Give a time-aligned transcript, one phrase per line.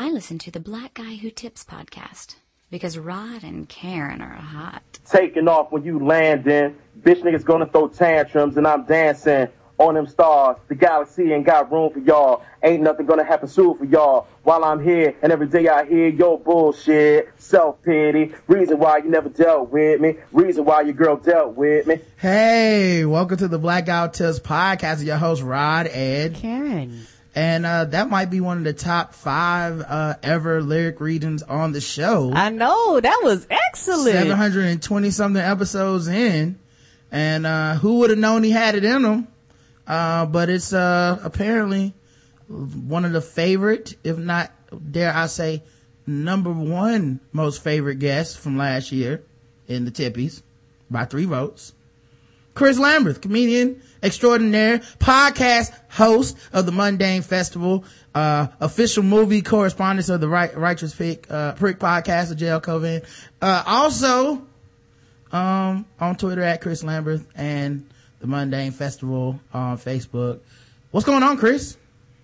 [0.00, 2.36] I listen to the Black Guy Who Tips podcast
[2.70, 5.00] because Rod and Karen are hot.
[5.04, 6.76] Taking off when you landing.
[7.00, 10.56] Bitch niggas gonna throw tantrums and I'm dancing on them stars.
[10.68, 12.44] The galaxy ain't got room for y'all.
[12.62, 14.28] Ain't nothing gonna happen soon for y'all.
[14.44, 19.10] While I'm here and every day I hear your bullshit, self pity, reason why you
[19.10, 21.98] never dealt with me, reason why your girl dealt with me.
[22.18, 25.04] Hey, welcome to the Black Guy Who Tips podcast.
[25.04, 26.36] Your host Rod Ed.
[26.36, 27.04] Karen.
[27.38, 31.70] And uh, that might be one of the top five uh, ever lyric readings on
[31.70, 32.32] the show.
[32.34, 34.26] I know that was excellent.
[34.26, 36.58] 720 something episodes in,
[37.12, 39.28] and uh, who would have known he had it in him?
[39.86, 41.94] Uh, but it's uh, apparently
[42.48, 44.50] one of the favorite, if not
[44.90, 45.62] dare I say,
[46.08, 49.22] number one most favorite guests from last year
[49.68, 50.42] in the Tippies
[50.90, 51.72] by three votes.
[52.58, 57.84] Chris Lamberth, comedian extraordinaire, podcast host of the Mundane Festival,
[58.16, 63.02] uh, official movie correspondent of the right, Righteous Pick, uh, Prick podcast of JL Cauvin.
[63.40, 64.42] Uh, also,
[65.30, 70.40] um, on Twitter at Chris Lamberth and the Mundane Festival on Facebook.
[70.90, 71.76] What's going on, Chris?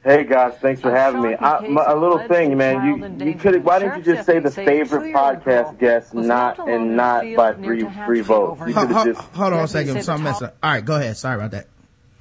[0.04, 1.34] Hey guys, thanks for having me.
[1.34, 2.84] I, my, a little thing, man.
[2.84, 7.24] You you could why didn't you just say the favorite podcast guest, not and not
[7.34, 8.60] by three three votes?
[8.66, 10.02] You could have just hold on a second.
[10.02, 10.56] Something messed up.
[10.62, 11.16] All right, go ahead.
[11.16, 11.68] Sorry about that.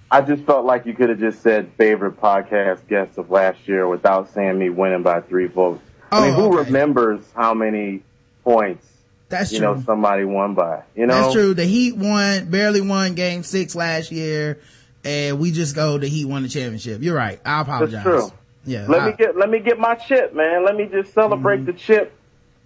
[0.09, 3.85] I just felt like you could have just said favorite podcast guest of last year
[3.87, 5.83] without saying me winning by three votes.
[6.11, 6.67] I mean, Oh, who okay.
[6.67, 8.03] remembers how many
[8.45, 8.85] points
[9.27, 9.75] That's you true.
[9.75, 10.83] know somebody won by?
[10.95, 11.53] You know, That's true.
[11.55, 14.59] The Heat won, barely won game six last year,
[15.03, 17.01] and we just go the Heat won the championship.
[17.01, 17.39] You're right.
[17.45, 18.03] I apologize.
[18.03, 18.31] That's true.
[18.65, 18.85] Yeah.
[18.87, 20.63] Let I- me get let me get my chip, man.
[20.65, 21.65] Let me just celebrate Mm-hmm.
[21.65, 22.13] the chip,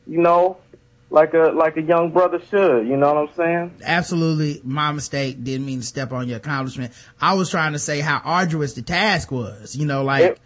[0.06, 0.58] you know,
[1.10, 2.88] like a like a young brother should.
[2.88, 3.72] You know what I'm saying?
[3.84, 5.44] absolutely my mistake.
[5.44, 6.94] Didn't mean to step on your accomplishment.
[7.20, 9.76] I was trying to say how arduous the task was.
[9.76, 10.40] You know, like, It-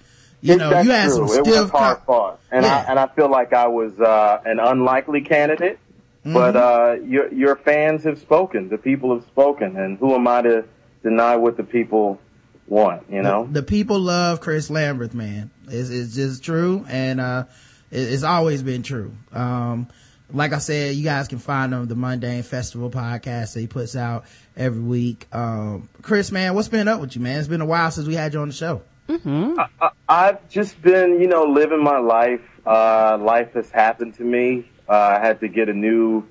[0.43, 1.27] you know, you had true.
[1.27, 2.85] some It was stiff, hard co- fought, and Yeah.
[2.87, 5.77] I and I feel like I was uh, an unlikely candidate.
[6.25, 6.33] Mm-hmm.
[6.33, 8.69] But uh, your your fans have spoken.
[8.69, 10.65] The people have spoken, and who am I to
[11.03, 12.19] deny what the people
[12.67, 13.03] want?
[13.11, 13.47] You know.
[13.51, 15.51] the people love Chris Lamberth, man.
[15.67, 16.85] It's, it's just true.
[16.87, 17.45] And, uh,
[17.91, 19.13] it, it's always been true.
[19.33, 19.87] Um,
[20.33, 23.95] like I said, you guys can find him the Mundane Festival podcast that he puts
[23.95, 24.25] out
[24.55, 25.27] every week.
[25.33, 27.39] Um, Chris, man, what's been up with you, man?
[27.39, 28.81] It's been a while since we had you on the show.
[29.09, 32.41] I, I've just been, you know, living my life.
[32.65, 34.69] Uh, life has happened to me.
[34.87, 36.25] Uh, I had to get a new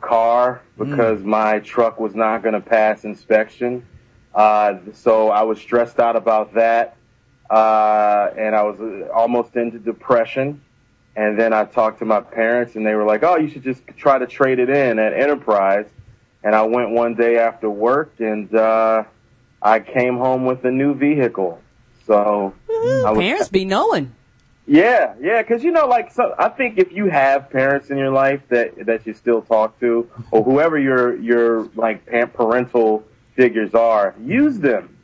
[0.00, 3.86] car because my truck was not going to pass inspection.
[4.34, 6.96] Uh, so I was stressed out about that.
[7.50, 10.62] Uh, and I was uh, almost into depression.
[11.14, 13.82] And then I talked to my parents and they were like, oh, you should just
[13.96, 15.86] try to trade it in at Enterprise.
[16.42, 19.04] And I went one day after work and, uh,
[19.60, 21.60] I came home with a new vehicle.
[22.06, 22.52] So
[23.12, 24.12] was, Parents be knowing.
[24.66, 28.10] yeah, yeah, because you know, like, so I think if you have parents in your
[28.10, 33.04] life that that you still talk to, or whoever your your like pa- parental
[33.34, 34.96] figures are, use them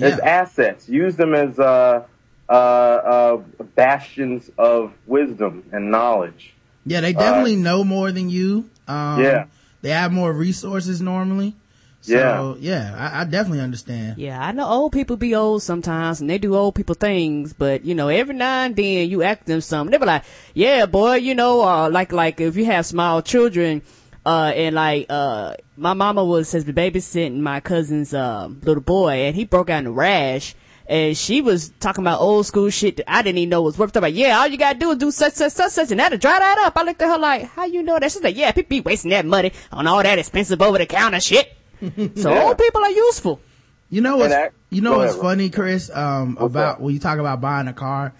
[0.00, 0.88] as assets.
[0.88, 2.04] Use them as uh,
[2.48, 3.36] uh, uh,
[3.74, 6.54] bastions of wisdom and knowledge.
[6.86, 8.70] Yeah, they definitely know more than you.
[8.88, 9.44] Um, Yeah.
[9.82, 11.54] They have more resources normally.
[12.02, 14.16] So, yeah, I, I definitely understand.
[14.18, 17.84] Yeah, I know old people be old sometimes and they do old people things, but
[17.84, 19.90] you know, every now and then you ask them something.
[19.92, 20.24] They be like,
[20.54, 23.82] yeah, boy, you know, uh, like, like if you have small children,
[24.26, 29.12] uh, and like, uh, my mama was, has been babysitting my cousin's, uh, little boy
[29.26, 30.54] and he broke out in a rash.
[30.86, 33.92] And she was talking about old school shit that I didn't even know was worth
[33.92, 34.12] talking about.
[34.14, 36.58] Yeah, all you gotta do is do such, such, such, such, and that'll dry that
[36.58, 36.76] up.
[36.76, 38.10] I looked at her like, how you know that?
[38.10, 41.20] She's like, yeah, people be wasting that money on all that expensive over the counter
[41.20, 41.56] shit.
[42.16, 42.42] So Yeah.
[42.44, 43.40] old people are useful.
[43.88, 46.80] You know what's, And that- you know what's ahead, funny, Chris, um, about that?
[46.80, 48.12] when you talk about buying a car,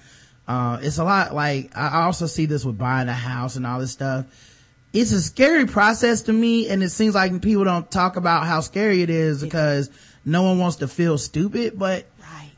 [0.46, 3.66] uh, it's a lot like, I I also see this with buying a house and
[3.66, 4.26] all this stuff.
[4.92, 8.60] It's a scary process to me and it seems like people don't talk about how
[8.60, 9.88] scary it is because
[10.24, 12.06] no one wants to feel stupid, but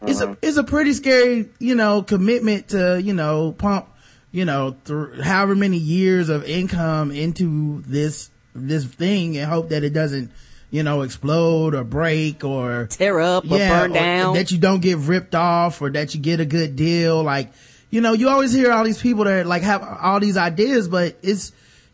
[0.07, 0.35] it's a, uh-huh.
[0.43, 3.89] it's a pretty scary, you know, commitment to, you know, pump,
[4.31, 9.85] you know, th- however many years of income into this, this thing and hope that
[9.85, 10.33] it doesn't,
[10.71, 14.35] you know, explode or break or tear up or burn or down.
[14.35, 17.23] that you don't get ripped off or that you get a good deal.
[17.23, 17.53] Like,
[17.91, 21.17] you know, you always hear all these people that like have all these ideas, but
[21.23, 21.53] it's,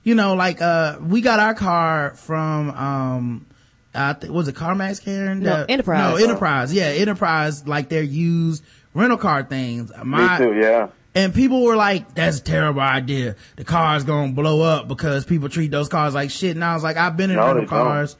[0.09, 3.47] you know, like, uh, we got our car from, um,
[3.95, 5.41] I think, was it CarMax, Karen?
[5.41, 5.99] No, The- Enterprise.
[5.99, 6.73] No, Enterprise.
[6.73, 8.65] Yeah, Enterprise, like their used
[8.95, 9.93] rental car things.
[10.03, 10.55] My, Me too.
[10.59, 10.89] Yeah.
[11.15, 13.37] and people were like, that's a terrible idea.
[13.57, 16.57] The car's gonna blow up because people treat those cars like shit.
[16.57, 17.69] And I was like, I've been in No, rental they don't.
[17.69, 18.17] cars.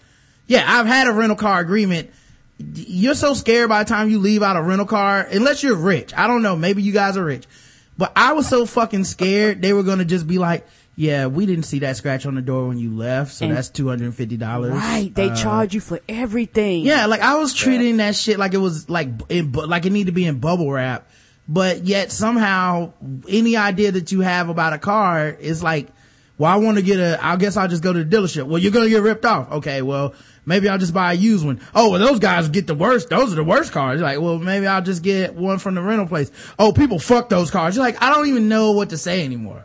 [0.47, 2.11] Yeah, I've had a rental car agreement.
[2.59, 6.13] You're so scared by the time you leave out a rental car, unless you're rich.
[6.17, 6.55] I don't know.
[6.57, 7.45] Maybe you guys are rich.
[7.97, 10.67] But I was so fucking scared they were gonna just be like,
[11.01, 13.69] yeah, we didn't see that scratch on the door when you left, so And- that's
[13.69, 14.73] two hundred and fifty dollars.
[14.73, 15.15] Right.
[15.15, 16.85] They uh, charge you for everything.
[16.85, 20.07] Yeah, like I was treating that shit like it was like in, like it needed
[20.07, 21.09] to be in bubble wrap,
[21.49, 22.95] but yet somehow
[23.29, 25.87] any idea that you have about a car is like,
[26.37, 27.17] well, I want to get a.
[27.25, 28.49] I guess I'll just go to the dealership.
[28.49, 29.53] Well, you're gonna get ripped off.
[29.53, 30.15] Okay, well,
[30.47, 31.61] maybe I'll just buy a used one.
[31.77, 33.09] Oh, well, those guys get the worst.
[33.09, 34.01] Those are the worst cars.
[34.01, 36.33] You're like, well, maybe I'll just get one from the rental place.
[36.59, 37.77] Oh, people fuck those cars.
[37.77, 39.63] You're like, I don't even know what to say anymore.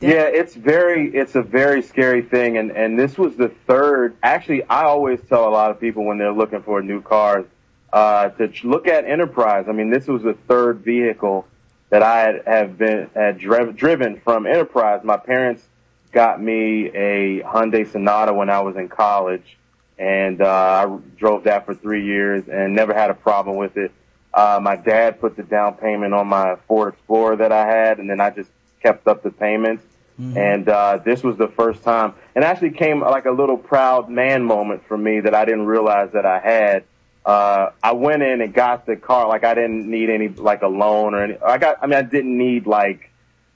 [0.00, 4.16] Yeah, it's very, it's a very scary thing, and and this was the third.
[4.22, 7.46] Actually, I always tell a lot of people when they're looking for a new cars
[7.92, 9.66] uh, to look at Enterprise.
[9.68, 11.46] I mean, this was the third vehicle
[11.90, 15.00] that I had, have been had driv- driven from Enterprise.
[15.02, 15.62] My parents
[16.12, 19.56] got me a Hyundai Sonata when I was in college,
[19.98, 23.92] and uh, I drove that for three years and never had a problem with it.
[24.32, 28.08] Uh, my dad put the down payment on my Ford Explorer that I had, and
[28.08, 28.50] then I just
[28.86, 29.84] kept up the payments.
[30.18, 34.44] And uh, this was the first time, and actually came like a little proud man
[34.44, 36.84] moment for me that I didn't realize that I had.
[37.26, 40.68] Uh, I went in and got the car like I didn't need any like a
[40.68, 41.36] loan or any.
[41.36, 43.10] I got, I mean, I didn't need like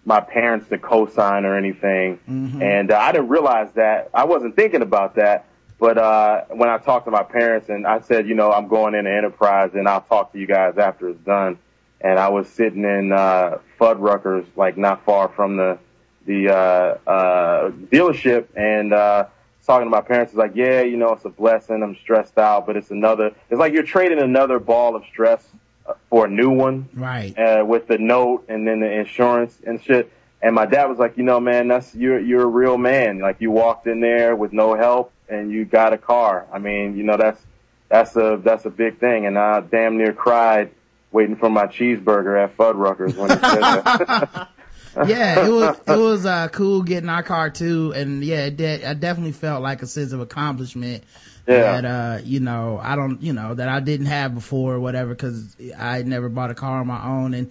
[0.04, 2.18] my parents to co-sign or anything,
[2.60, 4.10] and uh, I didn't realize that.
[4.12, 5.46] I wasn't thinking about that.
[5.78, 8.94] But uh, when I talked to my parents and I said, you know, I'm going
[8.94, 11.58] into Enterprise and I'll talk to you guys after it's done.
[12.02, 15.78] And I was sitting in uh, Fuddruckers, like not far from the
[16.26, 19.24] the uh, uh, dealership, and uh,
[19.66, 20.32] talking to my parents.
[20.32, 21.82] It's like, yeah, you know, it's a blessing.
[21.82, 23.32] I'm stressed out, but it's another.
[23.48, 25.42] It's like you're trading another ball of stress
[25.86, 27.36] uh, for a new one Right.
[27.38, 30.12] uh, with the note and then the insurance and shit.
[30.42, 33.18] And my dad was like, you know, man, that's you're you're a real man.
[33.18, 36.46] Like you walked in there with no help and you got a car.
[36.52, 37.40] I mean, you know, that's
[37.88, 39.26] that's a that's a big thing.
[39.26, 40.70] And I damn near cried
[41.12, 44.48] waiting for my cheeseburger at Fuddruckers when he said that.
[45.06, 48.84] yeah, it was it was uh cool getting our car too, and yeah, it did,
[48.84, 51.04] I definitely felt like a sense of accomplishment.
[51.46, 51.80] Yeah.
[51.80, 55.14] That uh, you know, I don't, you know, that I didn't have before or whatever,
[55.14, 57.50] because I never bought a car on my own, and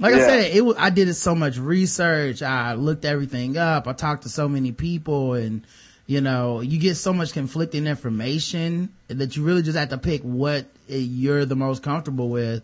[0.00, 2.42] like I said, it was, I did so much research.
[2.42, 3.86] I looked everything up.
[3.86, 5.66] I talked to so many people, and
[6.06, 10.22] you know, you get so much conflicting information that you really just have to pick
[10.22, 12.62] what you're the most comfortable with.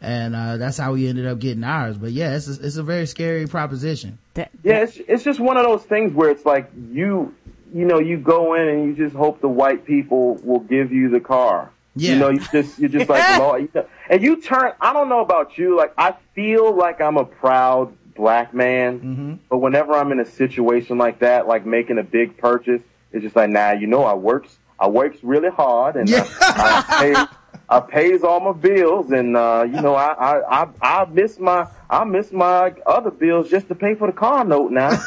[0.00, 1.96] And, uh, that's how we ended up getting ours.
[1.98, 4.18] But yeah, it's a, it's a very scary proposition.
[4.34, 7.34] That, Yeah, it's it's just one of those things where it's like you
[7.74, 11.08] you know you go in and you just hope the white people will give you
[11.08, 11.70] the car.
[11.94, 12.12] Yeah.
[12.12, 14.72] You know, you just you're just like Lord, you know, and you turn.
[14.80, 15.76] I don't know about you.
[15.76, 19.34] Like I feel like I'm a proud black man, Mm-hmm.
[19.48, 22.82] but whenever I'm in a situation like that, like making a big purchase,
[23.12, 26.26] it's just like, nah, you know, I works I works really hard and Yeah.
[26.40, 27.26] I, I pay.
[27.68, 31.66] I pays all my bills, and uh, you know I, I I I miss my
[31.90, 34.90] I miss my other bills just to pay for the car note now.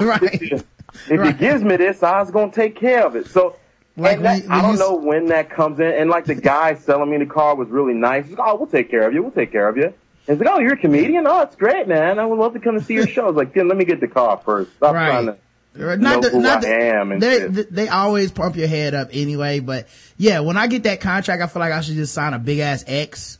[0.00, 0.22] right.
[0.22, 1.38] if you, if you Right.
[1.38, 3.26] gives me this, I was gonna take care of it.
[3.28, 3.56] So,
[3.96, 5.86] Like that, when- I don't know when that comes in.
[5.86, 8.26] And like the guy selling me the car was really nice.
[8.26, 9.22] He's like, oh, we'll take care of you.
[9.22, 9.92] We'll take care of you.
[10.26, 11.26] And he's like, oh, you're a comedian.
[11.26, 12.18] Oh, it's great, man.
[12.18, 13.24] I would love to come and see your show.
[13.24, 14.74] I was like, Tim, let me get the car first.
[14.76, 15.06] Stop Right.
[15.08, 15.36] trying to.
[15.76, 17.74] Not know the- who not I the- am and they, shit.
[17.74, 21.46] they always pump your head up anyway, but yeah, when I get that contract, I
[21.48, 23.38] feel like I should just sign a big ass X.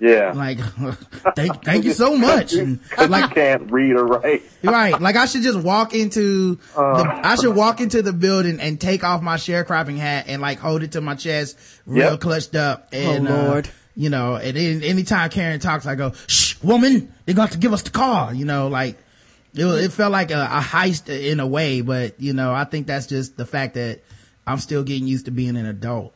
[0.00, 0.32] Yeah.
[0.32, 0.58] Like,
[1.36, 2.52] thank, thank you so much.
[2.54, 4.42] And Like, you can't read or write.
[4.62, 5.00] right.
[5.00, 7.20] Like I should just walk into the, Uh.
[7.24, 10.82] I should walk into the building and take off my sharecropping hat and like hold
[10.82, 12.20] it to my chest real Yep.
[12.20, 12.88] clutched up.
[12.92, 13.66] And, Oh, Lord.
[13.66, 17.58] Uh, you know, and then anytime Karen talks, I go, shh, woman, they're going to
[17.58, 18.96] give us the car, you know, like,
[19.54, 22.64] it, was, it felt like a, a heist in a way, but you know, I
[22.64, 24.00] think that's just the fact that
[24.46, 26.12] I'm still getting used to being an adult.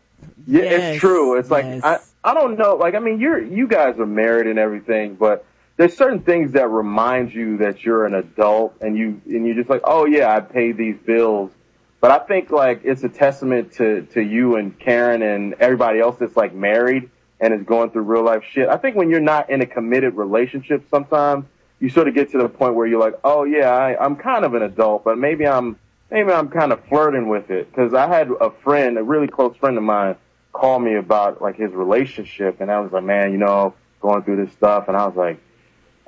[0.46, 1.38] Yeah, Yes, it's true.
[1.38, 1.82] It's like yes.
[1.84, 2.74] I I don't know.
[2.74, 5.44] Like I mean, you're you guys are married and everything, but
[5.76, 9.70] there's certain things that remind you that you're an adult and you and you're just
[9.70, 11.52] like, oh yeah, I pay these bills.
[12.00, 16.16] But I think like it's a testament to to you and Karen and everybody else
[16.18, 18.68] that's like married and is going through real life shit.
[18.68, 21.44] I think when you're not in a committed relationship, sometimes
[21.80, 24.44] you sort of get to the point where you're like, oh yeah, I, I'm kind
[24.44, 25.78] of an adult, but maybe I'm
[26.10, 29.56] maybe I'm kind of flirting with it because I had a friend, a really close
[29.56, 30.16] friend of mine,
[30.52, 34.44] call me about like his relationship, and I was like, man, you know, going through
[34.44, 35.38] this stuff, and I was like,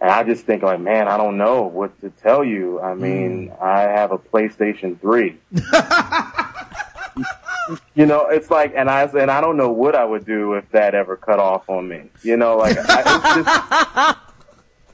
[0.00, 2.80] and I just think like, man, I don't know what to tell you.
[2.80, 3.62] I mean, hmm.
[3.62, 5.38] I have a PlayStation Three.
[7.94, 10.68] you know, it's like, and I and I don't know what I would do if
[10.70, 12.10] that ever cut off on me.
[12.22, 14.18] You know, like I, it's just.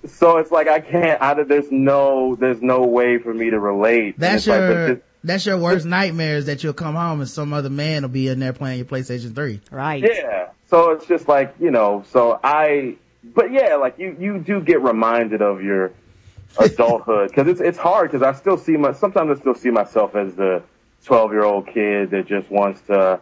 [0.09, 1.21] So it's like I can't.
[1.21, 2.37] I, there's no.
[2.37, 4.19] There's no way for me to relate.
[4.19, 7.21] That's it's like, but your, just- that's your worst nightmare is that you'll come home
[7.21, 9.61] and some other man will be in there playing your PlayStation 3.
[9.73, 10.03] right.
[10.03, 10.51] Yeah.
[10.69, 12.97] So it's just like, you know, so I
[13.35, 15.93] but yeah, like you, you do get reminded of your
[16.59, 20.15] adulthood because it's, it's hard because I still see my, sometimes I still see myself
[20.15, 20.63] as the
[21.05, 23.21] 12 year old kid that just wants to,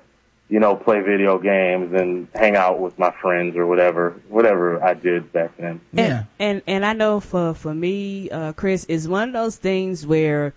[0.55, 4.95] you know, play video games and hang out with my friends or whatever, whatever I
[4.95, 5.81] did back then.
[5.93, 6.05] Yeah.
[6.05, 10.07] And, and, and I know for, for me, uh, Chris, is one of those things
[10.07, 10.55] where,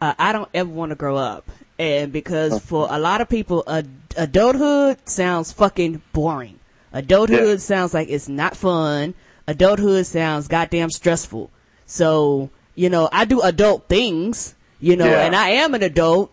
[0.00, 1.48] uh, I don't ever want to grow up.
[1.78, 3.86] And because for a lot of people, ad-
[4.16, 6.58] adulthood sounds fucking boring.
[6.92, 7.56] Adulthood Yeah.
[7.58, 9.14] sounds like it's not fun.
[9.46, 11.50] Adulthood sounds goddamn stressful.
[11.86, 15.24] So, you know, I do adult things, you know, Yeah.
[15.24, 16.32] and I am an adult,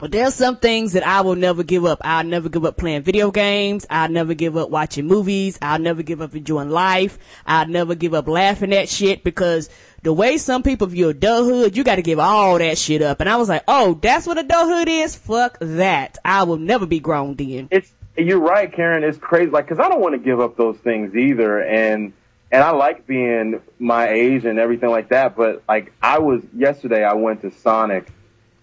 [0.00, 2.00] but there's some things that I will never give up.
[2.02, 3.86] I'll never give up playing video games.
[3.90, 5.58] I'll never give up watching movies.
[5.60, 7.18] I'll never give up enjoying life.
[7.46, 9.68] I'll never give up laughing at shit because
[10.02, 13.20] the way some people view adulthood, you gotta give all that shit up.
[13.20, 15.14] And I was like, oh, that's what adulthood is?
[15.14, 16.18] Fuck that.
[16.24, 17.68] I will never be grown then.
[17.70, 19.04] it's you're right, Karen.
[19.04, 22.12] It's crazy, like, because I don't want to give up those things either, and
[22.52, 25.36] and I like being my age and everything like that.
[25.36, 28.12] But like, I was yesterday, I went to Sonic,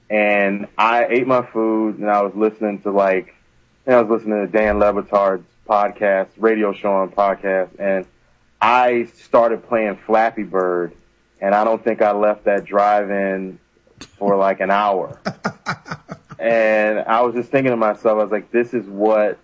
[0.09, 3.35] and I ate my food, and I was listening to like,
[3.85, 8.05] and I was listening to Dan Le Batard's podcast, radio show on podcast, and
[8.61, 10.93] I started playing Flappy Bird,
[11.41, 13.59] and I don't think I left that drive-in
[14.17, 15.19] for like an hour.
[16.39, 19.39] And I was just thinking to myself, I was like, this is what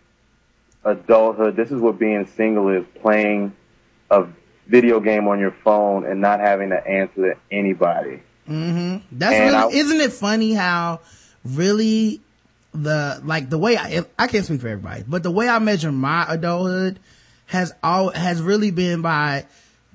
[0.84, 3.53] adulthood, this is what being single is, playing
[4.12, 4.27] a
[4.67, 8.22] video game on your phone and not having to answer to anybody.
[8.50, 8.97] Mm-hmm.
[9.17, 11.00] That's And really, I- isn't it funny how
[11.45, 12.21] really
[12.73, 15.91] the, like the way I, I can't speak for everybody, but the way I measure
[15.91, 17.00] my adulthood
[17.47, 19.45] has all, has really been by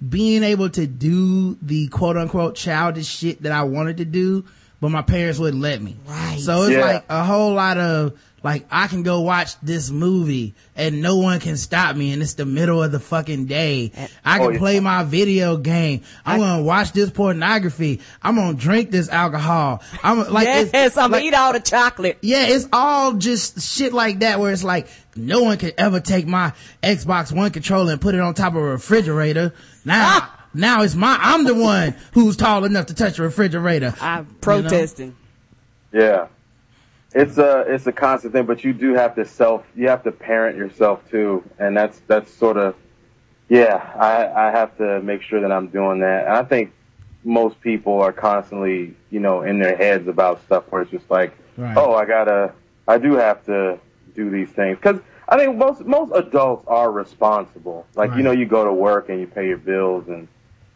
[0.06, 4.44] being able to do the quote unquote childish shit that I wanted to do,
[4.80, 5.96] but my parents wouldn't let me.
[6.06, 6.38] Right.
[6.38, 6.80] So it's Yeah.
[6.84, 11.38] like a whole lot of, like, I can go watch this movie and no one
[11.38, 13.92] can stop me and it's the middle of the fucking day.
[14.24, 14.58] I can Oh, yeah.
[14.58, 16.00] play my video game.
[16.24, 18.00] I'm gonna watch this pornography.
[18.22, 19.82] I'm gonna drink this alcohol.
[20.02, 22.16] I'm like, it's- yes, I'm like- gonna eat all the chocolate.
[22.22, 26.26] yeah, it's all just shit like that where it's like, no one could ever take
[26.26, 26.52] my
[26.82, 29.52] Xbox One controller and put it on top of a refrigerator.
[29.84, 30.46] Now, ah!
[30.54, 33.94] now it's my, I'm the one who's tall enough to touch a refrigerator.
[34.00, 35.16] I'm protesting.
[35.92, 36.28] Yeah.
[37.20, 40.12] It's a, it's a constant thing, but you do have to self, you have to
[40.12, 41.42] parent yourself too.
[41.58, 42.76] And that's, that's sort of,
[43.48, 46.26] yeah, I, I have to make sure that I'm doing that.
[46.26, 46.72] And I think
[47.24, 51.36] most people are constantly, you know, in their heads about stuff where it's just like,
[51.56, 51.76] Right.
[51.76, 52.52] oh, I gotta,
[52.86, 53.80] I do have to
[54.14, 54.78] do these things.
[54.80, 57.84] Cause I think most, most adults are responsible.
[57.96, 58.18] Like, Right.
[58.18, 60.28] you know, you go to work and you pay your bills and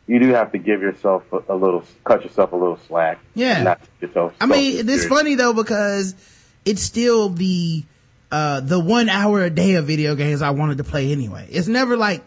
[0.09, 3.21] you do have to give yourself a, little, cut yourself a little slack.
[3.37, 3.63] Yeah.
[3.63, 5.07] Not yourself I so mean, it's serious.
[5.07, 6.17] funny though because
[6.65, 7.85] it's still the,
[8.31, 11.47] uh, the one hour a day of video games I wanted to play anyway.
[11.51, 12.25] It's never like,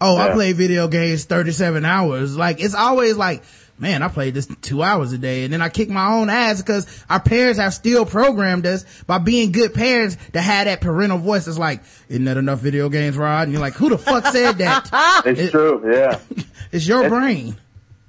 [0.00, 2.36] oh, I play video games 37 hours.
[2.36, 3.42] Like, it's always like,
[3.78, 6.60] man, I played this two hours a day and then I kick my own ass
[6.60, 11.18] because our parents have still programmed us by being good parents to have that parental
[11.18, 13.44] voice It's like, isn't that enough video games, Rod?
[13.44, 15.22] And you're like, who the fuck said that?
[15.26, 16.18] It's It- true, yeah.
[16.72, 17.56] it's your It's- brain.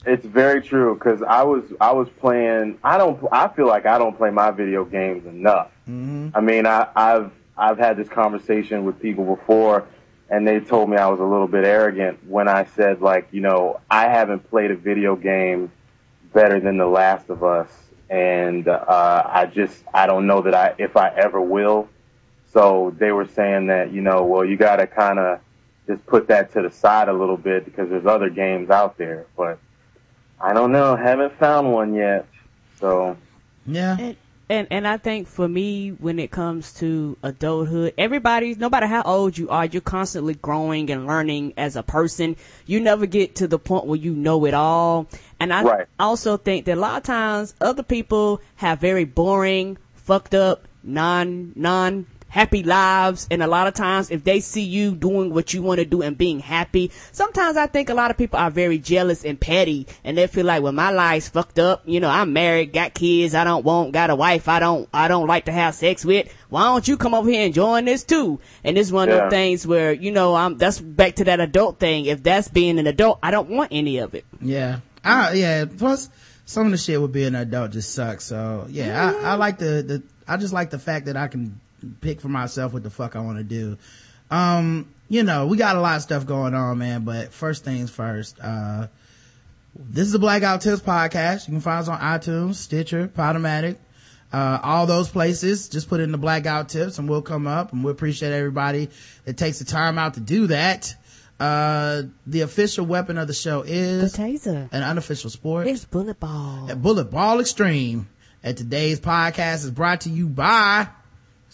[0.05, 2.79] It's very true because I was I was playing.
[2.84, 3.24] I don't.
[3.31, 5.70] I feel like I don't play my video games enough.
[6.36, 9.86] I mean, I, I've I've had this conversation with people before,
[10.29, 13.41] and they told me I was a little bit arrogant when I said like, you
[13.41, 15.72] know, I haven't played a video game
[16.34, 17.70] better than The Last of Us,
[18.10, 21.89] and uh, I just I don't know that I if I ever will.
[22.51, 25.41] So they were saying that you know, well, you got to kind of
[25.86, 29.27] just put that to the side a little bit because there's other games out there,
[29.38, 29.60] but
[30.43, 32.25] I don't know, haven't found one yet.
[32.79, 33.17] So
[33.65, 33.98] Yeah.
[34.00, 34.15] And,
[34.50, 39.01] and and I think for me, when it comes to adulthood, everybody, no matter how
[39.03, 42.36] old you are, you're constantly growing and learning as a person.
[42.65, 45.07] You never get to the point where you know it all.
[45.39, 45.88] And I Right.
[46.00, 51.53] also think that a lot of times other people have very boring, fucked up, non
[51.55, 55.61] non happy lives and a lot of times if they see you doing what you
[55.61, 58.77] want to do and being happy sometimes i think a lot of people are very
[58.79, 62.31] jealous and petty and they feel like well my life's fucked up you know i'm
[62.31, 65.51] married got kids i don't want got a wife i don't i don't like to
[65.51, 68.91] have sex with why don't you come over here and join this too and it's
[68.91, 69.21] one of Yeah.
[69.23, 72.79] those things where you know i'm that's back to that adult thing if that's being
[72.79, 74.79] an adult i don't want any of it Yeah.
[75.03, 75.65] I, yeah.
[75.65, 76.09] Plus,
[76.45, 78.25] some of the shit with being an adult just sucks.
[78.25, 81.59] So yeah, I, I like the, the, I just like the fact that I can
[82.01, 83.77] pick for myself what the fuck I want to do.
[84.29, 87.89] Um, you know, we got a lot of stuff going on, man, but first things
[87.91, 88.88] first, uh,
[89.75, 91.47] this is the Black Guy Who Tips podcast.
[91.47, 93.77] You can find us on iTunes, Stitcher, Podomatic,
[94.31, 95.67] uh, all those places.
[95.69, 98.31] Just put in the Black Guy Who Tips and we'll come up and we appreciate
[98.31, 98.89] everybody
[99.25, 100.93] that takes the time out to do that.
[101.39, 104.69] Uh, the official weapon of the show is The taser.
[104.71, 105.67] an unofficial sport.
[105.67, 106.69] It's bullet ball.
[106.69, 108.07] at Bullet Ball Extreme.
[108.43, 110.88] And today's podcast is brought to you by,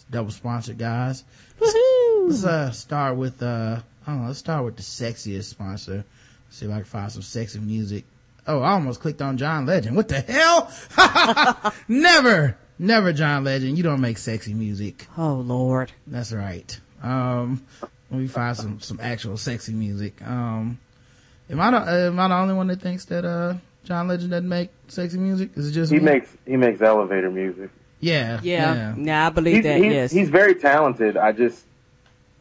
[0.10, 1.24] double sponsored guys.
[1.60, 2.30] Woohoo!
[2.30, 6.04] Let's uh, start with, uh, I don't know, let's start with the sexiest sponsor.
[6.50, 8.06] See if I can find some sexy music.
[8.48, 9.96] Oh, I almost clicked on John Legend.
[9.96, 10.72] What the hell?
[11.88, 13.78] never, never John Legend.
[13.78, 15.08] You don't make sexy music.
[15.18, 15.92] Oh Lord.
[16.08, 16.80] That's right.
[17.04, 17.66] Um,
[18.10, 20.22] let me find some, some actual sexy music.
[20.26, 20.80] Um,
[21.50, 24.50] am I the, am I the only one that thinks that, uh, John Legend doesn't
[24.50, 25.52] make sexy music?
[25.56, 26.06] Is it just He me?
[26.06, 27.70] makes he makes elevator music.
[28.00, 28.40] Yeah.
[28.44, 28.96] Yeah.
[28.98, 29.78] Yeah, I believe He's, that.
[29.82, 30.12] he's, yes.
[30.12, 31.18] he's very talented.
[31.18, 31.64] I just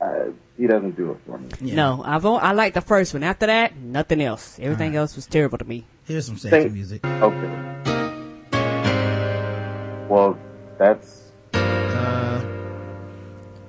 [0.00, 0.26] uh,
[0.58, 1.48] he doesn't do it for me.
[1.60, 1.74] yeah.
[1.74, 3.22] No, I've on, I like the first one.
[3.22, 4.58] After that, nothing else.
[4.60, 4.98] Everything Alright.
[5.00, 5.84] else was terrible to me.
[6.04, 7.04] Here's some sexy Thank- music.
[7.06, 7.62] Okay.
[10.08, 10.38] Well,
[10.78, 11.22] that's
[11.54, 12.44] Uh,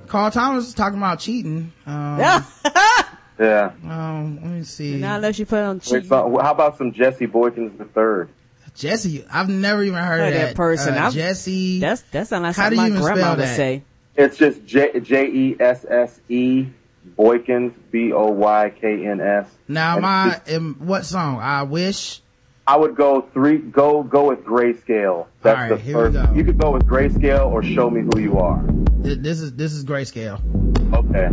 [0.08, 1.72] Carl Thomas was talking about cheating.
[1.86, 2.44] Um, Yeah.
[3.40, 3.72] yeah.
[3.86, 4.98] um, let me see.
[4.98, 8.30] Not unless you put on Wait, so, how about some Jesse Boykins the third?
[8.78, 10.94] Jesse, I've never even heard Heard of that that person.
[10.94, 11.80] Uh, Jesse.
[11.80, 13.84] That's that sounds like How do something you my even grandma would say.
[14.16, 16.68] It's just J J E S S E
[17.18, 19.48] Boykins B O Y K N S.
[19.68, 21.40] now, And my, it's- what song?
[21.40, 22.22] I wish.
[22.70, 23.60] I would go three.
[23.60, 25.28] Go go with Grayscale.
[25.42, 26.28] That's All right, the here we first.
[26.28, 26.34] go.
[26.34, 28.62] You could go with Grayscale or Show Me Who You Are.
[29.00, 30.42] This is, this is grayscale.
[30.94, 31.30] Okay.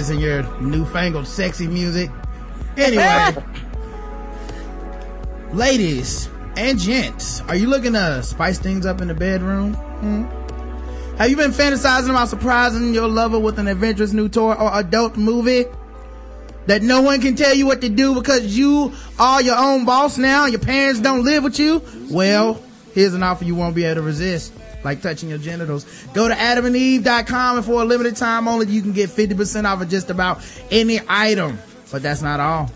[0.00, 2.10] Kids and your newfangled sexy music.
[2.76, 3.32] Anyway.
[5.52, 9.74] ladies and gents, are you looking to spice things up in the bedroom?
[9.74, 10.24] Hmm?
[11.16, 15.18] Have you been fantasizing about surprising your lover with an adventurous new toy or adult
[15.18, 15.66] movie?
[16.66, 20.16] That no one can tell you what to do because you are your own boss
[20.16, 20.46] now.
[20.46, 21.82] Your parents don't live with you.
[22.10, 22.62] Well,
[22.94, 24.54] here's an offer you won't be able to resist.
[24.82, 25.84] Like touching your genitals.
[26.14, 29.88] Go to adamandeve.com and for a limited time only you can get 50% off of
[29.88, 31.58] just about any item.
[31.90, 32.70] But that's not all.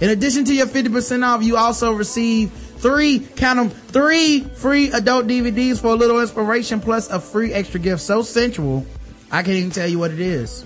[0.00, 5.26] In addition to your 50% off, you also receive three, count them, three free adult
[5.26, 8.84] DVDs for a little inspiration plus a free extra gift so sensual,
[9.30, 10.64] I can't even tell you what it is.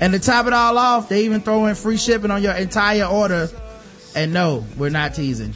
[0.00, 3.04] And to top it all off, they even throw in free shipping on your entire
[3.04, 3.48] order.
[4.16, 5.54] And no, we're not teasing.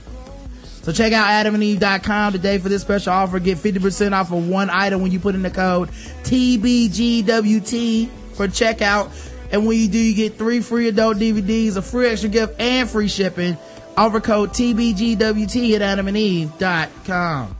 [0.83, 3.39] So check out adamandeve.com today for this special offer.
[3.41, 5.91] Get 50% off of one item when you put in the code
[6.23, 9.11] TBGWT for checkout.
[9.51, 12.89] And when you do, you get three free adult DVDs, a free extra gift, and
[12.89, 13.57] free shipping.
[13.97, 17.57] Offer code TBGWT at adamandeve.com.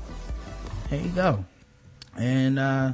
[0.91, 1.45] There you go.
[2.17, 2.93] And, uh,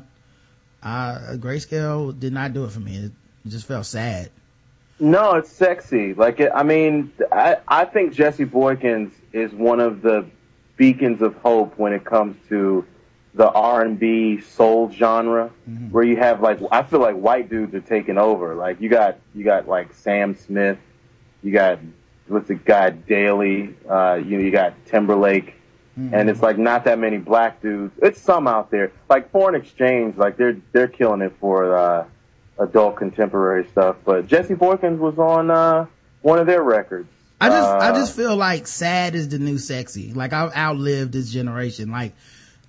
[0.82, 2.96] uh, Grayscale did not do it for me.
[2.96, 3.12] It,
[3.46, 4.30] just felt sad.
[4.98, 6.14] No, it's sexy.
[6.14, 10.24] Like it, I mean, I I think Jesse Boykins is one of the
[10.76, 12.84] beacons of hope when it comes to
[13.34, 15.50] the R and B soul genre,
[15.90, 18.54] where you have like I feel like white dudes are taking over.
[18.54, 20.78] Like you got you got like Sam Smith,
[21.42, 21.80] you got
[22.28, 25.54] what's the guy Daley, uh, you know you got Timberlake,
[26.14, 27.92] and it's like not that many black dudes.
[28.02, 31.76] It's some out there, like Foreign Exchange, like they're they're killing it for.
[31.76, 32.06] uh
[32.56, 33.96] adult contemporary stuff.
[34.04, 35.86] But Jesse Boykins was on uh
[36.22, 37.08] one of their records.
[37.40, 40.12] I just, I Uh, just feel like sad is the new sexy.
[40.12, 41.90] Like I've outlived this generation.
[41.90, 42.12] Like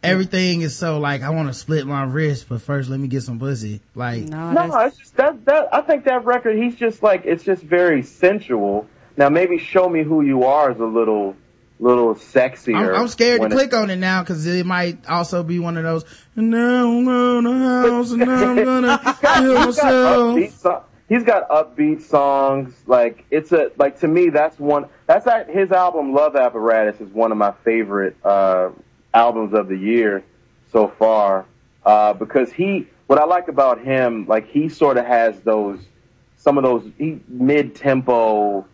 [0.03, 3.23] everything is so like, I want to split my wrist, but first let me get
[3.23, 3.81] some pussy.
[3.95, 7.43] Like, No, no, it's just that that I think that record he's just like it's
[7.43, 8.87] just very sensual.
[9.17, 11.35] Now maybe Show Me Who You Are is a little
[11.79, 12.75] little sexier.
[12.75, 15.83] I'm, I'm scared to click on it now because it might also be one of
[15.83, 17.51] those, and now I'm going to
[17.89, 20.83] house and now I'm gonna kill myself.
[21.07, 22.73] He's got upbeat songs.
[22.87, 27.09] Like it's a like to me that's one that's that his album Love Apparatus is
[27.13, 28.69] one of my favorite uh
[29.13, 30.23] albums of the year
[30.71, 31.45] so far.
[31.85, 35.79] Uh because he what I like about him like he sort of has those
[36.37, 36.89] some of those
[37.27, 38.65] mid tempo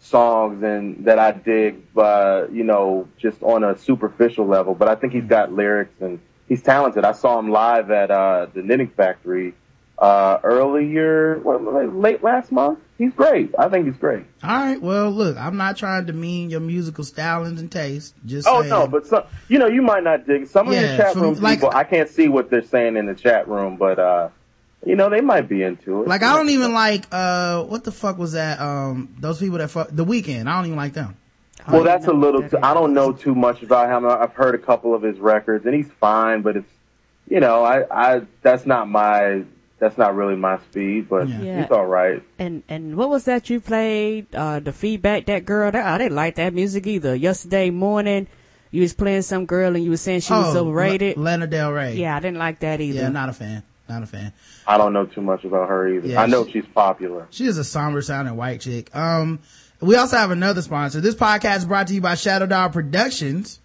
[0.00, 4.96] songs and that I dig uh you know just on a superficial level but I
[4.96, 6.18] think he's got lyrics and
[6.48, 7.04] he's talented.
[7.04, 9.54] I saw him live at uh the Knitting Factory
[9.98, 12.78] uh earlier late last month.
[12.98, 13.54] He's great.
[13.58, 14.24] I think he's great.
[14.42, 14.80] All right.
[14.80, 18.14] Well, look, I'm not trying to demean your musical stylings and taste.
[18.24, 18.70] Just Oh saying.
[18.70, 21.22] no, but some you know you might not dig some of Yeah, the chat from-
[21.22, 21.70] room like- people.
[21.74, 24.28] I can't see what they're saying in the chat room, but uh
[24.84, 26.08] you know they might be into it.
[26.08, 28.60] Like I don't even like uh what the fuck was that?
[28.60, 30.46] Um those people that fuck the Weeknd.
[30.46, 31.16] I don't even like them.
[31.72, 32.48] Well, that's a little.
[32.48, 34.06] Too, I don't know too much about him.
[34.06, 36.42] I've heard a couple of his records, and he's fine.
[36.42, 36.70] But it's,
[37.28, 39.42] you know, I, I that's not my
[39.78, 41.62] that's not really my speed, but yeah.
[41.62, 42.22] he's all right.
[42.38, 44.34] And and what was that you played?
[44.34, 45.70] Uh, the feedback that girl.
[45.70, 47.14] That, I didn't like that music either.
[47.14, 48.26] Yesterday morning,
[48.70, 51.16] you was playing some girl and you was saying she oh, was overrated.
[51.16, 51.94] L- Lana Del Rey.
[51.96, 53.00] Yeah, I didn't like that either.
[53.00, 53.62] Yeah, not a fan.
[53.88, 54.32] Not a fan.
[54.66, 56.08] I don't know too much about her either.
[56.08, 57.28] Yeah, I know she, she's popular.
[57.30, 58.94] She is a somber sounding white chick.
[58.96, 59.40] Um,
[59.80, 61.00] we also have another sponsor.
[61.00, 63.60] This podcast is brought to you by Shadow Dog Productions.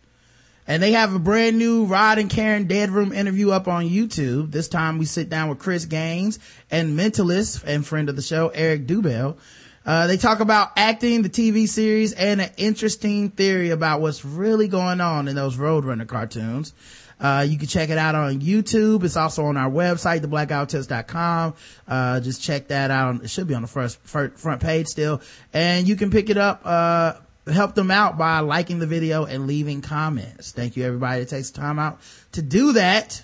[0.67, 4.51] And they have a brand new Rod and Karen Dead Room interview up on YouTube.
[4.51, 8.49] This time we sit down with Chris Gaines and mentalist and friend of the show,
[8.49, 9.37] Eric Dubel.
[9.85, 14.67] Uh, they talk about acting, the TV series, and an interesting theory about what's really
[14.67, 16.73] going on in those Roadrunner cartoons.
[17.19, 19.03] Uh, you can check it out on YouTube.
[19.03, 21.53] It's also on our website, theblackguywhotips.com.
[21.87, 23.23] Uh, just check that out.
[23.23, 25.21] It should be on the first, front page still.
[25.53, 27.13] And you can pick it up, uh,
[27.51, 30.51] help them out by liking the video and leaving comments.
[30.51, 31.99] Thank you everybody that takes time out
[32.33, 33.21] to do that.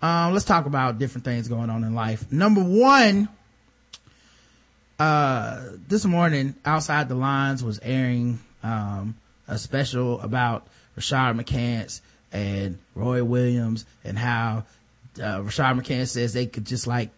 [0.00, 2.30] Um, let's talk about different things going on in life.
[2.30, 3.28] Number one,
[4.98, 9.16] uh, this morning outside the lines was airing, um,
[9.46, 10.66] a special about
[10.96, 12.00] Rashad McCants
[12.32, 14.64] and Roy Williams and how,
[15.18, 17.10] uh, Rashad McCants says they could just like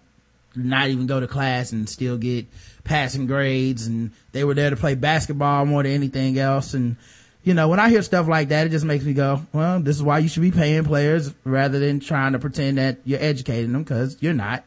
[0.55, 2.47] not even go to class and still get
[2.85, 6.75] passing grades and they were there to play basketball more than anything else.
[6.75, 6.97] And,
[7.45, 9.97] you know, when I hear stuff like that, it just makes me go, well, this
[9.97, 13.73] is why you should be paying players rather than trying to pretend that you're educating
[13.73, 14.65] them because you're not.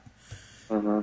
[0.69, 1.01] Mm-hmm.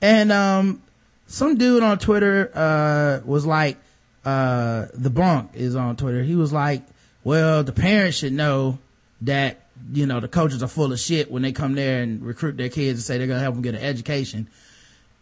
[0.00, 0.82] And, um,
[1.26, 3.78] some dude on Twitter, uh, was like,
[4.24, 6.22] uh, the bunk is on Twitter.
[6.22, 6.82] He was like,
[7.24, 8.78] well, the parents should know
[9.22, 9.60] that,
[9.92, 12.68] you know, the coaches are full of shit when they come there and recruit their
[12.68, 14.48] kids and say they're going to help them get an education.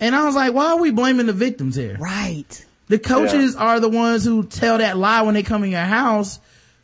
[0.01, 1.97] And I was like, why are we blaming the victims here?
[2.01, 2.67] Right.
[2.89, 3.61] The coaches yeah.
[3.63, 6.41] are the ones who tell that lie when they come in your house.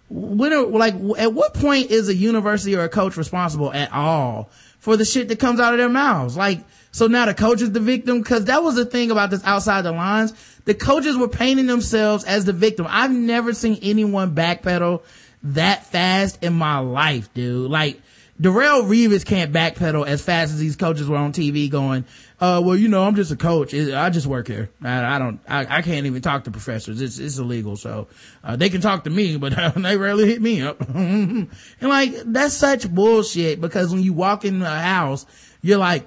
[0.08, 4.50] When, are, like, at what point is a university or a coach responsible at all
[4.78, 6.36] for the shit that comes out of their mouths?
[6.36, 6.60] Like,
[6.92, 8.22] so now the coach is the victim?
[8.22, 10.32] Cause that was the thing about this outside the lines.
[10.64, 12.86] The coaches were painting themselves as the victim.
[12.88, 15.02] I've never seen anyone backpedal
[15.42, 17.70] that fast in my life, dude.
[17.70, 18.00] Like,
[18.40, 22.04] Darrelle Revis can't backpedal as fast as these coaches were on TV going,
[22.38, 23.72] uh, well, you know, I'm just a coach.
[23.72, 24.68] I just work here.
[24.82, 27.00] I, I don't, I, I, can't even talk to professors.
[27.00, 27.76] It's, it's illegal.
[27.76, 28.08] So,
[28.44, 30.86] uh, they can talk to me, but they rarely hit me up.
[30.88, 31.48] and
[31.80, 35.24] like, that's such bullshit because when you walk in a house,
[35.62, 36.06] you're like,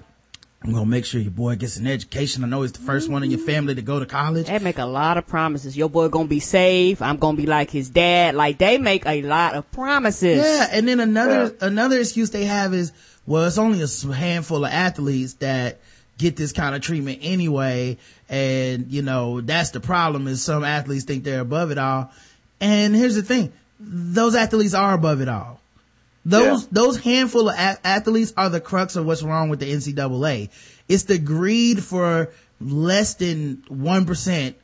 [0.62, 2.44] I'm gonna make sure your boy gets an education.
[2.44, 3.48] I know he's the 1st one in your mm-hmm.
[3.48, 4.48] family to go to college.
[4.48, 5.78] They make a lot of promises.
[5.78, 7.02] Your boy gonna be safe.
[7.02, 8.36] I'm gonna be like his dad.
[8.36, 10.44] Like they make a lot of promises.
[10.44, 11.68] Yeah, and then another yeah.
[11.68, 12.92] another excuse they have is,
[13.26, 15.80] well, it's only a handful of athletes that
[16.18, 20.28] get this kind of treatment anyway, and you know that's the problem.
[20.28, 22.12] Is some athletes think they're above it all,
[22.60, 25.62] and here's the thing: those athletes are above it all.
[26.26, 26.70] Those, yeah.
[26.72, 30.50] those handful of a- athletes are the crux of what's wrong with the NCAA.
[30.88, 34.56] It's the greed for less than 1%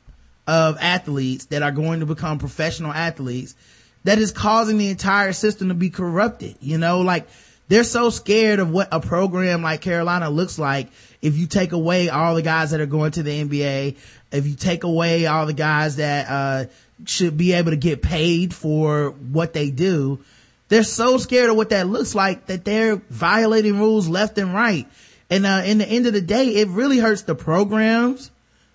[0.48, 3.56] of athletes that are going to become professional athletes
[4.04, 6.56] that is causing the entire system to be corrupted.
[6.60, 7.28] You know, like
[7.68, 10.90] they're so scared of what a program like Carolina looks like
[11.22, 13.98] if you take away all the guys that are going to the NBA,
[14.32, 16.66] if you take away all the guys that, uh,
[17.06, 20.20] should be able to get paid for what they do
[20.68, 24.88] they're so scared of what that looks like that they're violating rules left and right.
[25.30, 28.32] And, uh, in the end of the day, it really hurts the programs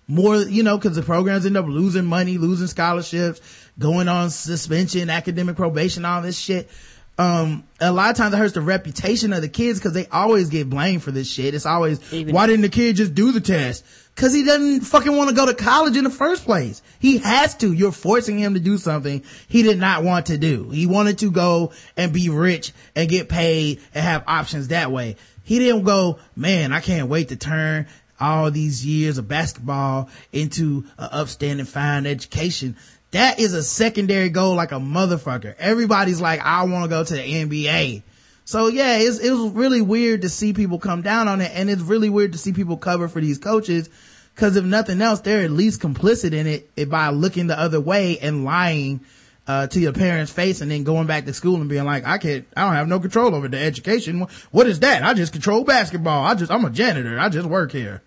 [0.07, 3.39] more, you know, cause the programs end up losing money, losing scholarships,
[3.79, 6.69] going on suspension, academic probation, all this shit.
[7.17, 10.49] Um, a lot of times it hurts the reputation of the kids because they always
[10.49, 11.53] get blamed for this shit.
[11.53, 13.85] It's always, Even why didn't the kid just do the test?
[14.15, 16.83] Cause he doesn't fucking want to go to college in the first place.
[16.99, 17.73] He has to.
[17.73, 20.69] You're forcing him to do something he did not want to do.
[20.69, 25.15] He wanted to go and be rich and get paid and have options that way.
[25.43, 27.87] He didn't go, man, I can't wait to turn
[28.19, 32.77] all these years of basketball into an upstanding fine education.
[33.11, 35.55] That is a secondary goal like a motherfucker.
[35.57, 38.03] Everybody's like, I want to go to the NBA.
[38.51, 41.69] So yeah, it's, it was really weird to see people come down on it and
[41.69, 43.89] it's really weird to see people cover for these coaches
[44.35, 48.17] Cause if nothing else, they're at least complicit in it by looking the other way
[48.19, 49.01] and lying,
[49.47, 52.17] uh, to your parents' face and then going back to school and being like, I
[52.17, 54.27] can't, I don't have no control over the education.
[54.51, 55.03] What is that?
[55.03, 56.23] I just control basketball.
[56.23, 57.19] I just, I'm a janitor.
[57.19, 58.01] I just work here.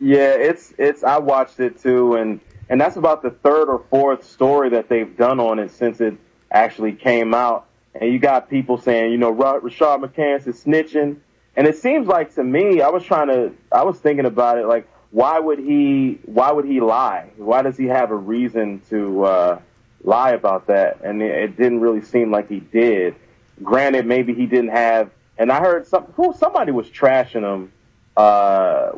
[0.00, 4.28] Yeah, it's, it's, I watched it too and, and that's about the third or fourth
[4.28, 6.16] story that they've done on it since it
[6.50, 7.66] actually came out.
[8.00, 11.16] And you got people saying, you know, Rashad McCants is snitching.
[11.56, 14.66] And it seems like to me, I was trying to, I was thinking about it,
[14.66, 17.30] like, why would he why would he lie?
[17.36, 19.60] Why does he have a reason to uh
[20.04, 23.14] lie about that, and it, didn't really seem like he did.
[23.62, 27.72] Granted, maybe he didn't have, and I heard some who somebody was trashing him.
[28.16, 28.92] Uh,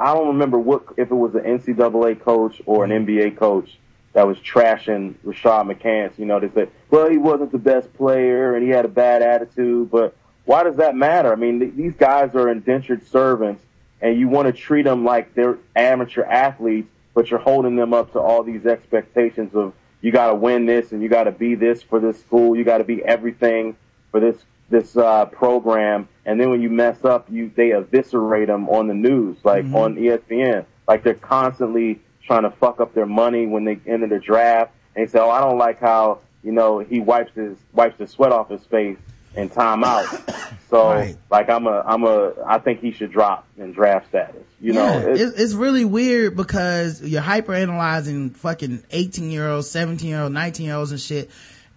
[0.00, 3.78] I don't remember what if it was an NCAA coach or an NBA coach
[4.14, 6.18] that was trashing Rashad McCants.
[6.18, 9.22] You know, they said, well, he wasn't the best player and he had a bad
[9.22, 11.32] attitude, but why does that matter?
[11.32, 13.62] I mean, th- these guys are indentured servants
[14.00, 18.12] and you want to treat them like they're amateur athletes, but you're holding them up
[18.12, 21.54] to all these expectations of you got to win this and you got to be
[21.54, 22.56] this for this school.
[22.56, 23.76] You got to be everything
[24.10, 24.36] for this,
[24.68, 26.08] this, uh, program.
[26.24, 29.76] And then when you mess up, you, they eviscerate them on the news, like mm-hmm.
[29.76, 30.66] on ESPN.
[30.86, 34.72] Like they're constantly trying to fuck up their money when they enter the draft.
[34.94, 38.06] And they say, oh, I don't like how, you know, he wipes his, wipes the
[38.06, 38.98] sweat off his face
[39.36, 40.50] in timeout.
[40.70, 41.16] So right.
[41.30, 44.42] like I'm a I'm a I think he should drop in draft status.
[44.60, 49.70] You yeah, know, it's, it's, really weird because you're hyper analyzing fucking 18 year olds,
[49.70, 51.30] 17 year olds, 19 year olds and shit.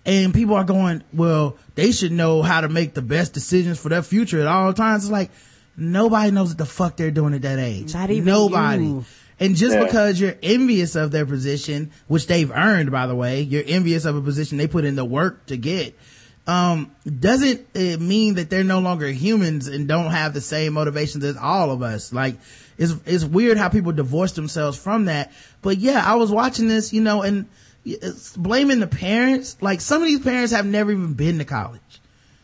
[0.03, 3.89] And people are going, well, they should know how to make the best decisions for
[3.89, 5.03] their future at all times.
[5.03, 5.29] It's like,
[5.75, 7.93] nobody knows what the fuck they're doing at that age.
[7.93, 8.85] Not even nobody.
[8.85, 9.05] You.
[9.39, 9.85] And just yeah.
[9.85, 14.15] because you're envious of their position, which they've earned, by the way, you're envious of
[14.15, 15.95] a position they put in the work to get
[16.47, 21.23] um, doesn't it mean that they're no longer humans and don't have the same motivations
[21.25, 22.13] as all of us?
[22.13, 22.37] Like,
[22.77, 25.33] it's, it's weird how people divorce themselves from that.
[25.61, 27.47] But yeah, I was watching this, you know, and
[28.37, 29.57] blaming the parents.
[29.59, 31.81] Like, some of these parents have never even been to college.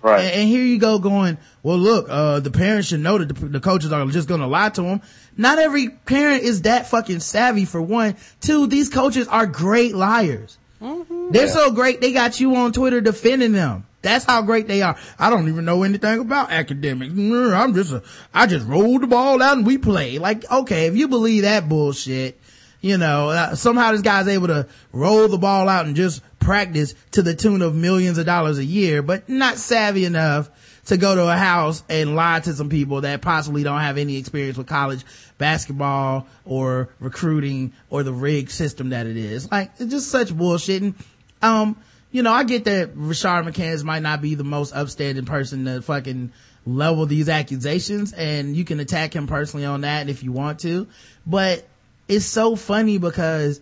[0.01, 0.19] Right.
[0.19, 3.45] And, and here you go going, well, look, uh, the parents should know that the,
[3.45, 5.01] the coaches are just going to lie to them.
[5.37, 8.17] Not every parent is that fucking savvy for one.
[8.41, 10.57] Two, these coaches are great liars.
[10.81, 11.31] Mm-hmm.
[11.31, 11.53] They're yeah.
[11.53, 12.01] so great.
[12.01, 13.85] They got you on Twitter defending them.
[14.01, 14.97] That's how great they are.
[15.17, 17.13] I don't even know anything about academics.
[17.13, 20.19] I'm just a, I just roll the ball out and we play.
[20.19, 22.37] Like, okay, if you believe that bullshit,
[22.81, 26.93] you know, uh, somehow this guy's able to roll the ball out and just practice
[27.11, 30.49] to the tune of millions of dollars a year, but not savvy enough
[30.85, 34.17] to go to a house and lie to some people that possibly don't have any
[34.17, 35.03] experience with college
[35.37, 39.49] basketball or recruiting or the rigged system that it is.
[39.49, 40.81] Like, it's just such bullshit.
[40.81, 40.95] And,
[41.41, 41.77] um,
[42.11, 45.81] you know, I get that Rashad McCants might not be the most upstanding person to
[45.81, 46.31] fucking
[46.65, 50.87] level these accusations and you can attack him personally on that if you want to.
[51.25, 51.65] But
[52.07, 53.61] it's so funny because,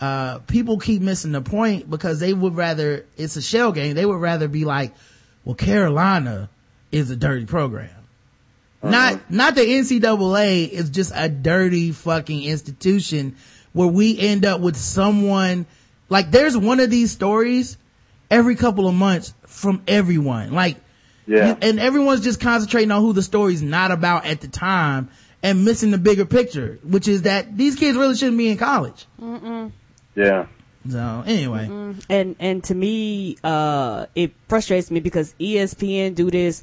[0.00, 3.94] uh, people keep missing the point because they would rather, it's a shell game.
[3.94, 4.94] They would rather be like,
[5.44, 6.48] well, Carolina
[6.92, 7.90] is a dirty program.
[8.82, 8.90] Uh-huh.
[8.90, 13.36] Not, not the NCAA is just a dirty fucking institution
[13.72, 15.66] where we end up with someone,
[16.08, 17.76] like there's one of these stories
[18.30, 20.52] every couple of months from everyone.
[20.52, 20.78] Like,
[21.26, 21.56] yeah.
[21.60, 25.10] and everyone's just concentrating on who the story's not about at the time
[25.42, 29.06] and missing the bigger picture, which is that these kids really shouldn't be in college.
[29.20, 29.72] Mm-mm.
[30.14, 30.46] Yeah.
[30.88, 32.02] So anyway, Mm-mm.
[32.08, 36.62] and and to me, uh, it frustrates me because ESPN do this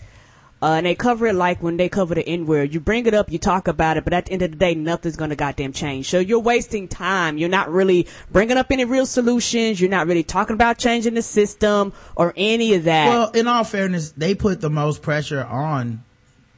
[0.61, 2.73] uh, and they cover it like when they cover the N word.
[2.73, 4.73] You bring it up, you talk about it, but at the end of the day,
[4.73, 6.09] nothing's gonna goddamn change.
[6.09, 7.37] So you're wasting time.
[7.37, 9.79] You're not really bringing up any real solutions.
[9.79, 13.09] You're not really talking about changing the system or any of that.
[13.09, 16.03] Well, in all fairness, they put the most pressure on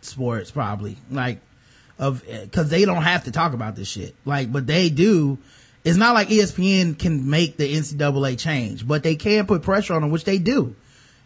[0.01, 0.97] sports probably.
[1.11, 1.39] Like,
[1.97, 4.15] of, cause they don't have to talk about this shit.
[4.23, 5.37] Like, but they do.
[5.83, 10.01] It's not like ESPN can make the NCAA change, but they can put pressure on
[10.01, 10.75] them, which they do.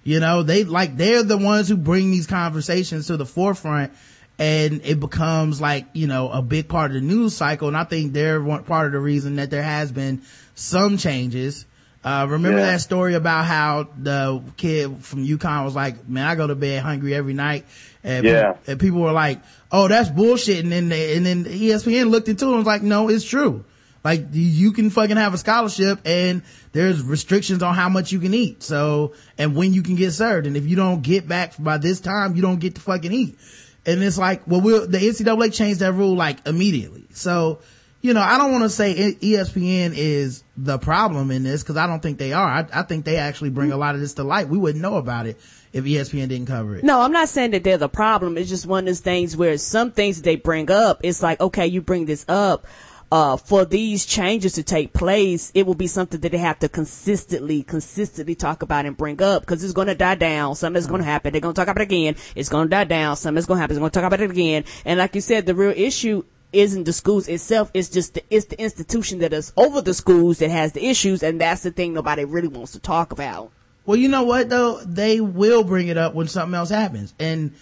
[0.04, 3.94] You know, they like, they're the ones who bring these conversations to the forefront
[4.40, 7.68] and it becomes like, you know, a big part of the news cycle.
[7.68, 10.24] And I think they're one part of the reason that there has been
[10.56, 11.66] some changes.
[12.04, 12.72] Uh, remember yeah.
[12.72, 16.82] that story about how the kid from UConn was like, man, I go to bed
[16.82, 17.66] hungry every night.
[18.04, 18.54] And, yeah.
[18.54, 20.64] people, and people were like, oh, that's bullshit.
[20.64, 23.64] And then, they, and then ESPN looked into it and was like, no, it's true.
[24.04, 28.34] Like you can fucking have a scholarship and there's restrictions on how much you can
[28.34, 28.62] eat.
[28.62, 30.46] So, and when you can get served.
[30.46, 33.38] And if you don't get back by this time, you don't get to fucking eat.
[33.86, 37.06] And it's like, well, we'll, the NCAA changed that rule like immediately.
[37.12, 37.60] So,
[38.02, 41.88] you know, I don't want to say ESPN is the problem in this because I
[41.88, 42.48] don't think they are.
[42.48, 44.50] I, I, think they actually bring a lot of this to light.
[44.50, 45.40] We wouldn't know about it
[45.72, 46.84] if ESPN didn't cover it.
[46.84, 48.38] No, I'm not saying that they're the problem.
[48.38, 51.68] It's just one of those things where some things they bring up, it's like, okay,
[51.68, 52.68] you bring this up
[53.14, 56.68] uh, for these changes to take place, it will be something that they have to
[56.68, 60.56] consistently, consistently talk about and bring up because it's going to die down.
[60.56, 61.32] Something's going to happen.
[61.32, 62.16] They're going to talk about it again.
[62.36, 63.16] It's going to die down.
[63.16, 63.76] Something's going to happen.
[63.76, 64.64] They're going to talk about it again.
[64.84, 66.24] And like you said, the real issue
[66.54, 67.70] isn't the schools itself.
[67.76, 71.22] It's just the, it's the institution that is over the schools that has the issues.
[71.22, 73.52] And that's the thing nobody really wants to talk about.
[73.86, 74.80] Well, you know what though?
[74.84, 77.14] They will bring it up when something else happens.
[77.20, 77.54] And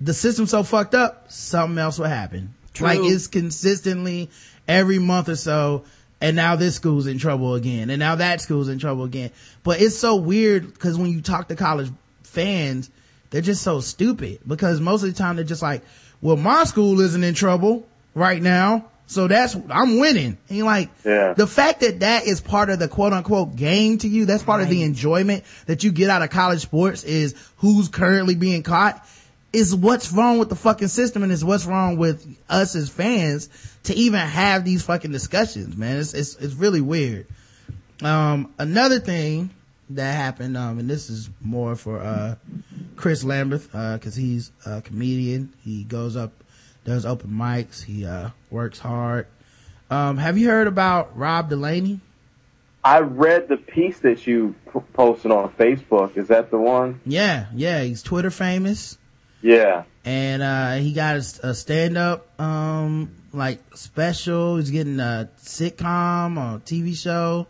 [0.00, 2.54] the system's so fucked up, something else will happen.
[2.72, 2.86] True.
[2.86, 4.30] Like it's consistently
[4.68, 5.84] every month or so
[6.20, 9.30] and now this school's in trouble again and now that school's in trouble again.
[9.62, 11.90] But it's so weird because when you talk to college
[12.22, 12.90] fans
[13.30, 15.82] they're just so stupid because most of the time they're just like
[16.20, 20.36] well my school isn't in trouble right now so that's i'm winning.
[20.48, 21.32] And you're like Yeah.
[21.34, 24.62] the fact that that is part of the quote unquote game to you that's part
[24.62, 29.06] of the enjoyment that you get out of college sports is who's currently being caught
[29.52, 33.48] is what's wrong with the fucking system and is what's wrong with us as fans
[33.84, 35.98] to even have these fucking discussions, man.
[35.98, 37.26] It's, it's, it's really weird.
[38.02, 39.50] Um, another thing
[39.90, 42.34] that happened, um, and this is more for, uh,
[42.96, 45.52] Chris Lamberth, uh, cause he's a comedian.
[45.64, 46.32] He goes up,
[46.84, 47.84] does open mics.
[47.84, 49.26] He, uh, works hard.
[49.90, 52.00] Um, have you heard about Rob Delaney?
[52.84, 54.54] I read the piece that you
[54.92, 56.16] posted on Facebook.
[56.16, 57.00] Is that the one?
[57.04, 58.98] Yeah, yeah, he's Twitter famous.
[59.46, 59.84] Yeah.
[60.04, 64.56] and uh he got a, a stand-up um like special.
[64.56, 67.46] He's getting a sitcom or tv show.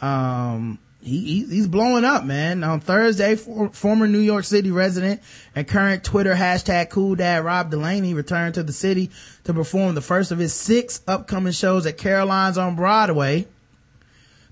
[0.00, 2.62] Um he he's blowing up man.
[2.62, 5.20] On thursday for, former new york city resident
[5.56, 9.10] and current twitter hashtag cool dad rob delaney returned to the city
[9.42, 13.46] to perform the first of his six upcoming shows at caroline's on broadway.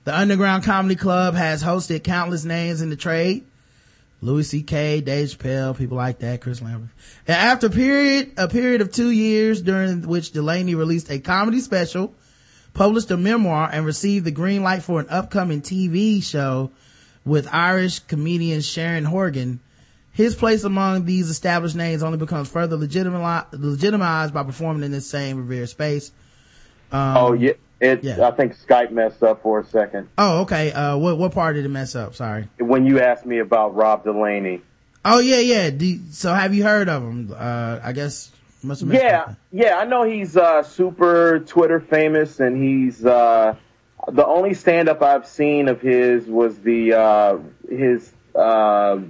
[0.04, 3.44] The underground comedy club has hosted countless names in the trade
[4.22, 6.90] Louis C.K., Dave Chappelle, people like that, Chris Lamberth.
[7.26, 12.14] And after period, a period of two years during which Delaney released a comedy special,
[12.72, 16.70] published a memoir, and received the green light for an upcoming TV show
[17.24, 19.60] with Irish comedian Sharon Horgan,
[20.12, 25.08] his place among these established names only becomes further legitimi- legitimized by performing in this
[25.08, 26.12] same revered space.
[26.90, 27.52] Um, oh yeah.
[27.82, 28.04] It.
[28.04, 28.26] yeah.
[28.26, 30.70] I think Skype messed up for a second Oh, okay.
[30.72, 32.14] Uh, what, what part did it mess up?
[32.14, 32.48] Sorry.
[32.58, 34.62] when you asked me about Rob Delaney.
[35.04, 35.96] Oh, yeah, yeah.
[36.10, 37.34] So have you heard of him?
[37.36, 38.30] Uh, I guess
[38.62, 39.34] must have Yeah, up.
[39.50, 43.56] yeah, I know he's uh, super Twitter famous, and he's uh,
[44.08, 49.00] the only stand up I've seen of his was the uh, his uh,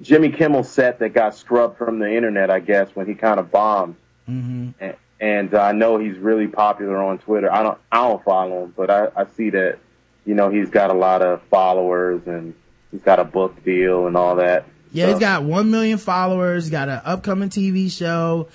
[0.00, 3.50] Jimmy Kimmel set that got scrubbed from the internet, I guess, when he kind of
[3.50, 3.96] bombed.
[4.28, 4.70] Mm-hmm.
[4.80, 7.52] And, and uh, I know he's really popular on Twitter.
[7.52, 9.78] I don't I don't follow him, but I, I see that
[10.24, 12.54] you know he's got a lot of followers and
[12.90, 14.66] he's got a book deal and all that.
[14.92, 16.70] Yeah, So- he's got one million followers.
[16.70, 18.48] Got an upcoming TV show,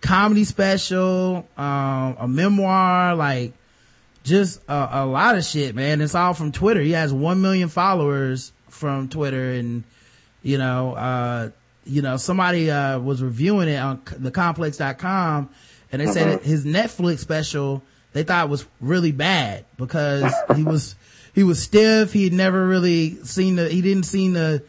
[0.00, 3.52] comedy special, um, a memoir, like
[4.24, 6.00] just a, a lot of shit, man.
[6.00, 6.80] It's all from Twitter.
[6.80, 9.84] He has one million followers from Twitter, and
[10.42, 11.50] you know, uh,
[11.84, 15.48] you know, somebody uh, was reviewing it on thecomplex.com,
[15.92, 20.96] and they said that his Netflix special they thought was really bad because he was
[21.34, 22.12] he was stiff.
[22.12, 24.62] He had never really seen the he didn't seen the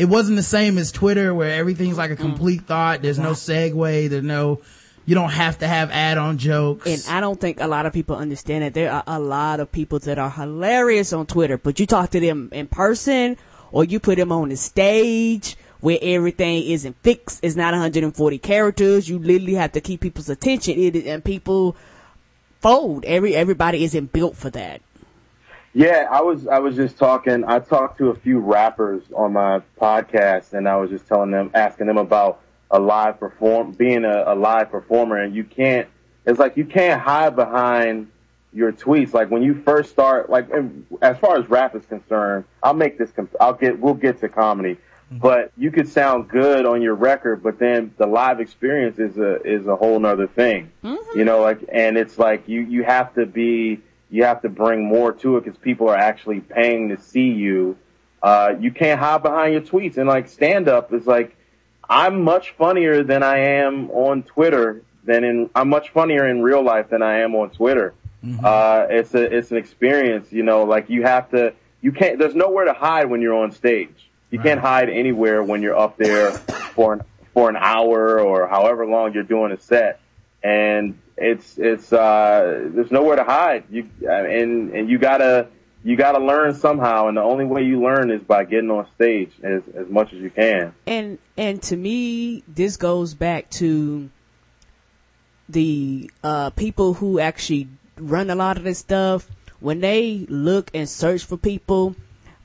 [0.00, 2.20] it wasn't the same as Twitter where everything's like a mm.
[2.20, 3.02] complete thought.
[3.02, 4.08] There's no segue.
[4.08, 4.62] There's no,
[5.04, 6.86] you don't have to have add-on jokes.
[6.86, 9.70] And I don't think a lot of people understand that there are a lot of
[9.70, 13.36] people that are hilarious on Twitter, but you talk to them in person
[13.72, 17.40] or you put them on the stage where everything isn't fixed.
[17.42, 19.08] It's not 140 characters.
[19.08, 21.76] You literally have to keep people's attention it, and people
[22.60, 23.04] fold.
[23.04, 24.82] Every, everybody isn't built for that.
[25.72, 27.44] Yeah, I was I was just talking.
[27.44, 31.52] I talked to a few rappers on my podcast, and I was just telling them,
[31.54, 32.40] asking them about
[32.72, 35.88] a live perform, being a, a live performer, and you can't.
[36.26, 38.10] It's like you can't hide behind
[38.52, 39.14] your tweets.
[39.14, 40.48] Like when you first start, like
[41.02, 43.12] as far as rap is concerned, I'll make this.
[43.12, 43.78] comp- I'll get.
[43.78, 44.76] We'll get to comedy,
[45.10, 49.42] but you could sound good on your record, but then the live experience is a
[49.42, 50.70] is a whole nother thing.
[51.14, 54.84] You know, like and it's like you you have to be you have to bring
[54.84, 57.76] more to it because people are actually paying to see you.
[58.22, 61.36] Uh, you can't hide behind your tweets and like stand up is like,
[61.88, 66.62] I'm much funnier than I am on Twitter than in, I'm much funnier in real
[66.62, 67.94] life than I am on Twitter.
[68.44, 72.34] Uh, it's a, it's an experience, you know, like you have to, you can't, there's
[72.34, 74.09] nowhere to hide when you're on stage.
[74.30, 76.30] You can't hide anywhere when you're up there
[76.74, 77.02] for an,
[77.34, 80.00] for an hour or however long you're doing a set.
[80.42, 83.64] And it's, it's, uh, there's nowhere to hide.
[83.70, 85.48] You, and, and you gotta,
[85.82, 87.08] you gotta learn somehow.
[87.08, 90.20] And the only way you learn is by getting on stage as, as much as
[90.20, 90.74] you can.
[90.86, 94.10] and and to me this goes back to
[95.48, 99.28] the uh people who actually run a lot of this stuff
[99.60, 101.94] when they look and search for people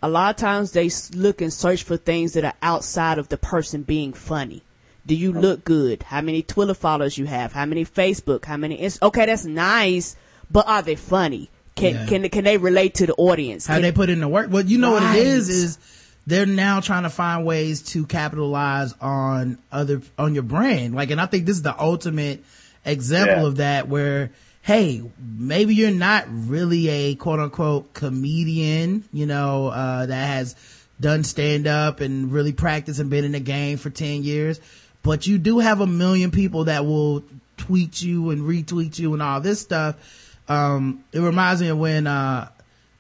[0.05, 3.37] a lot of times they look and search for things that are outside of the
[3.37, 4.61] person being funny
[5.05, 5.39] do you oh.
[5.39, 9.25] look good how many twitter followers you have how many facebook how many Inst- okay
[9.25, 10.15] that's nice
[10.51, 12.05] but are they funny can Yeah.
[12.05, 14.47] can can they relate to the audience How Can- they put in the work.
[14.49, 15.77] Well, you know what it is, is
[16.25, 20.95] they're now trying to find ways to capitalize on other, on your brand.
[20.95, 22.43] Like, and I think this is the ultimate
[22.85, 23.47] example Yeah.
[23.47, 24.31] of that where
[24.65, 30.55] hey, maybe you're not really a quote unquote comedian, you know, uh, that has
[30.99, 34.59] done stand up and really practiced and been in the game for 10 years,
[35.03, 37.23] but you do have a million people that will
[37.57, 39.97] tweet you and retweet you and all this stuff.
[40.47, 42.49] Um, it reminds me of when, uh,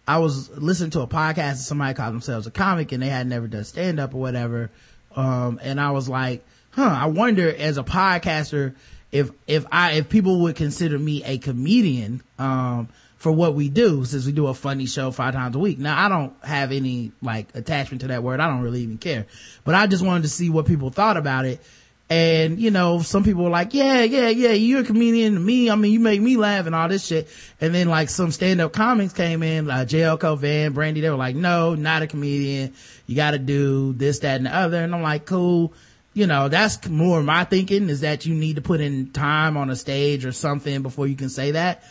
[0.07, 3.25] I was listening to a podcast and somebody called themselves a comic and they had
[3.25, 4.69] never done stand up or whatever.
[5.15, 8.75] Um, and I was like, huh, I wonder as a podcaster,
[9.11, 12.89] if, if I, if people would consider me a comedian, um,
[13.25, 15.79] for what we do since we do a funny show five times a week.
[15.79, 18.39] Now I don't have any like attachment to that word.
[18.39, 19.25] I don't really even care,
[19.63, 21.59] but I just wanted to see what people thought about it.
[22.07, 25.71] And, you know, some people were like, yeah, yeah, yeah, you're a comedian to me.
[25.71, 27.27] I mean, you make me laugh and all this shit.
[27.59, 31.35] And then like some stand-up comics came in, like JL Cauvin, Brandy, they were like,
[31.35, 32.75] no, not a comedian.
[33.07, 34.83] You gotta do this, that, and the other.
[34.83, 35.73] And I'm like, cool.
[36.15, 39.69] You know, that's more my thinking is that you need to put in time on
[39.69, 41.83] a stage or something before you can say that.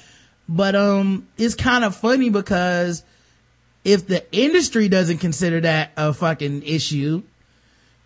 [0.48, 3.04] But, um, it's kind of funny because
[3.84, 7.22] if the industry doesn't consider that a fucking issue,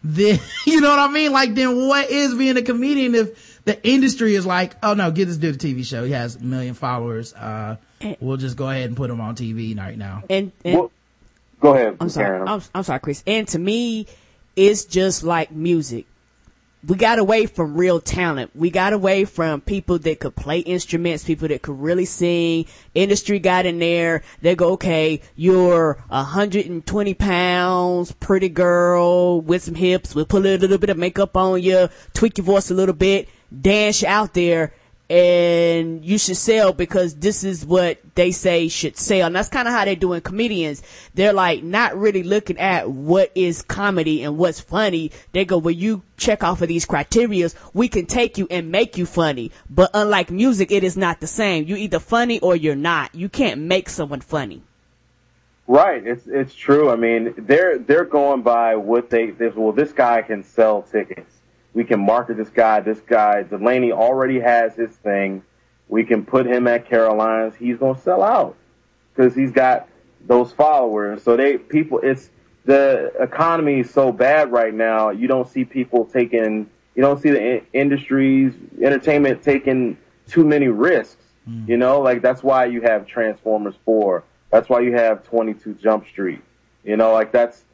[0.03, 1.33] then, you know what I mean?
[1.33, 5.27] Like, then what is being a comedian if the industry is like, oh no, get
[5.27, 6.05] this dude a TV show.
[6.05, 7.35] He has a million followers.
[7.35, 10.25] Uh, and, we'll just go ahead and put him on TV right now.
[10.31, 10.93] And, and well,
[11.61, 11.97] go ahead.
[12.01, 12.41] I'm sorry.
[12.41, 13.23] I'm, I'm sorry, Chris.
[13.27, 14.07] And to me,
[14.59, 16.05] it's just like music
[16.87, 18.53] we got away from real talent.
[18.55, 22.67] We got away from people that could play instruments, people that could really sing.
[22.95, 24.23] Industry got in there.
[24.43, 30.15] They go, okay, you're 120 pounds, pretty girl with some hips.
[30.15, 33.29] We'll put a little bit of makeup on you, tweak your voice a little bit,
[33.61, 34.73] dance out there
[35.11, 39.27] and you should sell because this is what they say should sell.
[39.27, 40.83] And that's kind of how they're doing comedians.
[41.15, 45.11] They're like not really looking at what is comedy and what's funny.
[45.33, 48.99] They go, well, you check off of these criterias, we can take you and make
[48.99, 49.51] you funny.
[49.71, 51.65] But unlike music, it is not the same.
[51.65, 53.15] You're either funny or you're not.
[53.15, 54.63] You can't make someone funny.
[55.67, 56.07] Right.
[56.07, 56.91] It's, it's true.
[56.91, 61.38] I mean, they're, they're going by what they, well, this guy can sell tickets
[61.75, 62.81] we can market this guy.
[62.81, 65.43] This guy, Delaney already has his thing.
[65.89, 67.55] We can put him at Caroline's.
[67.57, 68.57] He's going to sell out
[69.15, 69.89] because he's got
[70.27, 71.23] those followers.
[71.23, 72.31] So they, people, it's,
[72.65, 75.11] the economy is so bad right now.
[75.11, 78.53] You don't see people taking, you don't see the industries,
[78.83, 79.97] entertainment taking
[80.27, 81.25] too many risks.
[81.49, 81.69] Mm.
[81.69, 84.23] You know, like that's why you have Transformers 4.
[84.51, 86.43] That's why you have 22 Jump Street.
[86.85, 87.65] You know, like that's,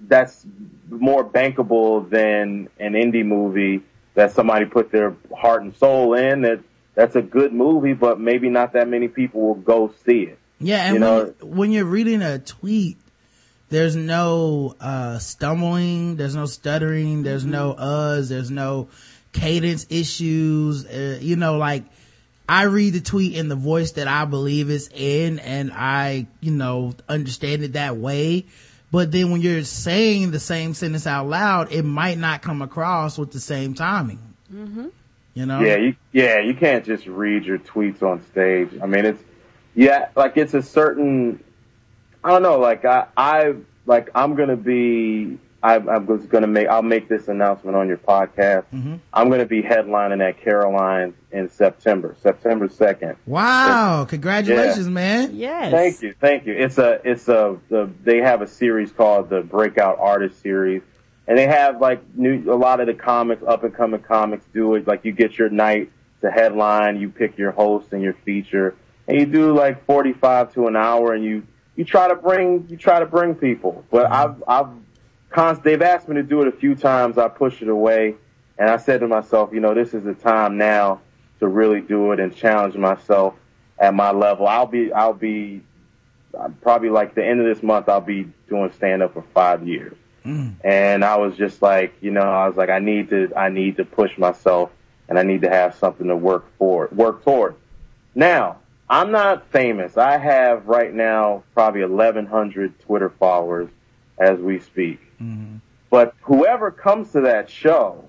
[0.00, 0.46] that's
[0.88, 3.82] more bankable than an indie movie
[4.14, 6.42] that somebody put their heart and soul in.
[6.42, 6.60] That
[6.94, 10.38] that's a good movie, but maybe not that many people will go see it.
[10.60, 11.34] Yeah, and you know?
[11.40, 12.96] when, when you're reading a tweet,
[13.68, 17.52] there's no uh, stumbling, there's no stuttering, there's mm-hmm.
[17.52, 18.88] no uhs, there's no
[19.32, 20.86] cadence issues.
[20.86, 21.84] Uh, you know, like
[22.48, 26.52] I read the tweet in the voice that I believe it's in, and I, you
[26.52, 28.46] know, understand it that way
[28.94, 33.18] but then when you're saying the same sentence out loud, it might not come across
[33.18, 34.20] with the same timing.
[34.52, 34.86] Mm-hmm.
[35.34, 35.60] You know?
[35.60, 38.68] Yeah, you, yeah, you can't just read your tweets on stage.
[38.80, 39.20] I mean, it's,
[39.74, 41.42] yeah, like it's a certain,
[42.22, 46.46] I don't know, like I, I, like I'm gonna be I, I was going to
[46.46, 48.66] make, I'll make this announcement on your podcast.
[48.70, 48.96] Mm-hmm.
[49.14, 53.16] I'm going to be headlining at Caroline's in September, September 2nd.
[53.24, 54.02] Wow.
[54.02, 54.92] It's, Congratulations, yeah.
[54.92, 55.34] man.
[55.34, 55.72] Yes.
[55.72, 56.14] Thank you.
[56.20, 56.52] Thank you.
[56.52, 60.82] It's a, it's a, the, they have a series called the Breakout Artist Series.
[61.26, 64.74] And they have like new, a lot of the comics, up and coming comics do
[64.74, 64.86] it.
[64.86, 65.90] Like you get your night
[66.20, 68.74] to headline, you pick your host and your feature,
[69.08, 72.76] and you do like 45 to an hour and you, you try to bring, you
[72.76, 73.82] try to bring people.
[73.90, 74.42] But mm-hmm.
[74.42, 74.83] I've, I've,
[75.34, 77.18] const- they've asked me to do it a few times.
[77.18, 78.14] I pushed it away,
[78.56, 81.00] and I said to myself, you know, this is the time now
[81.40, 83.34] to really do it and challenge myself
[83.78, 84.46] at my level.
[84.46, 85.62] I'll be, I'll be
[86.38, 87.88] uh, probably like the end of this month.
[87.88, 90.54] I'll be doing stand up for five years, mm.
[90.62, 93.76] and I was just like, you know, I was like, I need to, I need
[93.78, 94.70] to push myself,
[95.08, 97.56] and I need to have something to work for, work toward.
[98.14, 98.58] Now,
[98.88, 99.96] I'm not famous.
[99.96, 103.68] I have right now probably 1,100 Twitter followers
[104.18, 105.00] as we speak.
[105.24, 105.56] Mm-hmm.
[105.90, 108.08] But whoever comes to that show,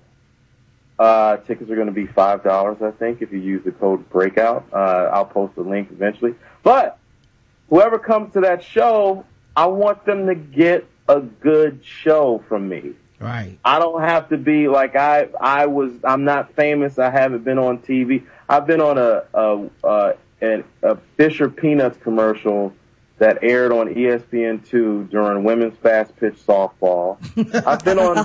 [0.98, 4.08] uh, tickets are going to be five dollars, I think, if you use the code
[4.10, 4.66] Breakout.
[4.72, 6.34] Uh, I'll post the link eventually.
[6.62, 6.98] But
[7.68, 9.24] whoever comes to that show,
[9.56, 12.92] I want them to get a good show from me.
[13.20, 13.58] Right.
[13.64, 15.28] I don't have to be like I.
[15.40, 15.92] I was.
[16.04, 16.98] I'm not famous.
[16.98, 18.24] I haven't been on TV.
[18.48, 22.74] I've been on a a, a, a, a Fisher Peanuts commercial
[23.18, 27.16] that aired on ESPN2 during women's fast pitch softball.
[27.66, 28.16] I've been on,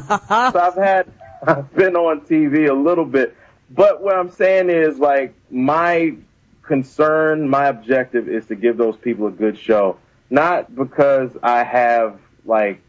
[0.52, 1.12] so I've had,
[1.46, 3.36] I've been on TV a little bit,
[3.70, 6.16] but what I'm saying is like my
[6.64, 9.98] concern, my objective is to give those people a good show.
[10.30, 12.82] Not because I have like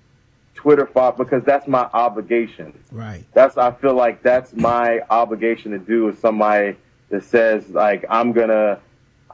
[0.55, 2.79] Twitter follow, because that's my obligation.
[2.91, 3.25] Right.
[3.33, 6.77] That's, I feel like that's my obligation to do with somebody
[7.09, 8.79] that says like, I'm gonna,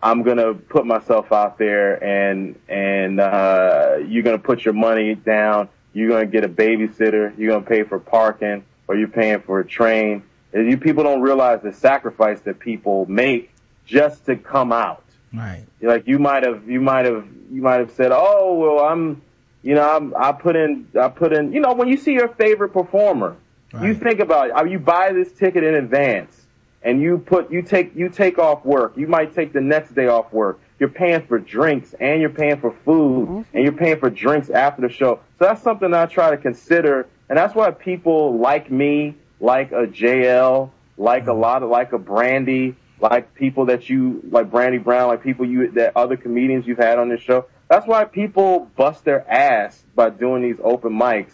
[0.03, 5.69] I'm gonna put myself out there and, and, uh, you're gonna put your money down.
[5.93, 7.37] You're gonna get a babysitter.
[7.39, 10.23] You're gonna pay for parking or you're paying for a train.
[10.53, 13.51] And you people don't realize the sacrifice that people make
[13.85, 15.05] just to come out.
[15.35, 15.65] Right.
[15.83, 19.21] Like you might have, you might have, you might have said, "Oh, well, I'm,
[19.63, 22.29] you know, I'm, I put in, I put in." You know, when you see your
[22.29, 23.37] favorite performer,
[23.83, 26.47] you think about, you buy this ticket in advance,
[26.83, 28.97] and you put, you take, you take off work.
[28.97, 30.61] You might take the next day off work.
[30.79, 33.43] You're paying for drinks, and you're paying for food, mm-hmm.
[33.53, 35.21] and you're paying for drinks after the show.
[35.39, 39.87] So that's something I try to consider, and that's why people like me, like a
[39.87, 45.09] JL, like a lot of, like a Brandy, like people that you, like Brandy Brown,
[45.09, 47.47] like people you, that other comedians you've had on this show.
[47.69, 51.33] That's why people bust their ass by doing these open mics.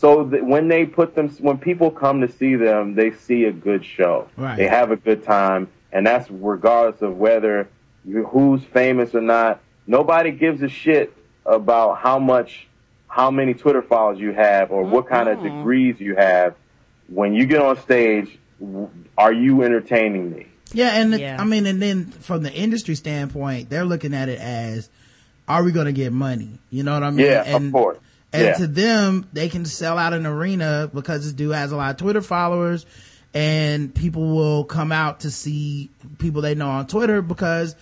[0.00, 3.52] So that when they put them, when people come to see them, they see a
[3.52, 4.28] good show.
[4.34, 4.56] Right.
[4.56, 7.68] They have a good time, and that's regardless of whether
[8.06, 9.60] you, who's famous or not.
[9.86, 11.12] Nobody gives a shit
[11.44, 12.66] about how much,
[13.08, 15.58] how many Twitter followers you have or what kind of mm-hmm.
[15.58, 16.54] degrees you have.
[17.08, 18.38] When you get on stage,
[19.18, 20.46] are you entertaining me?
[20.72, 21.36] Yeah, and the- Yeah.
[21.38, 24.88] I mean, and then from the industry standpoint, they're looking at it as,
[25.46, 26.58] are we going to get money?
[26.70, 27.26] You know what I mean?
[27.26, 27.98] Yeah, and, of course.
[28.32, 28.54] And yeah.
[28.54, 31.96] to them, they can sell out an arena because this dude has a lot of
[31.96, 32.86] Twitter followers
[33.34, 37.74] and people will come out to see people they know on Twitter because,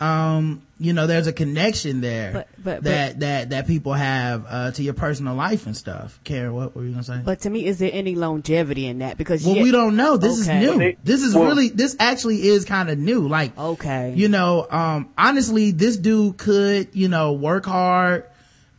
[0.00, 4.70] um, you know, there's a connection there But- but- that, that, that people have, uh,
[4.72, 6.18] to your personal life and stuff.
[6.24, 7.20] Karen, what were you going to say?
[7.24, 9.18] But to me, is there any longevity in that?
[9.18, 10.16] Because Well, yeah- we don't know.
[10.16, 10.64] This Okay.
[10.64, 10.96] is new.
[11.04, 13.28] This is well- really, this actually is kind of new.
[13.28, 14.14] Like, Okay.
[14.16, 18.24] you know, um, honestly, this dude could, you know, work hard,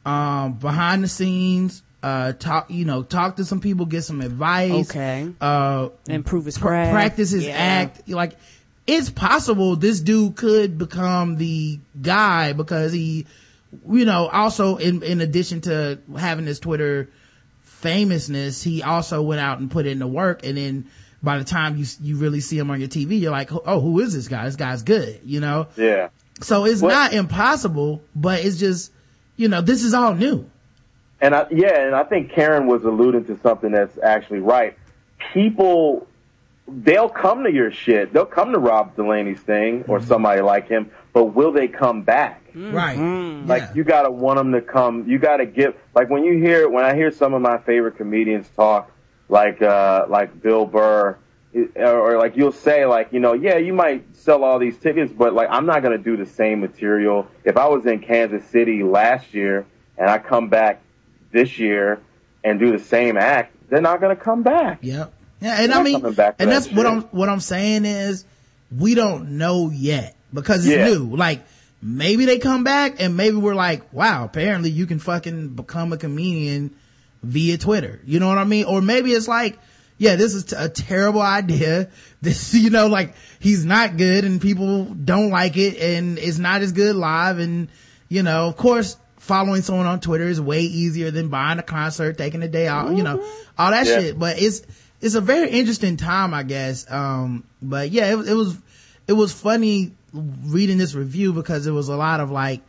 [0.06, 4.90] um, behind the scenes, uh, talk, you know, talk to some people, get some advice.
[4.90, 5.30] Okay.
[5.40, 7.54] Uh, Improve his pr- practice his Yeah.
[7.54, 8.10] act.
[8.10, 8.34] Like,
[8.86, 13.26] it's possible this dude could become the guy because he,
[13.90, 17.08] you know, also in, in addition to having his Twitter
[17.62, 20.46] famousness, he also went out and put in the work.
[20.46, 20.86] And then
[21.22, 24.00] by the time you, you really see him on your TV, you're like, oh, who
[24.00, 24.46] is this guy?
[24.46, 25.68] This guy's good, you know?
[25.78, 26.10] yeah.
[26.42, 28.92] So it's Well- not impossible, but it's just,
[29.36, 30.50] you know, this is all new.
[31.22, 34.78] And I, yeah, and I think Karen was alluding to something that's actually right.
[35.34, 36.06] People,
[36.68, 38.12] they'll come to your shit.
[38.12, 40.08] They'll come to Rob Delaney's thing or mm-hmm.
[40.08, 42.42] somebody like him, but will they come back?
[42.50, 42.72] Mm-hmm.
[42.76, 42.98] Right.
[42.98, 43.48] Mm-hmm.
[43.48, 43.72] Like Yeah.
[43.76, 45.08] you gotta want them to come.
[45.10, 45.76] You gotta give.
[45.96, 48.92] Like when you hear when I hear some of my favorite comedians talk,
[49.30, 51.18] like uh like Bill Burr, it-
[51.76, 55.34] or, like you'll say like you know yeah you might sell all these tickets, but
[55.34, 57.28] like I'm not gonna do the same material.
[57.44, 59.66] If I was in Kansas City last year
[59.98, 60.82] and I come back
[61.32, 62.00] this year
[62.44, 64.80] and do the same act, they're not gonna come back.
[64.82, 65.14] Yep.
[65.42, 66.86] Yeah, and We're I mean, to and that that's what.
[66.86, 68.26] I'm what I'm saying is
[68.76, 70.86] we don't know yet because it's Yeah.
[70.86, 71.16] new.
[71.16, 71.44] Like
[71.82, 75.98] maybe they come back and maybe we're like, wow, apparently you can fucking become a
[75.98, 76.72] comedian
[77.22, 78.00] via Twitter.
[78.06, 78.66] You know what I mean?
[78.66, 79.60] Or maybe it's like,
[80.04, 81.90] yeah, this is a terrible idea.
[82.24, 86.62] This, you know, like he's not good and people don't like it and it's not
[86.62, 87.38] as good live.
[87.38, 87.68] And,
[88.08, 92.18] you know, of course, following someone on Twitter is way easier than buying a concert,
[92.18, 93.22] taking a day out, you know,
[93.58, 94.00] all that Yeah.
[94.00, 94.18] shit.
[94.20, 94.62] But it's,
[95.02, 96.90] it's a very interesting time, I guess.
[96.90, 98.58] Um, but yeah, it, it was,
[99.06, 102.62] it was funny reading this review because it was a lot of like,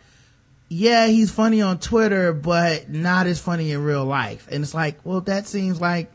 [0.69, 4.49] yeah, he's funny on Twitter, but not as funny in real life.
[4.51, 6.11] And it's like, well, that seems like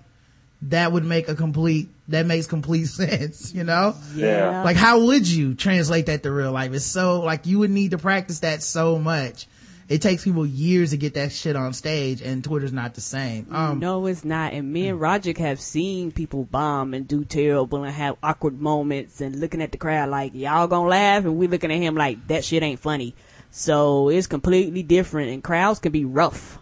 [0.64, 3.96] that would make a complete, that makes complete sense, you know?
[4.16, 4.64] Yeah.
[4.64, 6.74] Like, how would you translate that to real life?
[6.74, 9.48] It's so, like, you would need to practice that so much.
[9.88, 13.48] It takes people years to get that shit on stage, and Twitter's not the same.
[13.50, 14.54] Um, no, it's not.
[14.54, 19.20] And me and Roger have seen people bomb and do terrible and have awkward moments
[19.20, 21.26] and looking at the crowd like, y'all gonna laugh?
[21.26, 23.16] And we looking at him like, that shit ain't funny.
[23.50, 26.60] So it's completely different and crowds can be rough.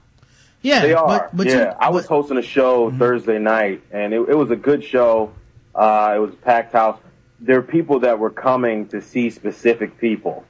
[0.67, 1.07] Yeah, They are.
[1.07, 4.51] but, but yeah, you, I was hosting a show Thursday night, and it, it was
[4.51, 5.31] a good show.
[5.73, 6.99] Uh, it was a packed house.
[7.39, 10.43] There were people that were coming to see specific people,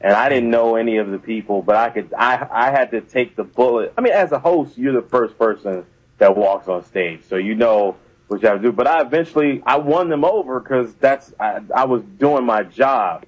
[0.00, 2.14] and I didn't know any of the people, but I could.
[2.14, 3.92] I I had to take the bullet.
[3.98, 5.84] I mean, as a host, you're the first person
[6.18, 7.96] that walks on stage, so you know
[8.28, 8.72] what you have to do.
[8.72, 13.24] But I eventually I won them over because that's I, I was doing my job.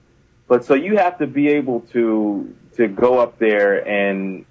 [0.46, 4.44] But so you have to be able to to go up there and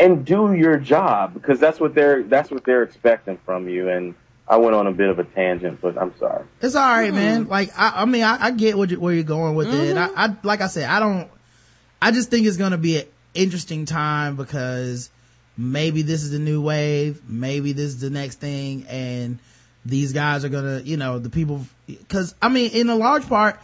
[0.00, 4.14] and do your job because that's what they're that's what they're expecting from you and
[4.48, 6.44] I went on a bit of a tangent, but I'm sorry.
[6.60, 7.42] It's all right, man.
[7.42, 7.50] Mm-hmm.
[7.52, 9.94] Like, I, I mean, I, I get what you, where you're going with it.
[9.94, 10.18] Mm-hmm.
[10.18, 11.30] I, I, like I said, I don't,
[12.02, 15.08] I just think it's going to be an interesting time because
[15.56, 17.22] maybe this is the new wave.
[17.28, 18.86] Maybe this is the next thing.
[18.88, 19.38] And
[19.86, 21.64] these guys are going to, you know, the people,
[22.08, 23.56] cause I mean, in a large part,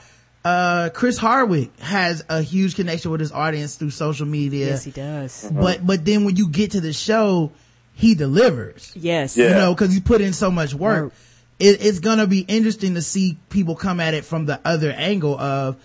[0.46, 4.66] uh, Chris Hardwick has a huge connection with his audience through social media.
[4.66, 5.50] Yes, he does.
[5.52, 7.50] But, but then when you get to the show,
[7.94, 9.36] he delivers Yes.
[9.36, 9.48] Yeah.
[9.48, 11.04] you know, cause he put in so much work.
[11.04, 11.12] Work.
[11.58, 15.38] It, it's gonna be interesting to see people come at it from the other angle
[15.40, 15.76] of,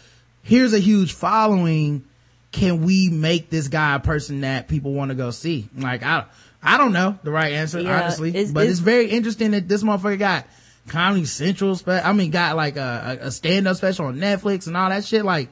[0.44, 2.04] here's a huge following.
[2.52, 5.70] Can we make this guy a person that people want to go see?
[5.78, 6.26] Like, I,
[6.62, 9.70] I don't know the right answer, Yeah, honestly, it's- but it's, it's- very interesting that
[9.70, 10.46] this motherfucker got
[10.88, 14.90] Comedy Central, spe- I mean, got like a, a stand-up special on Netflix and all
[14.90, 15.24] that shit.
[15.24, 15.50] Like,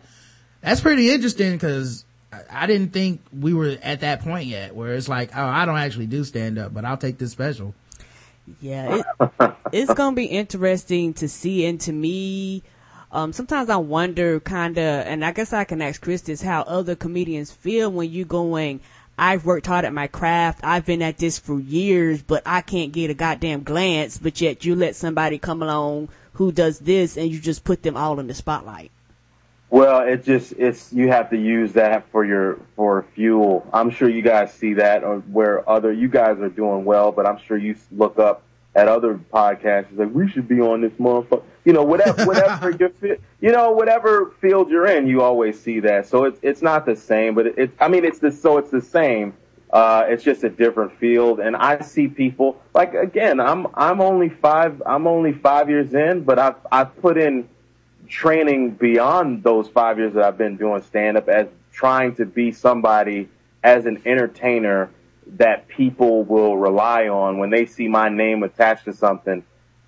[0.62, 2.04] that's pretty interesting because
[2.34, 5.66] I, I didn't think we were at that point yet where it's like, oh, I
[5.66, 7.74] don't actually do stand-up, but I'll take this special.
[8.60, 11.66] Yeah, it, it's gonna be interesting to see.
[11.66, 12.64] And to me,
[13.12, 16.64] um, sometimes I wonder, kind of, and I guess I can ask Chris this: how
[16.64, 18.80] other comedians feel when you're going.
[19.20, 20.62] I've worked hard at my craft.
[20.64, 24.18] I've been at this for years, but I can't get a goddamn glance.
[24.18, 27.98] But yet you let somebody come along who does this, and you just put them
[27.98, 28.92] all in the spotlight.
[29.70, 33.68] Well, it just it's you have to use that for your for fuel.
[33.72, 37.28] I'm sure you guys see that or where other you guys are doing well, but
[37.28, 38.42] I'm sure you look up
[38.76, 41.44] at other podcasts like we should be on this motherfucker.
[41.66, 42.92] You know, whatever whatever your
[43.42, 46.08] you know whatever field you're in, you always see that.
[46.08, 48.72] So it's it's not the same, but it, it I mean it's the so it's
[48.72, 49.34] the same.
[49.72, 53.40] Uh, it's just a different field, and I see people like again.
[53.40, 57.48] I'm I'm only five I'm only five years in, but I've I've put in
[58.08, 62.52] training beyond those five years that I've been doing stand up as trying to be
[62.52, 63.30] somebody
[63.64, 64.90] as an entertainer
[65.38, 69.44] that people will rely on when they see my name attached to something.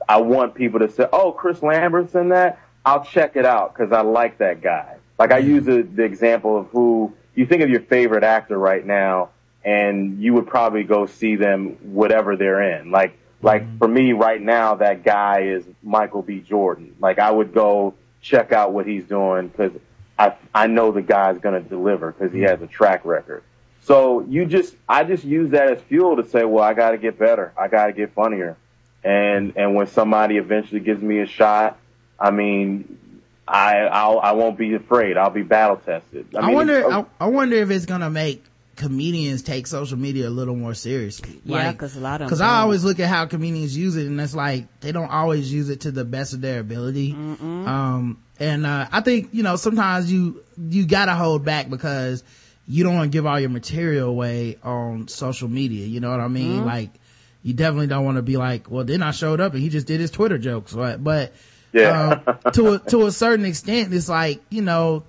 [0.07, 3.91] I want people to say, "Oh, Chris Lamberth's in that." I'll check it out because
[3.91, 4.97] I like that guy.
[5.19, 5.49] Like I mm-hmm.
[5.49, 9.29] use the, the example of who you think of your favorite actor right now,
[9.63, 12.91] and you would probably go see them whatever they're in.
[12.91, 13.45] Like mm-hmm.
[13.45, 16.39] like for me right now, that guy is Michael B.
[16.39, 16.95] Jordan.
[16.99, 19.73] Like I would go check out what he's doing because
[20.17, 22.49] I I know the guy's gonna deliver because he mm-hmm.
[22.49, 23.43] has a track record.
[23.83, 26.97] So you just I just use that as fuel to say, well, I got to
[26.97, 27.51] get better.
[27.57, 28.55] I got to get funnier.
[29.03, 31.79] And and when somebody eventually gives me a shot,
[32.19, 32.97] I mean,
[33.47, 35.17] I I'll, I won't be afraid.
[35.17, 36.27] I'll be battle tested.
[36.35, 38.43] I, mean, wonder, I, I wonder if it's gonna make
[38.75, 41.41] comedians take social media a little more seriously.
[41.45, 44.07] Yeah, 'cause a lot of 'em Cause I always look at how comedians use it
[44.07, 47.11] and it's like, they don't always use it to the best of their ability.
[47.13, 52.23] Um, and, uh, I think, you know, sometimes you, you gotta hold back because
[52.67, 55.85] you don't want to give all your material away on social media.
[55.85, 56.65] You know what I mean?
[56.65, 56.89] Like,
[57.43, 59.87] you definitely don't want to be like, well, then I showed up and he just
[59.87, 60.73] did his Twitter jokes.
[60.73, 61.03] right?
[61.03, 61.33] but
[61.73, 62.21] Yeah.
[62.25, 65.03] um, to a, to a certain extent, it's like, you know,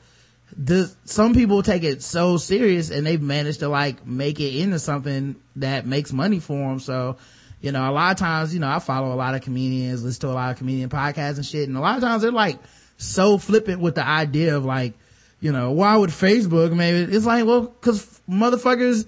[0.56, 4.78] the, some people take it so serious and they've managed to like make it into
[4.78, 6.78] something that makes money for them.
[6.78, 7.16] So,
[7.60, 10.20] you know, a lot of times, you know, I follow a lot of comedians, listen
[10.22, 11.68] to a lot of comedian podcasts and shit.
[11.68, 12.58] And a lot of times they're like
[12.96, 14.94] so flippant with the idea of like,
[15.42, 17.12] you know, why would Facebook maybe?
[17.14, 19.06] It's like, well, cause motherfuckers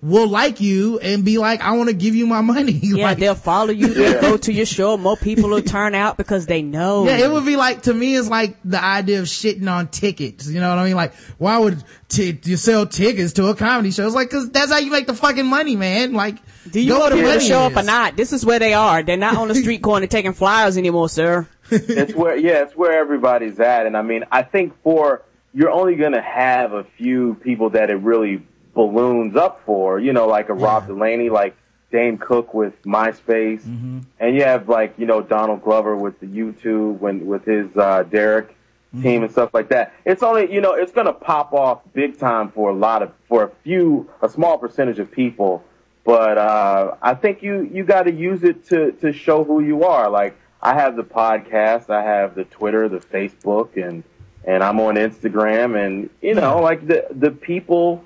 [0.00, 2.72] will like you and be like, I want to give you my money.
[2.82, 3.86] Yeah, Like- they'll follow you.
[3.88, 4.96] They'll go to your show.
[4.96, 7.04] More people will turn out because they know.
[7.06, 8.16] Yeah, it would be like to me.
[8.16, 10.48] It's like the idea of shitting on tickets.
[10.48, 10.96] You know what I mean?
[10.96, 14.04] Like, why would t- you sell tickets to a comedy show?
[14.06, 16.12] It's like because that's how you make the fucking money, man.
[16.14, 18.16] Like, Do you go want where the to money show up or not?
[18.16, 19.02] This is where they are.
[19.04, 21.46] They're not on the street corner taking flyers anymore, sir.
[21.70, 23.86] it's where yeah, it's where everybody's at.
[23.86, 25.22] And I mean, I think for
[25.54, 28.42] you're only gonna have a few people that it really
[28.74, 29.98] balloons up for.
[30.00, 31.56] You know, like a Rob Delaney, like
[31.90, 33.98] Dane Cook with MySpace, Mm-hmm.
[34.18, 38.02] and you have like you know Donald Glover with the YouTube when with his uh,
[38.04, 38.56] Derrick
[38.94, 39.02] Mm-hmm.
[39.04, 39.94] team and stuff like that.
[40.04, 43.44] It's only you know it's gonna pop off big time for a lot of for
[43.44, 45.64] a few a small percentage of people.
[46.04, 49.84] But uh, I think you you got to use it to to show who you
[49.84, 50.10] are.
[50.10, 54.04] Like I have the podcast, I have the Twitter, the Facebook, and
[54.44, 58.04] and I'm on Instagram, and you know like the the people,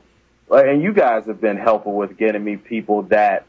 [0.48, 3.46] like, and you guys have been helpful with getting me people that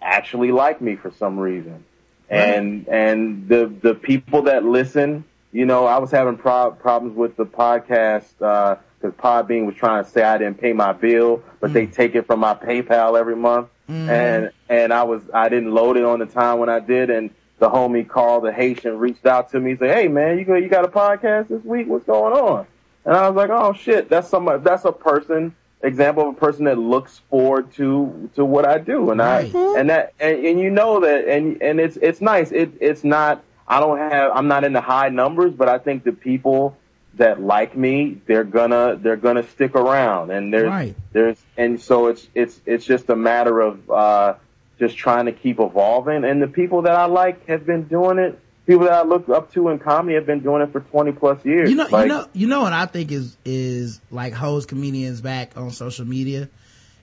[0.00, 1.84] actually like me for some reason.
[2.30, 7.36] And, and the, the people that listen, you know, I was having pro- problems with
[7.36, 11.72] the podcast, uh, cause Podbean was trying to say I didn't pay my bill, but
[11.72, 13.68] they take it from my PayPal every month.
[13.88, 17.10] And, and I was, I didn't load it on the time when I did.
[17.10, 20.44] And the homie called the Haitian reached out to me, and said, Hey man, you
[20.44, 21.86] got, you got a podcast this week?
[21.86, 22.66] What's going on?
[23.04, 26.66] And I was like, Oh shit, that's somebody, that's a person example of a person
[26.66, 29.22] that looks forward to to what I do, and.
[29.22, 29.42] I
[29.76, 32.50] and that and, and you know that, and and it's it's nice.
[32.50, 33.42] It it's not.
[33.68, 34.32] I don't have.
[34.34, 36.76] I'm not in the high numbers, but I think the people
[37.14, 40.94] that like me, they're gonna they're gonna stick around, and there's Right.
[41.12, 44.34] there's and so it's it's it's just a matter of uh,
[44.80, 46.24] just trying to keep evolving.
[46.24, 48.40] And the people that I like have been doing it.
[48.66, 51.44] People that I look up to in comedy have been doing it for 20 plus
[51.44, 51.70] years.
[51.70, 55.20] You know, Like, you know, you know what I think is is like hoes comedians
[55.20, 56.48] back on social media.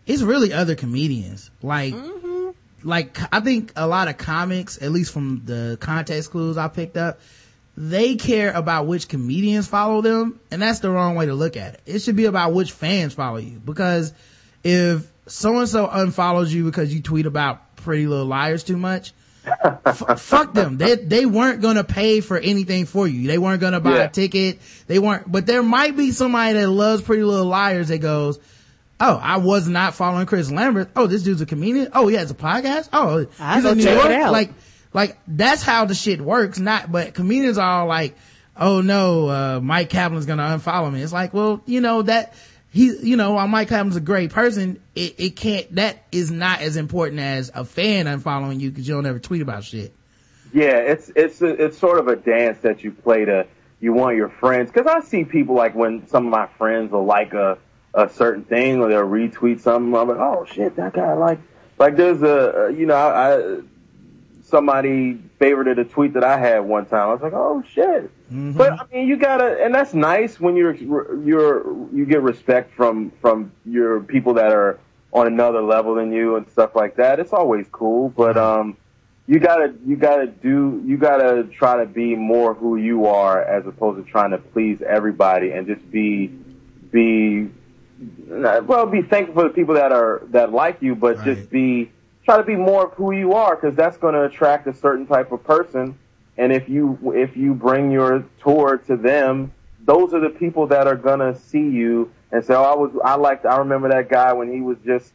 [0.05, 1.51] It's really other comedians.
[1.61, 2.51] Like, mm-hmm.
[2.87, 6.95] like I think a lot of comics, at least from the context clues I picked
[6.95, 7.19] up,
[7.75, 11.75] they care about which comedians follow them, and that's the wrong way to look at
[11.75, 11.81] it.
[11.85, 13.59] It should be about which fans follow you.
[13.59, 14.13] Because
[14.63, 19.13] if so and so unfollows you because you tweet about Pretty Little Liars too much,
[19.85, 20.77] f- fuck them.
[20.77, 23.27] They they weren't gonna pay for anything for you.
[23.27, 24.03] They weren't gonna buy Yeah.
[24.03, 24.59] a ticket.
[24.87, 25.31] They weren't.
[25.31, 28.39] But there might be somebody that loves Pretty Little Liars that goes,
[28.99, 30.89] "Oh, I was not following Chris Lamberth.
[30.95, 31.87] Oh, this dude's a comedian.
[31.93, 32.89] Oh, he has a podcast.
[32.91, 34.49] Oh, I'll he's go in New it York." Like,
[34.93, 36.59] like that's how the shit works.
[36.59, 38.17] Not, but comedians are all like,
[38.57, 42.33] "Oh no, uh, Mike Kaplan's gonna unfollow me." It's like, well, you know that.
[42.77, 46.61] He, you know, while Mike Kaplan's a great person, it, it can't, that is not
[46.61, 49.95] as important as a fan unfollowing you because you don't ever tweet about shit.
[50.53, 53.47] Yeah, it's it's a, it's sort of a dance that you play to
[53.79, 57.03] you want your friends because I see people like when some of my friends will
[57.03, 57.57] like a
[57.95, 59.95] a certain thing or they'll retweet something.
[59.95, 61.39] I'm like, oh shit, that guy like
[61.79, 63.59] like there's a you know I, I
[64.43, 67.09] somebody favorited a tweet that I had one time.
[67.09, 68.11] I was like, oh shit.
[68.29, 71.63] But I mean, you gotta, and that's nice when you're you're
[71.93, 74.79] you get respect from from your people that are
[75.13, 77.19] on another level than you and stuff like that.
[77.19, 78.75] It's always cool, but um
[79.27, 83.65] you gotta you gotta do you gotta try to be more who you are as
[83.65, 86.27] opposed to trying to please everybody and just be
[86.91, 87.49] be
[88.29, 91.25] well be thankful for the people that are that like you but Right.
[91.37, 91.91] just be
[92.25, 95.07] try to be more of who you are because that's going to attract a certain
[95.07, 95.97] type of person
[96.37, 99.51] and if you if you bring your tour to them
[99.85, 102.91] those are the people that are going to see you and say oh I was
[103.03, 105.11] I liked I remember that guy when he was just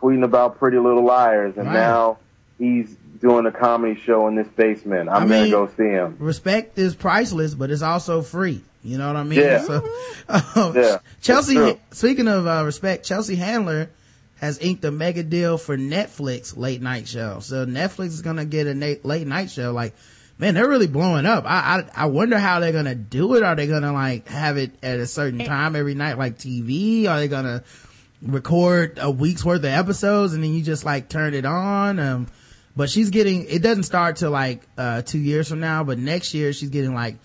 [0.00, 1.74] tweeting about pretty little liars and Right.
[1.74, 2.18] now
[2.58, 5.08] he's doing a comedy show in this basement.
[5.08, 6.16] I'm I gonna go see him.
[6.18, 8.62] respect is priceless, but it's also free.
[8.84, 9.40] You know what I mean?
[9.40, 9.62] Yeah.
[9.62, 9.76] So,
[10.54, 13.88] um, Yeah, Chelsea, speaking of uh, respect, Chelsea Handler
[14.36, 17.38] has inked a mega deal for Netflix late night show.
[17.40, 19.72] So Netflix is gonna get a na- late night show.
[19.72, 19.94] Like,
[20.38, 21.44] man, they're really blowing up.
[21.46, 23.42] I, I I wonder how they're gonna do it.
[23.42, 27.06] Are they gonna like have it at a certain time every night, like TV?
[27.06, 27.62] Are they gonna
[28.22, 31.98] record a week's worth of episodes and then you just like turn it on?
[31.98, 32.26] Um,
[32.76, 36.34] but she's getting it doesn't start till like uh two years from now but next
[36.34, 37.16] year she's getting like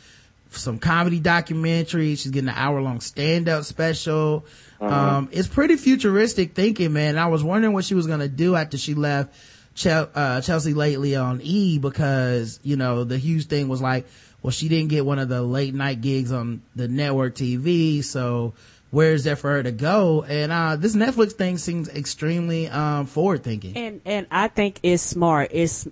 [0.50, 4.46] some comedy documentary she's getting an hour long stand-up special
[4.80, 8.78] um it's pretty futuristic thinking man i was wondering what she was gonna do after
[8.78, 9.34] she left
[9.74, 14.06] Chel- uh, chelsea lately on e because you know the huge thing was like
[14.42, 18.54] well she didn't get one of the late night gigs on the network tv so
[18.90, 23.44] where's there for her to go and uh this netflix thing seems extremely um forward
[23.44, 25.50] thinking and and I think it's smart.
[25.52, 25.88] It's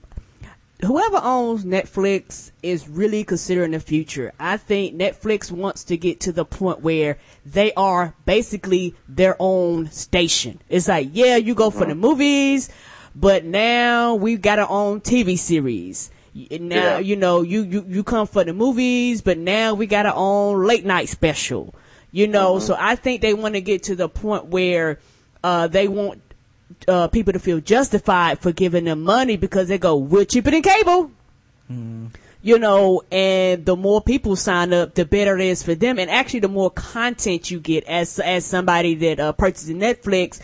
[0.81, 4.31] whoever owns Netflix is really considering the future.
[4.39, 9.91] I think Netflix wants to get to the point where they are basically their own
[9.91, 10.61] station.
[10.69, 12.69] It's like, yeah, you go for the movies,
[13.19, 16.11] but now we've got our own TV series.
[16.33, 16.99] Now, Yeah.
[16.99, 20.65] you know, you, you, you come for the movies, but now we got our own
[20.65, 21.73] late night special.
[22.11, 24.99] You know, so I think they want to get to the point where,
[25.43, 26.21] uh, they want
[26.87, 30.61] uh, people to feel justified for giving them money because they go, we're cheaper than
[30.61, 31.11] cable.
[32.41, 35.99] You know, and the more people sign up, the better it is for them.
[35.99, 40.39] And actually, the more content you get as, as somebody that, uh, purchases Netflix,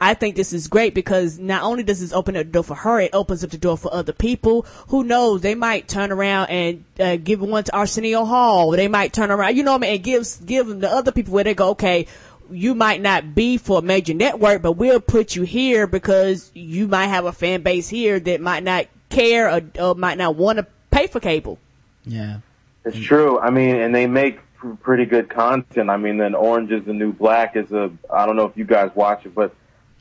[0.00, 2.76] I think this is great because not only does this open up the door for
[2.76, 4.62] her, it opens up the door for other people.
[4.88, 5.40] Who knows?
[5.40, 8.70] They might turn around and uh, give one to Arsenio Hall.
[8.70, 11.10] They might turn around, you know what I mean, and gives give them the other
[11.10, 12.06] people where they go, okay,
[12.50, 16.86] you might not be for a major network, but we'll put you here because you
[16.86, 20.58] might have a fan base here that might not care or, or might not want
[20.58, 21.58] to pay for cable.
[22.04, 22.38] yeah
[22.84, 23.38] It's true.
[23.38, 24.40] I mean, and they make
[24.80, 25.90] pretty good content.
[25.90, 27.90] I mean, then Orange is the New Black is a.
[28.12, 29.54] I don't know if you guys watch it, but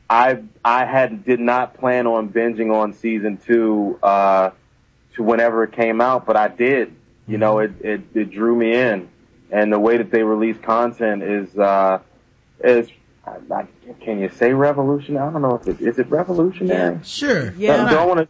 [0.09, 4.51] I I had did not plan on binging on season two uh,
[5.15, 6.93] to whenever it came out, but I did.
[7.27, 9.09] You know, it, it it drew me in,
[9.51, 11.99] and the way that they release content is uh,
[12.63, 12.89] is.
[13.25, 13.67] I, I,
[13.99, 15.27] can you say revolutionary?
[15.27, 16.99] I don't know if it is it revolutionary.
[17.03, 17.89] sure Yeah.
[17.89, 18.27] Don't want to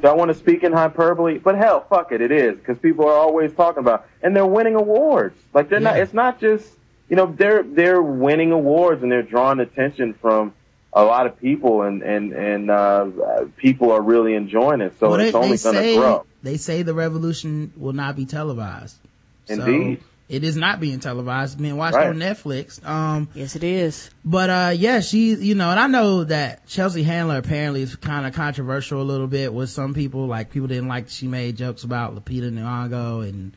[0.00, 1.38] do I want to speak in hyperbole?
[1.38, 4.74] But hell, fuck it, it is because people are always talking about, and they're winning
[4.74, 5.40] awards.
[5.54, 5.98] Like they're not.
[5.98, 6.70] It's not just
[7.08, 10.54] you know, they're they're winning awards and they're drawing attention from
[10.94, 13.06] a lot of people, and and and uh,
[13.56, 14.94] people are really enjoying it.
[15.00, 16.24] So Well, they, it's only going to say grow.
[16.42, 18.96] they say the revolution will not be televised.
[19.46, 20.00] So, Indeed.
[20.28, 21.58] it is not being televised.
[21.58, 22.06] Being watched Right.
[22.08, 22.82] on Netflix.
[22.86, 24.08] Um, Yes, it is.
[24.24, 28.24] but uh yeah she you know and i know that chelsea handler apparently is kind
[28.26, 31.82] of controversial a little bit with some people like people didn't like she made jokes
[31.84, 33.52] about lupita nyong'o and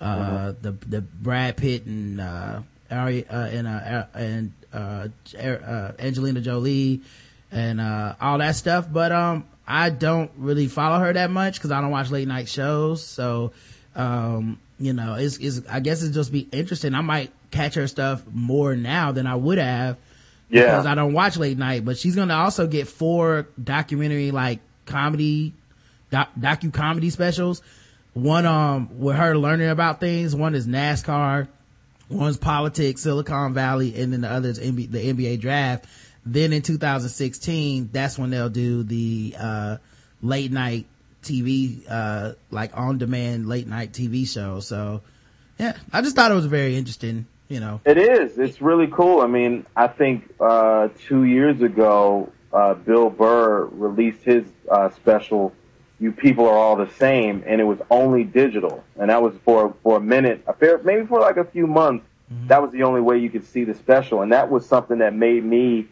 [0.00, 2.60] uh the the brad pitt and uh
[2.90, 5.08] Ari, uh, and uh, and uh,
[5.38, 7.00] uh, Angelina Jolie
[7.50, 8.86] and uh, all that stuff.
[8.90, 12.48] But um, I don't really follow her that much because I don't watch late night
[12.48, 13.04] shows.
[13.04, 13.52] So
[13.94, 16.94] um, you know, it's, it's I guess it's just be interesting.
[16.94, 19.96] I might catch her stuff more now than I would have
[20.50, 20.64] Yeah.
[20.64, 21.84] because I don't watch late night.
[21.84, 25.52] But she's gonna also get four documentary like comedy
[26.10, 27.60] doc, docu comedy specials.
[28.14, 30.34] One um with her learning about things.
[30.34, 31.48] One is NASCAR.
[32.08, 35.86] One's politics, Silicon Valley, and then the other is NBA, the NBA draft.
[36.24, 39.76] Then in 2016, that's when they'll do the uh,
[40.22, 40.86] late night
[41.22, 44.60] TV, uh, like on demand late night TV show.
[44.60, 45.02] So
[45.58, 47.26] yeah, I just thought it was very interesting.
[47.48, 48.38] You know, It is.
[48.38, 49.22] It's really cool.
[49.22, 55.54] I mean, I think uh, two years ago, uh, Bill Burr released his uh, special.
[56.00, 59.74] You people are all the same, and it was only digital, and that was for
[59.82, 62.04] for a minute, a fair, maybe for like a few months.
[62.46, 65.14] That was the only way you could see the special, and that was something that
[65.14, 65.86] made me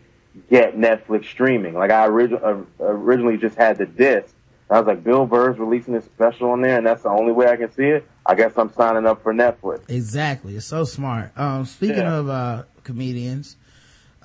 [0.50, 1.72] get Netflix streaming.
[1.74, 4.34] Like I origi- uh, originally just had the disc.
[4.68, 7.46] I was like, Bill Burr's releasing this special on there, and that's the only way
[7.48, 8.06] I can see it.
[8.26, 9.88] I guess I'm signing up for Netflix.
[9.88, 10.56] exactly.
[10.56, 11.30] It's so smart.
[11.38, 12.16] Um, speaking Yeah.
[12.18, 13.56] of uh, comedians,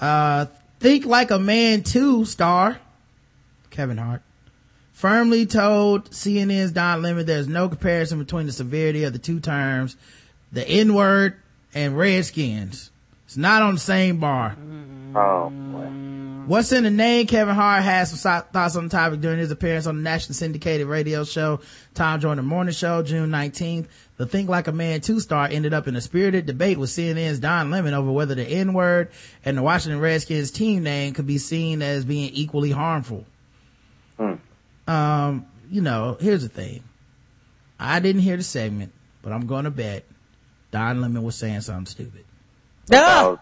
[0.01, 0.45] uh,
[0.79, 2.79] Think Like a Man 2 star
[3.69, 4.21] Kevin Hart
[5.02, 9.97] firmly told CNN's Don Lemon there's no comparison between the severity of the two terms,
[10.52, 11.38] the N word
[11.74, 12.91] and Redskins.
[13.26, 14.52] It's not on the same bar.
[14.52, 15.18] Mm-hmm.
[15.18, 16.45] Oh, boy.
[16.45, 17.26] What's in the name?
[17.26, 20.36] Kevin Hart has some so- thoughts on the topic during his appearance on the national
[20.36, 21.62] syndicated radio show,
[21.95, 23.88] Tom Joyner Morning Show, June 19th.
[24.18, 27.39] The Think Like a Man 2 star ended up in a spirited debate with CNN's
[27.39, 29.10] Don Lemon over whether the N-word
[29.43, 33.26] and the Washington Redskins team name could be seen as being equally harmful.
[34.20, 34.36] Hmm.
[34.92, 36.84] Um, you know, here's the thing.
[37.80, 40.04] I didn't hear the segment, but I'm going to bet
[40.72, 42.26] Don Lemon was saying something stupid.
[42.92, 43.38] Ah!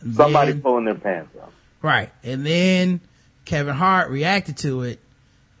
[0.00, 1.52] And Somebody pulling their pants up.
[1.80, 2.10] Right.
[2.24, 3.00] And then
[3.44, 4.98] Kevin Hart reacted to it.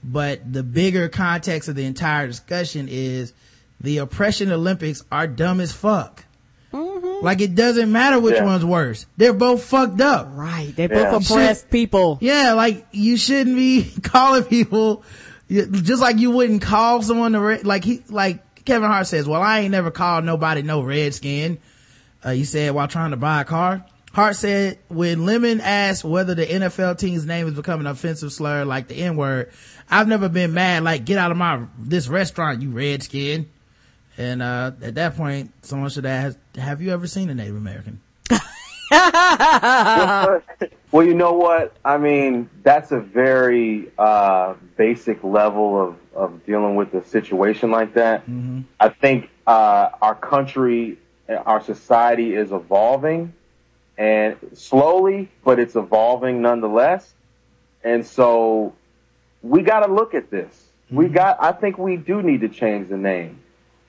[0.02, 3.32] But the bigger context of the entire discussion is
[3.80, 6.24] the oppression Olympics are dumb as fuck.
[6.72, 8.44] Like it doesn't matter which Yeah.
[8.44, 9.06] one's worse.
[9.16, 10.28] They're both fucked up.
[10.32, 10.72] Right.
[10.74, 11.10] They Yeah.
[11.10, 12.18] both oppressed people.
[12.20, 15.02] Yeah, like you shouldn't be calling people
[15.50, 19.42] just like you wouldn't call someone to red, like he like Kevin Hart says, "Well,
[19.42, 21.58] I ain't never called nobody no redskin."
[22.22, 23.84] Uh, he said while trying to buy a car.
[24.12, 28.64] Hart said when Lemon asked whether the NFL team's name has become an offensive slur
[28.64, 29.50] like the N word,
[29.90, 33.46] I've never been mad like get out of my this restaurant, you redskin.
[34.18, 38.00] And uh, at that point, someone should ask, "Have you ever seen a Native American?"
[38.90, 41.76] well, you know what?
[41.84, 47.94] I mean, that's a very uh, basic level of, of dealing with a situation like
[47.94, 48.24] that.
[48.80, 50.98] I think uh, our country,
[51.28, 53.32] our society is evolving,
[53.96, 57.14] and slowly, but it's evolving nonetheless.
[57.84, 58.74] And so,
[59.42, 60.66] we got to look at this.
[60.90, 61.36] We got.
[61.40, 63.40] I think we do need to change the name.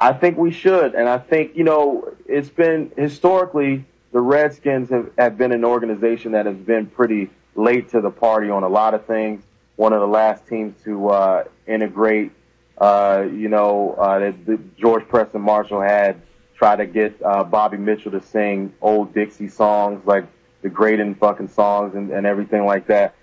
[0.01, 5.11] I think we should, and I think you know it's been historically the Redskins have,
[5.15, 8.95] have been an organization that has been pretty late to the party on a lot
[8.95, 9.43] of things.
[9.75, 12.31] One of the last teams to uh, integrate,
[12.79, 16.19] uh, you know, uh, that George Preston Marshall had
[16.55, 20.25] tried to get uh, Bobby Mitchell to sing old Dixie songs like
[20.63, 23.13] the Graydon fucking songs and, and everything like that.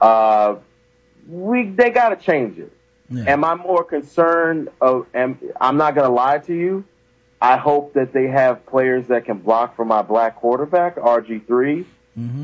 [0.00, 0.56] Uh,
[1.28, 2.73] we they got to change it.
[3.10, 3.24] Yeah.
[3.32, 5.06] Am I more concerned of?
[5.14, 6.84] Am, I'm not going to lie to you.
[7.40, 11.84] I hope that they have players that can block for my black quarterback, RG3.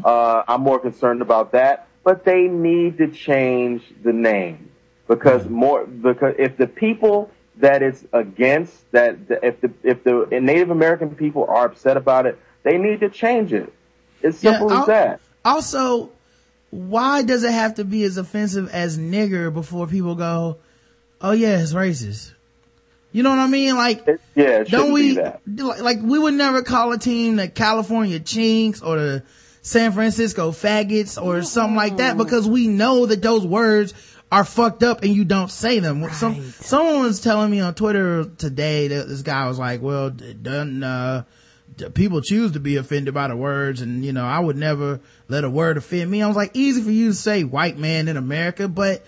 [0.05, 1.87] Uh, I'm more concerned about that.
[2.05, 4.71] But they need to change the name
[5.07, 10.71] because more because if the people that it's against that if the if the Native
[10.71, 13.73] American people are upset about it, they need to change it.
[14.23, 15.21] It's simple al- as that.
[15.45, 16.11] Also,
[16.71, 20.59] why does it have to be as offensive as nigger before people go,
[21.21, 22.33] oh yeah, it's racist?
[23.13, 23.75] You know what I mean?
[23.75, 25.41] Like, It- yeah, it don't we, be that.
[25.49, 29.23] like, like, we would never call a team the California Chinks or the
[29.63, 33.93] San Francisco Faggots or something like that because we know that those words
[34.33, 36.09] are fucked up and you don't say them.
[36.13, 40.35] Some, someone was telling me on Twitter today that this guy was like, well, d-
[40.35, 41.25] doesn't, uh,
[41.95, 45.45] people choose to be offended by the words and you know i would never let
[45.45, 48.17] a word offend me i was like easy for you to say white man in
[48.17, 49.05] america but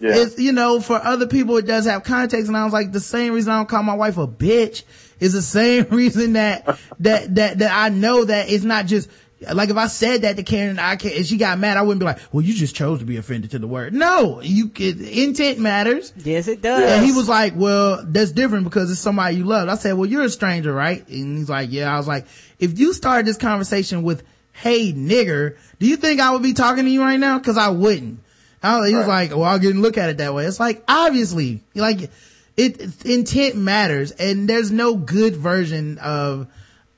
[0.00, 0.16] yeah.
[0.16, 3.00] it's you know for other people it does have context and i was like the
[3.00, 4.84] same reason i don't call my wife a bitch
[5.20, 9.08] is the same reason that that that that i know that it's not just
[9.52, 12.00] like if I said that to Karen, I can, and she got mad, I wouldn't
[12.00, 13.92] be like, well, you just chose to be offended to the word.
[13.92, 16.12] No, you intent matters.
[16.16, 16.90] Yes, it does.
[16.90, 19.68] And he was like, well, that's different because it's somebody you love.
[19.68, 21.06] I said, well, you're a stranger, right?
[21.08, 21.92] And he's like, yeah.
[21.92, 22.26] I was like,
[22.58, 24.22] if you started this conversation with,
[24.52, 27.38] hey, nigger, do you think I would be talking to you right now?
[27.38, 28.20] Cause I wouldn't.
[28.62, 29.30] I, he was right.
[29.30, 30.46] like, well, I didn't look at it that way.
[30.46, 32.10] It's like, obviously, like,
[32.56, 36.46] it, intent matters and there's no good version of,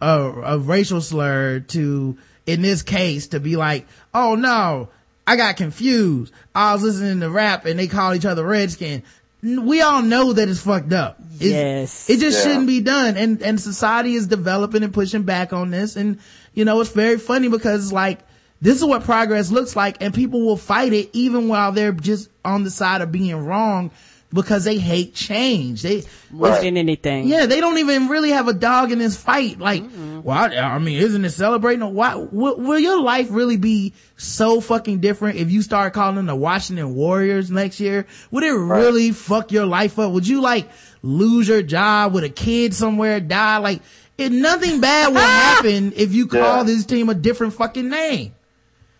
[0.01, 4.89] a, a racial slur to in this case to be like, oh no,
[5.27, 6.33] I got confused.
[6.55, 9.03] I was listening to rap and they call each other redskin.
[9.43, 11.19] We all know that it's fucked up.
[11.35, 12.11] It's, yes.
[12.11, 12.45] It just yeah.
[12.45, 13.17] shouldn't be done.
[13.17, 15.97] And, and society is developing and pushing back on this.
[15.97, 16.19] And,
[16.55, 18.21] you know, it's very funny because it's like,
[18.61, 22.31] this is what progress looks like and people will fight it even while they're just
[22.45, 23.91] on the side of being wrong
[24.37, 25.83] because they hate change.
[25.83, 26.63] They right.
[26.65, 27.27] anything.
[27.27, 29.59] Yeah, they don't even really have a dog in this fight.
[29.59, 30.23] Like, mm-hmm.
[30.23, 31.93] well, I, I, mean, isn't it celebrating?
[31.93, 36.27] Why will, will, your life really be so fucking different if you start calling them
[36.27, 38.07] the Washington Warriors next year?
[38.31, 38.79] Would it right.
[38.79, 40.13] really fuck your life up?
[40.13, 40.71] Would you like
[41.03, 42.13] lose your job?
[42.13, 43.57] Would a kid somewhere die?
[43.59, 43.83] Like,
[44.19, 46.63] it, nothing bad will happen if you call yeah.
[46.63, 48.33] this team a different fucking name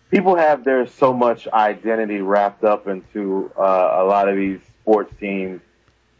[0.09, 5.13] people have their so much identity wrapped up into uh, a lot of these sports
[5.19, 5.59] teams,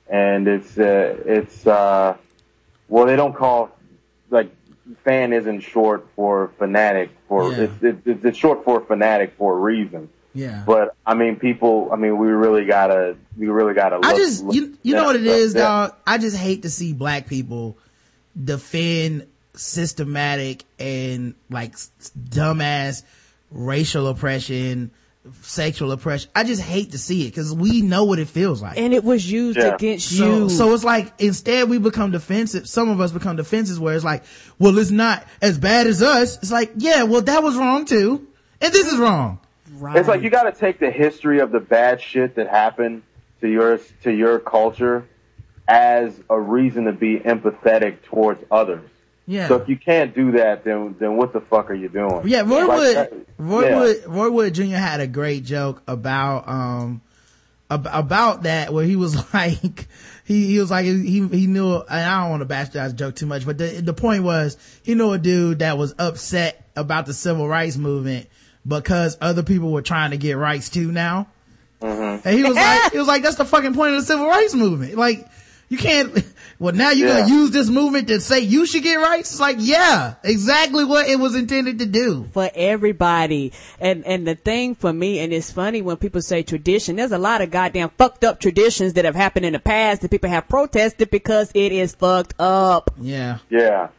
[0.10, 2.18] and it's uh, it's uh,
[2.90, 3.72] well they don't call
[4.30, 4.52] like
[5.06, 7.70] fan isn't short for fanatic for yeah.
[7.82, 10.10] it's, it's it's short for fanatic for a reason.
[10.34, 10.64] Yeah.
[10.68, 11.90] But I mean, people.
[11.92, 13.16] I mean, we really gotta.
[13.38, 13.96] We really gotta.
[13.96, 15.62] Look, I just you you know what it is, yeah.
[15.62, 15.96] dog.
[16.06, 17.78] I just hate to see black people
[18.42, 21.74] defend systematic and like
[22.30, 23.04] dumbass
[23.50, 24.92] racial oppression
[25.42, 26.30] sexual oppression.
[26.36, 28.78] I just hate to see it because we know what it feels like.
[28.78, 29.76] And it was used yeah.
[29.76, 30.50] against so, you.
[30.50, 32.68] So it's like instead we become defensive.
[32.68, 34.24] Some of us become defensive where it's like,
[34.60, 36.38] well, it's not as bad as us.
[36.38, 38.28] It's like, yeah, well, that was wrong too.
[38.62, 39.40] And this is wrong.
[39.74, 39.98] Right.
[39.98, 43.04] It's like you got to take the history of the bad shit that happened
[43.42, 45.08] to your to your culture
[45.68, 48.90] as a reason to be empathetic towards others.
[49.28, 49.50] Yeah.
[49.50, 52.22] So if you can't do that, then then what the fuck are you doing?
[52.26, 53.80] Yeah, Roy like Wood, Roy yeah.
[53.80, 54.64] Wood, Roy Wood Jr.
[54.64, 57.02] had a great joke about um
[57.70, 59.88] ab- about that where he was like
[60.24, 63.26] he he was like he he knew and I don't want to bastardize joke too
[63.26, 67.14] much, but the the point was he knew a dude that was upset about the
[67.14, 68.28] civil rights movement
[68.66, 71.28] because other people were trying to get rights too now.
[71.82, 72.28] Mm-hmm.
[72.28, 74.54] And he was like, he was like, that's the fucking point of the civil rights
[74.54, 74.96] movement.
[74.96, 75.28] Like,
[75.70, 76.14] you can't,
[76.60, 77.22] well now you're yeah.
[77.22, 79.32] gonna use this movement to say you should get rights?
[79.32, 82.28] It's like, yeah, exactly what it was intended to do.
[82.34, 83.54] For everybody.
[83.80, 87.18] And, and the thing for me, and it's funny when people say tradition, there's a
[87.18, 90.48] lot of goddamn fucked up traditions that have happened in the past that people have
[90.48, 92.92] protested because it is fucked up.
[93.00, 93.40] Yeah.
[93.50, 93.90] Yeah.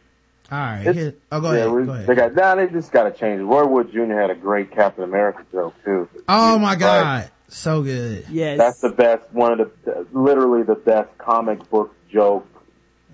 [0.51, 0.95] All right.
[0.95, 2.07] Here, oh, go, yeah, ahead, go ahead.
[2.07, 3.43] They got, nah, they just got to change it.
[3.43, 4.13] Roy Wood Jr.
[4.13, 6.09] had a great Captain America joke too.
[6.27, 7.29] Oh my God.
[7.49, 8.25] So good.
[8.29, 8.57] Yes.
[8.57, 12.47] That's the best, one of the, literally the best comic book joke.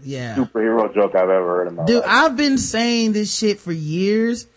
[0.03, 0.35] Yeah.
[0.35, 2.05] Superhero joke I've ever heard in my Dude, life.
[2.07, 4.47] I've been saying this shit for years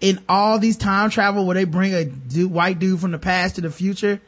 [0.00, 3.56] in all these time travel where they bring a dude, white dude from the past
[3.56, 4.20] to the future.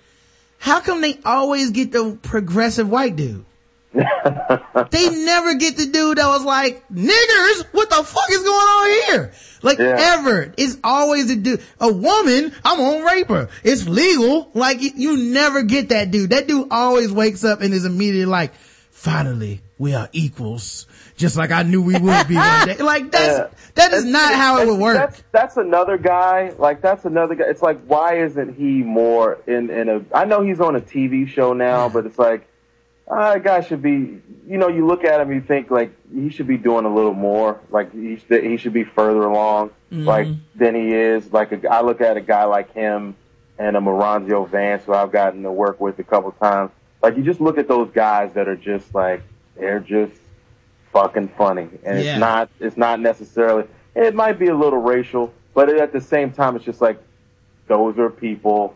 [0.59, 3.45] How come they always get the progressive white dude?
[3.93, 9.03] they never get the dude that was like, niggers, what the fuck is going on
[9.07, 9.33] here?
[9.63, 9.97] Like yeah.
[9.99, 10.55] ever.
[10.57, 13.49] It's always a dude, a woman, I'm gonna rape her.
[13.65, 14.51] It's legal.
[14.55, 16.31] Like you never get that dude.
[16.31, 18.53] That dude always wakes up and is immediately like,
[19.01, 20.87] finally, we are equals.
[21.17, 22.77] Just like I knew we would be one day.
[22.77, 23.49] Like that's, yeah.
[23.77, 24.97] that is not how it would work.
[24.97, 27.45] That's, that's, another guy, like that's another guy.
[27.49, 31.27] It's like, why isn't he more in, in a, I know he's on a TV
[31.27, 32.47] show now, but it's like,
[33.11, 36.47] uh, guy should be, you know, you look at him, you think like he should
[36.47, 40.05] be doing a little more, like he should, he should be further along, mm-hmm.
[40.05, 41.33] like than he is.
[41.33, 43.17] Like a, I look at a guy like him
[43.59, 46.71] and a Maronzio Vance, who I've gotten to work with a couple times.
[47.03, 49.23] Like you just look at those guys that are just like
[49.57, 50.21] they're just
[50.93, 52.13] fucking funny, and yeah.
[52.13, 53.65] it's not it's not necessarily.
[53.95, 57.01] It might be a little racial, but at the same time, it's just like
[57.67, 58.75] those are people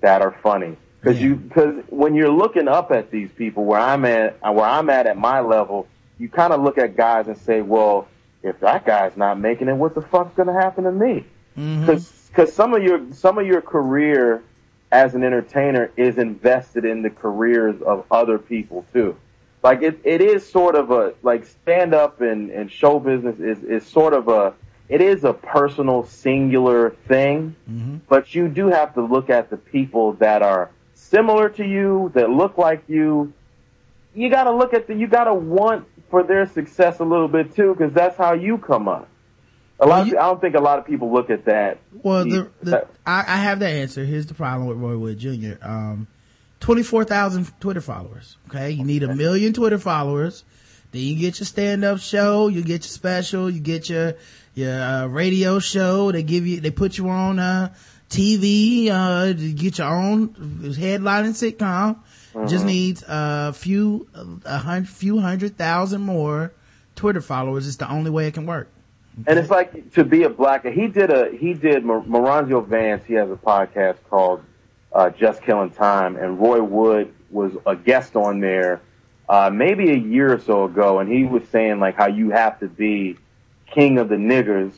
[0.00, 1.28] that are funny because yeah.
[1.28, 5.06] you because when you're looking up at these people where I'm at where I'm at
[5.06, 5.86] at my level,
[6.18, 8.08] you kind of look at guys and say, well,
[8.42, 11.24] if that guy's not making it, what the fuck's gonna happen to me?
[11.54, 12.28] Because mm-hmm.
[12.28, 14.42] because some of your some of your career
[14.94, 19.16] as an entertainer is invested in the careers of other people too.
[19.62, 23.58] like it, it is sort of a like stand up and, and show business is,
[23.64, 24.54] is sort of a
[24.88, 27.96] it is a personal singular thing, Mm-hmm.
[28.08, 32.28] but you do have to look at the people that are similar to you, that
[32.30, 33.32] look like you.
[34.14, 37.28] You got to look at the you got to want for their success a little
[37.28, 39.08] bit too, because that's how you come up.
[39.84, 40.06] A lot.
[40.06, 41.78] you- of, I don't think a lot of people look at that.
[41.92, 44.04] Well, the, the I, I have the answer.
[44.04, 45.54] Here's the problem with Roy Wood Jr.
[45.62, 46.06] Um,
[46.60, 48.36] twenty four thousand Twitter followers.
[48.48, 50.44] Okay, you need a million Twitter followers.
[50.92, 52.48] Then you get your stand up show.
[52.48, 53.50] You get your special.
[53.50, 54.14] You get your
[54.54, 56.12] your uh, radio show.
[56.12, 56.60] They give you.
[56.60, 57.74] They put you on uh,
[58.10, 58.88] TV.
[58.90, 61.98] Uh, you get your own headlining sitcom.
[62.48, 64.08] Just needs a few
[64.44, 66.52] a hundred few hundred thousand more
[66.96, 67.66] Twitter followers.
[67.68, 68.68] It's the only way it can work.
[69.26, 70.66] And it's like to be a black.
[70.66, 73.04] He did a he did Mar- Maronzio Vance.
[73.04, 74.42] He has a podcast called
[74.92, 78.80] uh, Just Killing Time, and Roy Wood was a guest on there
[79.28, 82.58] uh, maybe a year or so ago, and he was saying like how you have
[82.60, 83.16] to be
[83.66, 84.72] king of the niggers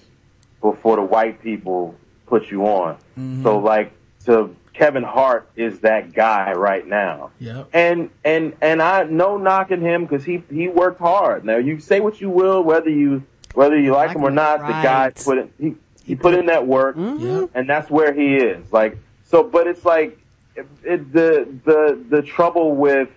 [0.60, 1.94] before the white people
[2.26, 2.96] put you on.
[3.42, 3.92] So like
[4.26, 7.30] to Kevin Hart is that guy right now.
[7.40, 7.70] Yep.
[7.72, 11.44] And and and I no knocking him because he he worked hard.
[11.44, 13.24] Now you say what you will, whether you
[13.56, 16.34] whether you like, Like him or him, not, the guy put it he he put
[16.34, 17.26] in that work, mm-hmm.
[17.26, 17.50] Yep.
[17.54, 18.72] and that's where he is.
[18.72, 20.18] Like so, but it's like
[20.54, 23.08] it, it, the the the trouble with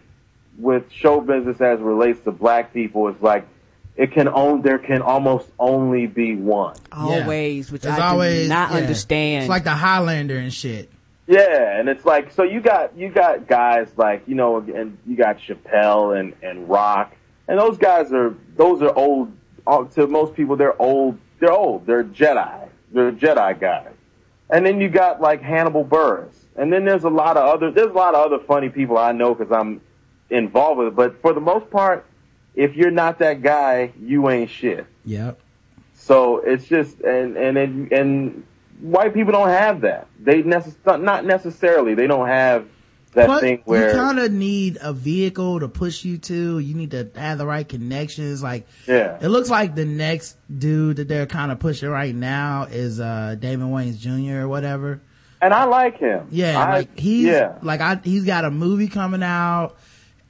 [0.58, 3.48] with show business as it relates to black people is like
[3.96, 6.78] it can own there can almost only be one.
[6.92, 8.78] Always, which There's I always do not yeah.
[8.78, 9.44] understand.
[9.44, 10.90] It's like the Highlander and shit.
[11.28, 15.16] Yeah, and it's like so you got you got guys like you know, and you
[15.16, 17.14] got Chappelle and and Rock,
[17.48, 19.32] and those guys are those are old.
[19.70, 21.18] To most people, they're old.
[21.40, 21.86] They're old.
[21.86, 22.70] They're Jedi.
[22.92, 23.94] They're Jedi guys.
[24.50, 27.92] And then you got like Hannibal Buress, and then there's a lot of other there's
[27.92, 29.82] a lot of other funny people I know because I'm
[30.32, 30.96] involved with it.
[30.96, 32.06] But for the most part,
[32.56, 34.88] if you're not that guy, you ain't shit.
[35.06, 35.40] Yep.
[35.94, 38.44] So it's just and and and, and
[38.82, 40.08] white people don't have that.
[40.20, 41.94] They necess- not necessarily.
[41.94, 42.66] They don't have
[43.20, 46.60] that But thing where you kind of need a vehicle to push you to.
[46.60, 48.42] You need to have the right connections.
[48.42, 49.18] Like, yeah.
[49.22, 53.36] it looks like the next dude that they're kind of pushing right now is, uh,
[53.40, 54.46] Damon Wayans Jr.
[54.46, 55.02] or whatever.
[55.42, 56.28] And I like him.
[56.32, 56.60] Yeah.
[56.60, 57.58] I, like he's, yeah.
[57.62, 59.78] like I, he's got a movie coming out.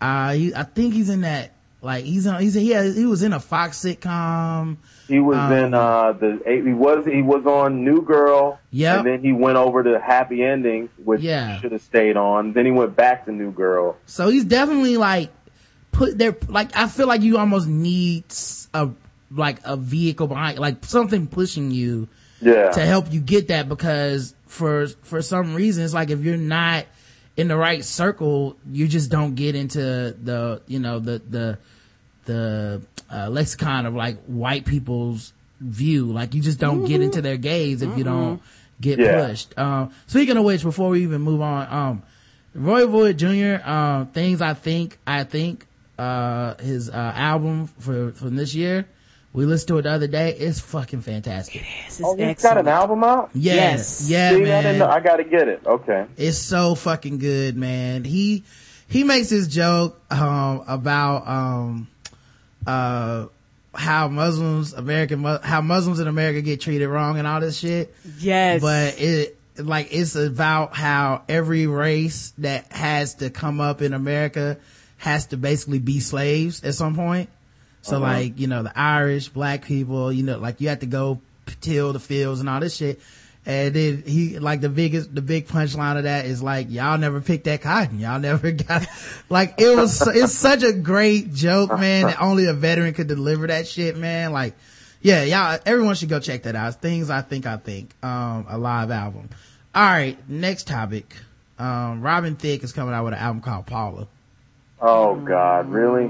[0.01, 3.23] Uh, he, I think he's in that, like he's on, he's, he, has, he was
[3.23, 4.77] in a Fox sitcom.
[5.09, 8.59] He was um, in uh the he was he was on New Girl.
[8.71, 8.97] Yep.
[8.99, 11.55] And then he went over to Happy Endings, which Yeah.
[11.55, 12.53] he should have stayed on.
[12.53, 13.97] Then he went back to New Girl.
[14.05, 15.31] So he's definitely like
[15.91, 16.37] put there.
[16.47, 18.23] Like I feel like you almost need
[18.73, 18.89] a
[19.31, 22.07] like a vehicle behind, like something pushing you
[22.41, 22.69] Yeah.
[22.71, 23.67] to help you get that.
[23.67, 26.85] Because for for some reason, it's like if you're not
[27.35, 31.57] in the right circle, you just don't get into the you know the the
[32.25, 32.81] the
[33.11, 36.05] uh, lexicon of like white people's view.
[36.11, 38.41] Like you just don't get into their gaze if you don't
[38.79, 39.27] get Yeah.
[39.27, 39.57] pushed.
[39.57, 42.03] Um, speaking of which, before we even move on, um,
[42.55, 43.61] Roy Wood Jr.
[43.69, 45.65] Um, things I think I think
[45.97, 48.85] uh, his uh, album for from this year.
[49.31, 50.33] We listened to it the other day.
[50.33, 51.61] It's fucking fantastic.
[51.85, 52.55] This is Oh, he's excellent.
[52.55, 53.29] got an album out.
[53.35, 54.09] Yes, Yes.
[54.09, 54.63] yeah, See, I man.
[54.63, 54.87] didn't know.
[54.87, 55.61] I got to get it.
[55.67, 56.05] Okay.
[56.17, 58.05] It's so fucking good, man.
[58.05, 58.43] He,
[58.87, 61.87] he makes this joke, um, about, um,
[62.69, 63.27] uh,
[63.73, 67.93] how Muslims, American, how Muslims in America get treated wrong and all this shit.
[68.19, 68.61] Yes.
[68.61, 74.57] But it, like, it's about how every race that has to come up in America
[74.97, 77.29] has to basically be slaves at some point.
[77.81, 81.21] So like, you know, the Irish, black people, you know, like you have to go
[81.61, 82.99] till the fields and all this shit.
[83.49, 87.19] And then he, like the biggest, the big punchline of that is like, y'all never
[87.19, 87.97] picked that cotton.
[87.97, 88.85] Y'all never got,
[89.27, 93.47] like it was, it's such a great joke, man, that only a veteran could deliver
[93.47, 94.33] that shit, man.
[94.33, 94.53] Like,
[95.01, 96.67] yeah, y'all, everyone should go check that out.
[96.67, 99.29] It's Things I Think I Think, um, a live album.
[99.73, 101.15] All right, next topic.
[101.57, 104.07] Um, Robin Thicke is coming out with an album called Paula.
[104.79, 106.07] Oh God, really?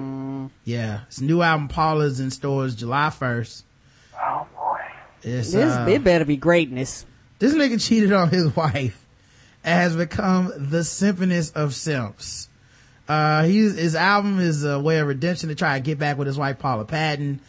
[0.66, 3.64] Yeah, his new album Paula's in stores July 1st.
[4.22, 4.82] Oh boy.
[5.24, 7.06] It's, this uh, it better be greatness.
[7.40, 9.06] This nigga cheated on his wife
[9.64, 12.48] and has become the simpinest of simps.
[13.07, 16.28] Uh, he's, his album is a way of redemption to try to get back with
[16.28, 17.40] his wife Paula Patton,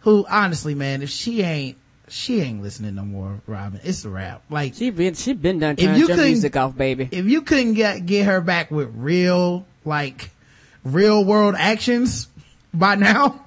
[0.00, 1.76] who honestly, man, if she ain't,
[2.06, 3.80] she ain't listening no more, Robin.
[3.82, 4.42] It's a wrap.
[4.48, 7.08] Like, She been she been done turning you your music off, baby.
[7.10, 10.30] if you couldn't get, get her back with real, like,
[10.84, 12.28] real world actions
[12.72, 13.44] by now,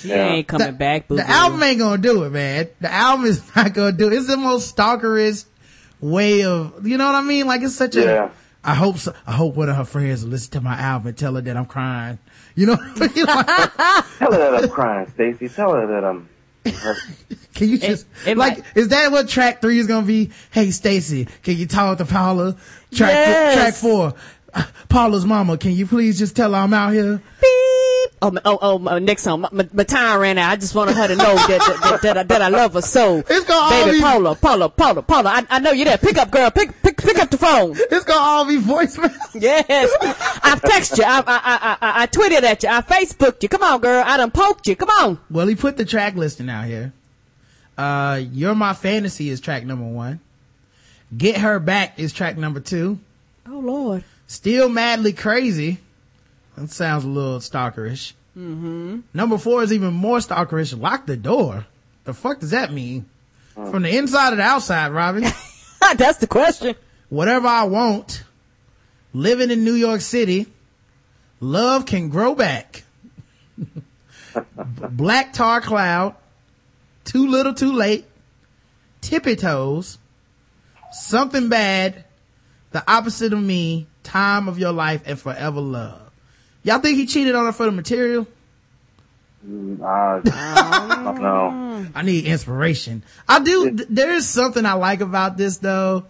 [0.00, 0.28] She Yeah.
[0.32, 1.08] ain't coming the, back.
[1.08, 2.68] Boo The album ain't gonna do it, man.
[2.80, 4.12] The album is not gonna do it.
[4.14, 5.46] It's the most stalkerist
[6.00, 7.46] way of, you know what I mean?
[7.46, 8.26] Like it's such Yeah.
[8.26, 8.30] a
[8.64, 9.12] I hope so.
[9.26, 11.56] I hope one of her friends will listen to my album and tell her that
[11.56, 12.18] I'm crying.
[12.54, 14.04] You know, like, Tell her
[14.38, 15.48] that I'm crying, Stacy.
[15.48, 16.28] Tell her that I'm.
[17.54, 20.30] can you just it like might- is that what track three is gonna be?
[20.52, 22.52] Hey Stacy, can you talk to Paula?
[22.94, 23.54] Track Yes.
[23.56, 24.14] track four,
[24.54, 25.58] uh, Paula's mama.
[25.58, 27.20] Can you please just tell her I'm out here?
[27.40, 27.50] Beep.
[28.24, 29.40] Oh, my- oh, oh, my next song.
[29.40, 30.50] My, my, my time ran out.
[30.52, 32.80] I just wanted her to know that, that, that, that, I, that I love her
[32.80, 33.18] so.
[33.18, 35.30] It's gonna all Baby, be- Paula, Paula, Paula, Paula.
[35.30, 35.98] I, I know you're there.
[35.98, 36.50] Pick up, girl.
[36.52, 37.72] Pick, pick, pick up the phone.
[37.76, 39.12] It's gonna all be voicemail.
[39.42, 39.90] Yes.
[40.44, 41.04] I've texted you.
[41.04, 42.68] I, I, I, I, I tweeted at you.
[42.68, 43.48] I Facebooked you.
[43.48, 44.02] Come on, girl.
[44.06, 44.76] I done poked you.
[44.76, 45.18] Come on.
[45.30, 46.92] Well, he put the track listing out here.
[47.76, 50.20] Uh, You're My Fantasy is track number one.
[51.16, 53.00] Get Her Back is track number two.
[53.48, 54.04] Oh, Lord.
[54.28, 55.78] Still Madly Crazy.
[56.56, 58.12] That sounds a little stalkerish.
[58.36, 59.00] Mm-hmm.
[59.12, 60.78] Number four is even more stalkerish.
[60.78, 61.66] Lock the door.
[62.04, 63.06] The fuck does that mean?
[63.54, 65.20] From the inside to the outside, Robbie.
[65.96, 66.74] That's the question.
[67.10, 68.24] Whatever I want.
[69.12, 70.46] Living in New York City.
[71.40, 72.84] Love can grow back.
[74.56, 76.16] Black tar cloud.
[77.04, 78.06] Too little too late.
[79.02, 79.98] Tippy toes.
[80.92, 82.04] Something bad.
[82.70, 83.86] The opposite of me.
[84.02, 86.01] Time of your life and forever love.
[86.64, 88.26] Y'all think he cheated on her for the material?
[89.44, 91.86] Uh, I don't know.
[91.94, 93.02] I need inspiration.
[93.28, 93.72] I do.
[93.76, 96.04] th- There is something I like about this though,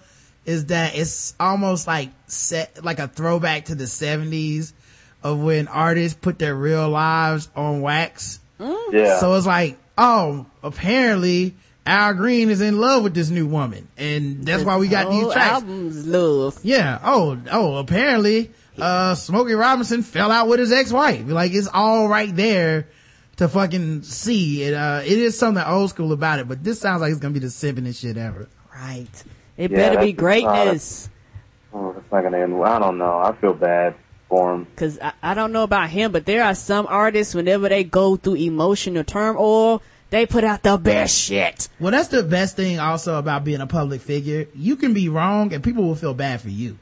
[0.45, 4.75] is that it's almost like set, like a throwback to the seventies
[5.23, 8.39] of when artists put their real lives on wax.
[8.61, 9.19] Yeah.
[9.19, 11.55] So it's like, oh, apparently
[11.87, 13.89] Al Green is in love with this new woman.
[13.97, 15.53] And that's why we got these tracks.
[15.55, 16.59] album's love.
[16.63, 16.99] Yeah.
[17.03, 21.27] Oh, oh, apparently, uh, Smokey Robinson fell out with his ex-wife.
[21.29, 22.89] Like, it's all right there
[23.37, 24.63] to fucking see.
[24.63, 27.35] It, uh, it is something old school about it, but this sounds like it's gonna
[27.35, 28.49] be the simpingest shit ever.
[28.75, 29.25] Right.
[29.57, 31.11] It Yeah, better be that's- greatness.
[31.75, 32.59] oh, that's not gonna end.
[32.59, 32.73] well.
[32.73, 33.19] I don't know.
[33.19, 33.95] I feel bad
[34.29, 34.67] for him.
[34.77, 38.17] Cause I, I don't know about him, but there are some artists whenever they go
[38.17, 41.69] through emotional turmoil, they put out the best shit.
[41.81, 44.47] Well, that's the best thing also about being a public figure.
[44.55, 46.79] You can be wrong and people will feel bad for you.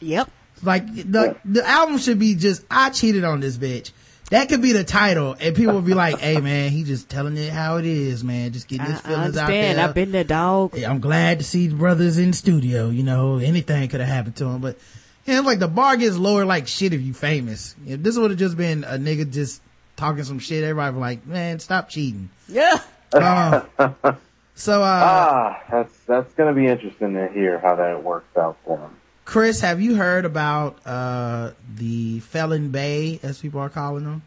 [0.00, 0.30] Yep.
[0.62, 3.90] Like, the, the album should be just, I cheated on this bitch.
[4.30, 7.36] That could be the title and people would be like, hey man, he just telling
[7.36, 8.52] it how it is, man.
[8.52, 9.78] Just getting I, his I feelings out there.
[9.78, 10.74] I've been there, dog.
[10.74, 12.88] Yeah, I'm glad to see the brothers in the studio.
[12.88, 14.78] You know, anything could have happened to him, but
[15.26, 17.76] yeah, it's like the bar gets lower like shit if you famous.
[17.86, 19.60] If this would have just been a nigga just
[19.96, 22.30] talking some shit, everybody would be like, man, stop cheating.
[22.48, 22.80] Yeah.
[23.12, 23.64] Uh,
[24.54, 28.78] so, uh, Ah, that's that's gonna be interesting to hear how that works out for
[28.78, 28.96] him.
[29.32, 34.20] Chris, have you heard about, uh, the Felon Bae, as people are calling them?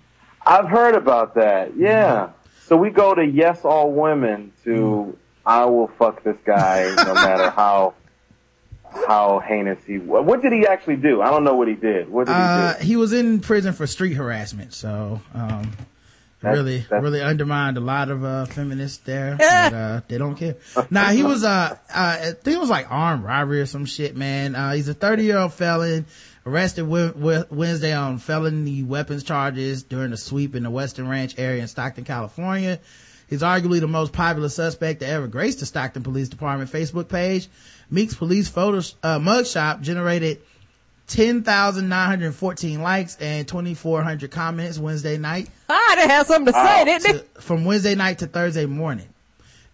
[0.43, 1.77] I've heard about that.
[1.77, 2.29] Yeah.
[2.65, 5.15] So we go to yes all women to
[5.45, 7.93] I will fuck this guy no matter how
[9.07, 10.25] how heinous he was.
[10.25, 11.21] What did he actually do?
[11.21, 12.09] I don't know what he did.
[12.09, 12.87] What did Uh, he do?
[12.87, 15.71] he was in prison for street harassment, so, um,
[16.45, 20.35] That's- really, that's- really undermined a lot of, uh, feminists there, but, uh, they don't
[20.35, 20.55] care.
[20.89, 24.15] Nah, he was, uh, uh, I think it was like armed robbery or some shit,
[24.15, 24.55] man.
[24.55, 26.05] Uh, he's a 30 year old felon
[26.45, 31.35] arrested Wed- Wed- Wednesday on felony weapons charges during a sweep in the Weston Ranch
[31.37, 32.79] area in Stockton, California.
[33.27, 37.47] He's arguably the most popular suspect to ever grace the Stockton Police Department Facebook page.
[37.89, 40.41] Meek's police photo, uh, mugshot generated
[41.07, 47.11] 10,914 likes and 2,400 comments Wednesday night Ah, they had something to say, didn't they?
[47.19, 49.07] to- from Wednesday night to Thursday morning.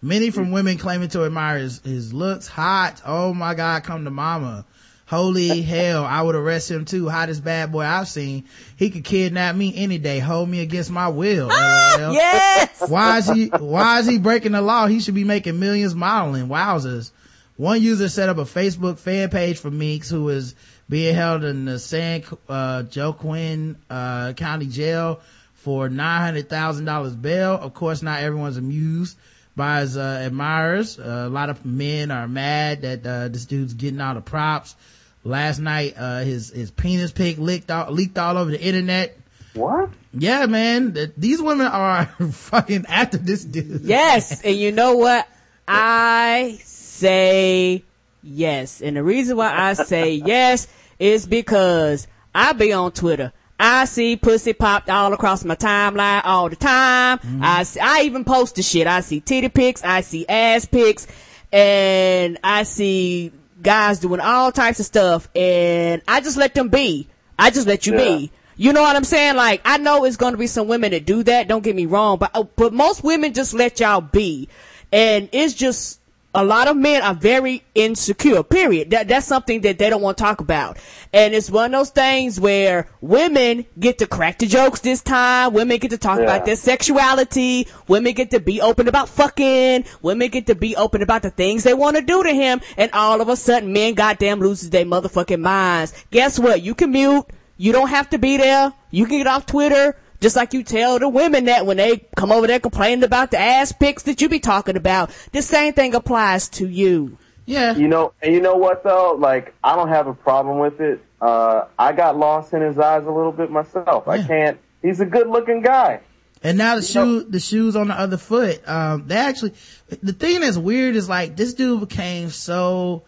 [0.00, 2.48] Many from women claiming to admire his, his looks.
[2.48, 3.00] Hot.
[3.06, 4.64] Oh my God, come to mama.
[5.06, 7.08] Holy hell, I would arrest him too.
[7.08, 8.44] Hottest bad boy I've seen.
[8.76, 11.46] He could kidnap me any day, hold me against my will.
[11.48, 12.12] LOL.
[12.14, 12.82] Yes.
[12.88, 14.86] Why is he, why is he breaking the law?
[14.86, 16.48] He should be making millions modeling.
[16.48, 17.12] Wowzers.
[17.56, 20.56] One user set up a Facebook fan page for Meeks who is
[20.92, 25.22] being held in the San, uh, Joaquin, uh, County Jail
[25.54, 27.54] for $900,000 bail.
[27.54, 29.16] Of course, not everyone's amused
[29.56, 30.98] by his, uh, admirers.
[30.98, 34.76] Uh, a lot of men are mad that, uh, this dude's getting all the props.
[35.24, 39.16] Last night, uh, his, his penis pic leaked out, leaked all over the internet.
[39.54, 39.88] What?
[40.12, 43.80] Yeah, man, th- these women are fucking after this dude.
[43.80, 44.42] Yes.
[44.42, 45.26] And you know what?
[45.66, 47.82] I say
[48.22, 48.82] yes.
[48.82, 53.32] And the reason why I say yes is because I be on Twitter.
[53.58, 57.20] I see pussy popped all across my timeline all the time.
[57.40, 58.86] I see, I even post the shit.
[58.86, 59.84] I see titty pics.
[59.84, 61.06] I see ass pics
[61.52, 63.30] and I see
[63.62, 67.08] guys doing all types of stuff and I just let them be.
[67.38, 67.98] I just let you Yeah.
[67.98, 68.32] be.
[68.56, 69.36] You know what I'm saying?
[69.36, 72.18] Like, I know it's gonna be some women that do that, don't get me wrong,
[72.18, 74.48] but, uh, but most women just let y'all be.
[74.92, 76.00] And it's just,
[76.34, 78.90] a lot of men are very insecure, period.
[78.90, 80.78] That, that's something that they don't want to talk about.
[81.12, 85.52] And it's one of those things where women get to crack the jokes this time.
[85.52, 86.24] Women get to talk Yeah.
[86.24, 87.68] about their sexuality.
[87.86, 89.84] Women get to be open about fucking.
[90.00, 92.62] Women get to be open about the things they want to do to him.
[92.78, 95.92] And all of a sudden, men goddamn loses their motherfucking minds.
[96.10, 96.62] Guess what?
[96.62, 97.26] You can mute.
[97.58, 98.72] You don't have to be there.
[98.90, 99.96] You can get off Twitter.
[100.22, 103.40] Just like you tell the women that when they come over there complaining about the
[103.40, 107.18] ass pics that you be talking about, the same thing applies to you.
[107.44, 107.74] Yeah.
[107.74, 109.16] You know, and you know what though?
[109.18, 111.04] Like, I don't have a problem with it.
[111.20, 114.06] Uh, I got lost in his eyes a little bit myself.
[114.06, 114.60] I can't.
[114.80, 116.00] He's a good looking guy.
[116.44, 118.62] And now the shoe, the shoes on the other foot.
[118.68, 119.54] Um, they actually,
[120.02, 123.02] the thing that's weird is like this dude became so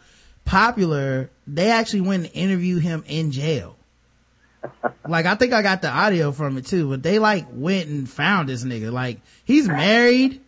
[0.44, 1.30] popular.
[1.46, 3.76] They actually went and interviewed him in jail.
[5.08, 8.08] Like I think I got the audio from it too, but they like went and
[8.08, 8.92] found this nigga.
[8.92, 10.40] Like he's married.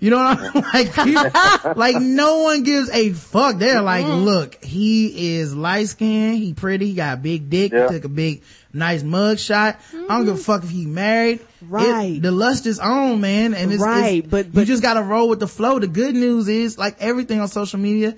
[0.00, 0.94] You know what I'm like?
[0.94, 3.56] he- like no one gives a fuck.
[3.56, 7.86] They're like, look, he is light skinned, he pretty, he got a big dick, Yeah.
[7.88, 8.42] he took a big
[8.72, 9.78] nice mug shot.
[9.94, 10.42] I don't give a mm-hmm.
[10.42, 11.40] fuck if he married.
[11.40, 12.20] It- Right.
[12.20, 15.40] the lust is on, man, and it's, Right, it's- but- you just gotta roll with
[15.40, 15.78] the flow.
[15.78, 18.16] The good news is, like everything on social media,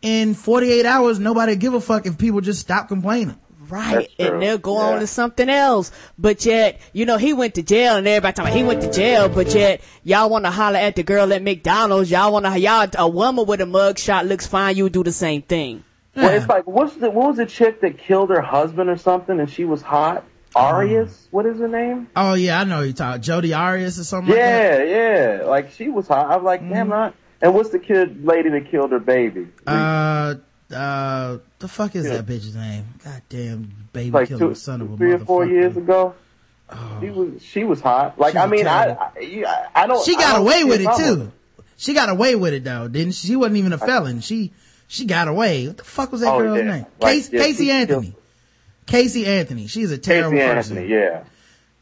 [0.00, 3.36] in 48 hours, nobody give a fuck if people just stop complaining.
[3.68, 4.10] Right.
[4.18, 5.90] And they'll go on to something else.
[6.18, 8.92] But yet, you know, he went to jail and everybody talking about he went to
[8.92, 12.10] jail, but yet y'all want to holler at the girl at McDonald's.
[12.10, 14.76] Y'all want to, y'all, a woman with a mug shot looks fine.
[14.76, 15.84] You do the same thing.
[16.16, 19.38] Well, it's like what's the what was the chick that killed her husband or something,
[19.38, 20.24] and she was hot?
[20.54, 22.08] Arias, what is her name?
[22.16, 24.88] Oh yeah, I know you talk Jodi Arias or something like that.
[24.88, 26.30] Yeah, yeah, like she was hot.
[26.30, 27.14] I was like, damn, not.
[27.42, 29.48] And what's the kid lady that killed her baby?
[29.66, 30.36] Uh,
[30.72, 32.84] uh, the fuck is that bitch's name?
[33.04, 36.14] God damn, baby like killer two, son of a three or four years ago.
[37.00, 38.18] She was she was hot.
[38.18, 38.88] Like She's I mean, I.
[38.90, 40.04] I, I don't.
[40.04, 41.32] She got don't away with it too.
[41.76, 43.28] She got away with it though, didn't she?
[43.28, 44.20] She wasn't even a felon.
[44.20, 44.52] She,
[44.88, 45.68] she got away.
[45.68, 46.64] What the fuck was that Oh, girl's yeah.
[46.64, 46.86] name?
[46.98, 48.14] Like, Casey, yeah, Casey she Anthony.
[48.86, 49.66] Casey Anthony.
[49.66, 50.76] She's a terrible Casey person.
[50.78, 51.24] Anthony, yeah.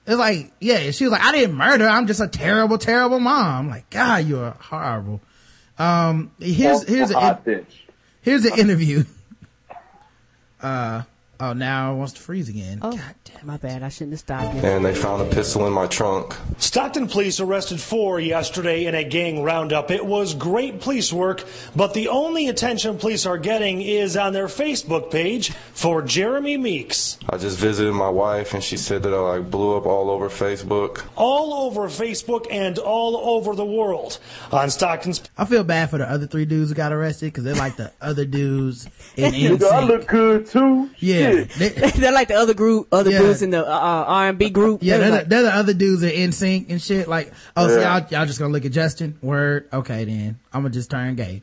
[0.07, 1.87] It's like, yeah, she was like, I didn't murder.
[1.89, 3.67] I'm just a terrible, terrible mom.
[3.67, 5.21] I'm like, God, you're horrible.
[5.79, 7.65] Um, here's, here's a, hot bitch.
[8.25, 9.05] Here's an interview.
[10.61, 11.03] Uh,
[11.41, 12.79] oh, now it wants to freeze again.
[12.83, 13.47] Oh, God damn.
[13.47, 13.83] my bad.
[13.83, 14.61] I shouldn't have stopped you.
[14.61, 16.35] and they found a pistol in my trunk.
[16.59, 19.91] Stockton police arrested four yesterday in a gang roundup.
[19.91, 21.45] It was great police work,
[21.75, 27.19] but the only attention police are getting is on their Facebook page for Jeremy Meeks.
[27.29, 30.29] I just visited my wife, and she said that I like blew up all over
[30.29, 31.05] Facebook.
[31.17, 34.19] All over Facebook and all over the world.
[34.53, 37.55] On Stockton's I feel bad for the other three dudes who got arrested because they're
[37.55, 40.91] like the other dudes in You know, I look good too.
[40.99, 41.24] Yeah.
[41.33, 41.49] Shit.
[41.51, 43.19] They- they're like the other group, other Yeah.
[43.21, 44.83] groups in the uh, R&B group.
[44.83, 47.09] Yeah, They're they're, like- the, they're the other dudes that NSYNC and shit.
[47.09, 47.99] Like, oh, so Yeah.
[47.99, 49.19] y'all, y'all just gonna look at Justin?
[49.23, 49.69] Word.
[49.73, 51.43] Okay, then I'm gonna just turn gay.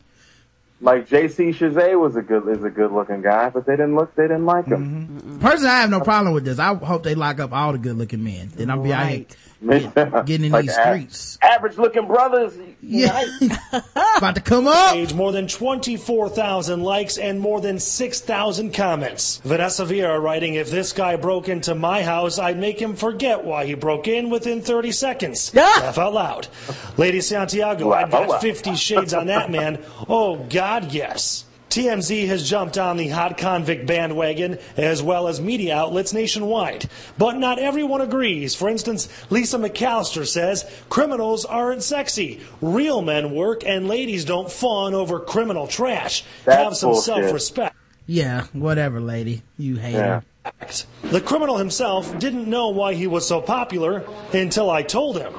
[0.84, 4.16] Like JC Chasez was a good is a good looking guy, but they didn't look
[4.16, 5.20] they didn't like him.
[5.22, 5.40] Mm-hmm.
[5.40, 6.58] Personally, I have no problem with this.
[6.58, 8.52] I hope they lock up all the good looking men.
[8.56, 9.00] Then I'll be Right.
[9.00, 9.26] out here
[9.62, 11.38] getting in Like these streets.
[11.42, 12.54] Average looking brothers.
[12.82, 13.24] Yeah,
[14.18, 14.94] about to come up.
[14.94, 19.38] page, more than 24,000 likes and more than 6,000 comments.
[19.44, 23.66] Vanessa Vieira writing, if this guy broke into my house, I'd make him forget why
[23.66, 25.52] he broke in within 30 seconds.
[25.54, 25.64] Yeah.
[25.64, 26.48] Laugh out loud.
[26.98, 29.84] Lady Santiago, I'd got 50 shades on that man.
[30.10, 31.46] Oh, God, yes.
[31.72, 36.90] TMZ has jumped on the hot convict bandwagon, as well as media outlets nationwide.
[37.18, 38.54] But not everyone agrees.
[38.54, 42.42] For instance, Lisa McAllister says criminals aren't sexy.
[42.62, 46.26] Real men work, and ladies don't fawn over criminal trash.
[46.46, 47.76] That's Have some self respect.
[48.06, 49.42] Yeah, whatever, lady.
[49.58, 50.22] You hate Yeah.
[50.22, 50.24] her.
[51.04, 54.04] The criminal himself didn't know why he was so popular
[54.34, 55.34] until I told him.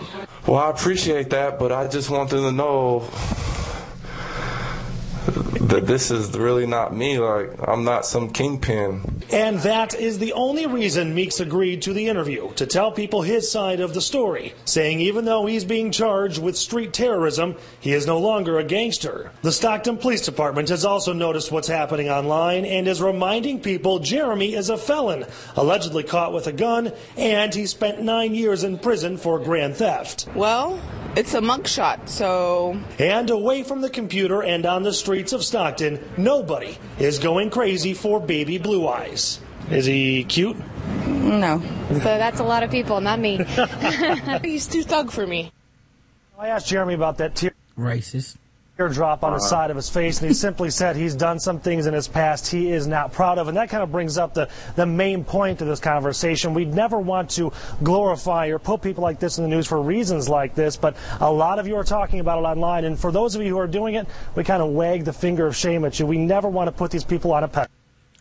[0.47, 3.03] Well, I appreciate that, but I just want them to know
[5.61, 7.19] that this is really not me.
[7.19, 9.23] Like, I'm not some kingpin.
[9.31, 13.51] And that is the only reason Meeks agreed to the interview, to tell people his
[13.51, 18.07] side of the story, saying even though he's being charged with street terrorism, he is
[18.07, 19.31] no longer a gangster.
[19.43, 24.55] The Stockton Police Department has also noticed what's happening online and is reminding people Jeremy
[24.55, 25.25] is a felon,
[25.57, 30.29] allegedly caught with a gun, and he spent nine years in prison for grand theft.
[30.35, 30.81] Well,
[31.15, 36.03] it's a mugshot, so And away from the computer and on the streets of Stockton,
[36.17, 39.41] nobody is going crazy for baby blue eyes.
[39.71, 40.57] Is he cute?
[41.07, 41.63] no.
[41.89, 43.45] So that's a lot of people, not me.
[44.43, 45.53] He's too thug for me.
[46.39, 47.51] I asked Jeremy about that too.
[47.79, 48.37] Racist.
[48.79, 49.47] Teardrop on the uh-huh.
[49.49, 52.51] side of his face, and he simply said he's done some things in his past
[52.51, 53.49] he is not proud of.
[53.49, 56.55] And that kind of brings up the, the main point of this conversation.
[56.55, 60.27] We never want to glorify or put people like this in the news for reasons
[60.27, 62.85] like this, but a lot of you are talking about it online.
[62.87, 65.47] And for those of you who are doing it, we kind of wag the finger
[65.47, 66.07] of shame at you.
[66.07, 67.77] We never want to put these people on a pedestal.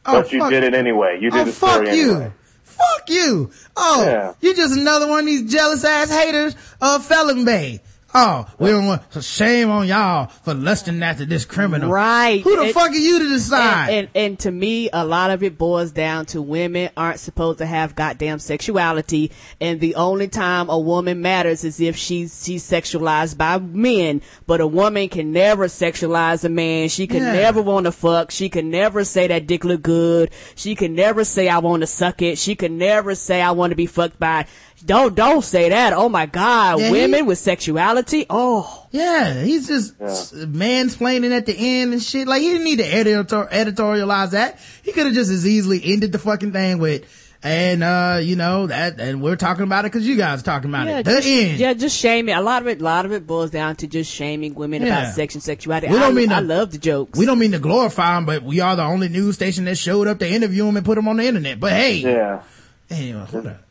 [0.05, 1.17] Oh, but you fuck- did it anyway.
[1.21, 2.11] You did Oh, the fuck story you.
[2.11, 2.31] anyway.
[2.63, 3.51] Fuck you.
[3.77, 4.33] Oh, Yeah.
[4.41, 7.79] you just another one of these jealous ass haters of Felon Bae.
[8.13, 11.89] Oh, we don't want, so shame on y'all for lusting after this criminal.
[11.89, 12.41] Right.
[12.41, 13.89] Who the And- fuck are you to decide?
[13.89, 17.57] And, and and to me, a lot of it boils down to women aren't supposed
[17.57, 22.63] to have goddamn sexuality, and the only time a woman matters is if she's she's
[22.69, 24.21] sexualized by men.
[24.47, 26.89] But a woman can never sexualize a man.
[26.89, 27.33] She can Yeah.
[27.33, 28.31] never want to fuck.
[28.31, 30.31] She can never say that dick look good.
[30.55, 32.37] She can never say I want to suck it.
[32.37, 34.45] She can never say I want to be fucked by.
[34.85, 35.93] Don't don't say that.
[35.93, 38.25] Oh my god, Yeah, he- women with sexuality.
[38.29, 38.87] Oh.
[38.91, 42.27] yeah, he's just s- mansplaining at the end and shit.
[42.27, 44.59] Like he didn't need to editor- editorialize that.
[44.83, 47.03] He could have just as easily ended the fucking thing with,
[47.43, 50.69] and uh, you know that, and we're talking about it because you guys are talking
[50.69, 51.03] about Yeah, it.
[51.03, 51.59] The just, end.
[51.59, 52.35] yeah, just shaming.
[52.35, 55.01] A lot of it, a lot of it boils down to just shaming women Yeah.
[55.01, 55.87] about sex and sexuality.
[55.87, 57.17] We don't I, mean I to- love the jokes.
[57.19, 60.07] We don't mean to glorify them, but we are the only news station that showed
[60.07, 61.59] up to interview him and put him on the internet.
[61.59, 62.41] But hey, Yeah.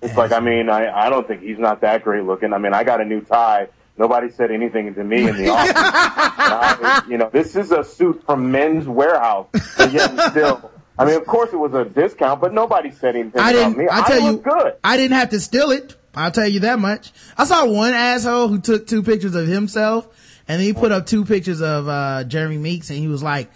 [0.03, 2.53] It's like, I mean, I, I don't think he's not that great looking.
[2.53, 3.69] I mean, I got a new tie.
[3.99, 5.73] Nobody said anything to me in the office.
[5.77, 9.49] I, you know, this is a suit from Men's Wearhouse.
[9.77, 13.41] But yet still, I mean, of course it was a discount, but nobody said anything
[13.41, 13.79] I about didn't.
[13.79, 13.89] me.
[13.91, 14.75] I tell you, good.
[14.83, 15.97] I didn't have to steal it.
[16.15, 17.13] I'll tell you that much.
[17.37, 20.09] I saw one asshole who took two pictures of himself,
[20.49, 23.51] and then he put up two pictures of uh Jeremy Meeks, and he was like,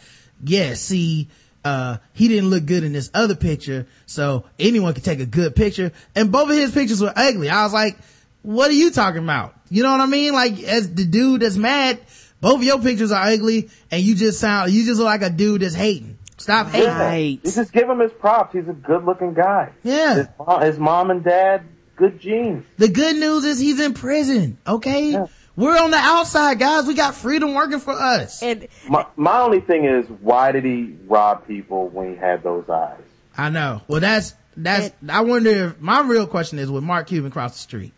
[0.44, 1.28] "Yeah, see."
[1.64, 5.56] Uh, he didn't look good in this other picture, so anyone could take a good
[5.56, 5.92] picture.
[6.14, 7.48] And both of his pictures were ugly.
[7.48, 7.96] I was like,
[8.42, 9.54] what are you talking about?
[9.70, 10.34] You know what I mean?
[10.34, 12.00] Like, as the dude that's mad,
[12.40, 15.30] both of your pictures are ugly, and you just sound, you just look like a
[15.30, 16.18] dude that's hating.
[16.36, 16.90] Stop hating.
[16.90, 17.40] Right.
[17.42, 18.52] You just give him his props.
[18.52, 19.72] He's a good looking guy.
[19.82, 20.14] Yeah.
[20.14, 21.64] His mom, his mom and dad,
[21.96, 22.66] good genes.
[22.76, 24.58] The good news is he's in prison.
[24.66, 25.12] Okay.
[25.12, 25.26] Yeah.
[25.56, 26.86] We're on the outside, guys.
[26.86, 28.42] We got freedom working for us.
[28.42, 32.68] And My, my only thing is, why did he rob people when he had those
[32.68, 33.00] eyes?
[33.36, 33.82] I know.
[33.86, 37.58] Well, that's, that's, I wonder if, my real question is, would Mark Cuban cross the
[37.60, 37.92] street?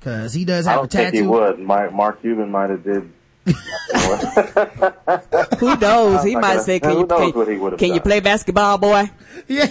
[0.00, 1.30] Cause he does have a don't think he tattoo.
[1.30, 1.58] would.
[1.58, 3.12] My, Mark Cuban might have did.
[5.58, 6.24] who knows?
[6.24, 9.10] He might gonna- say, "Can you knows can, what can you play basketball, boy?"
[9.48, 9.66] Yeah.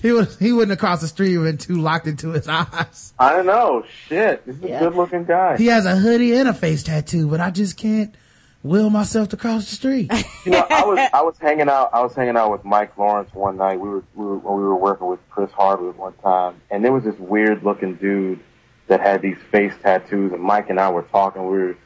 [0.00, 3.12] He would, he wouldn't have crossed the street with too locked into his eyes.
[3.18, 3.84] I don't know.
[4.06, 5.56] Shit, he's a good looking guy.
[5.56, 8.14] He has a hoodie and a face tattoo, but I just can't
[8.62, 10.12] will myself to cross the street.
[10.44, 11.90] You know, I was I was hanging out.
[11.92, 13.78] I was hanging out with Mike Lawrence one night.
[13.78, 16.92] We were we were when we were working with Chris Hardwick one time, and there
[16.92, 18.40] was this weird looking dude
[18.86, 20.32] that had these face tattoos.
[20.32, 21.42] And Mike and I were talking.
[21.42, 21.76] We were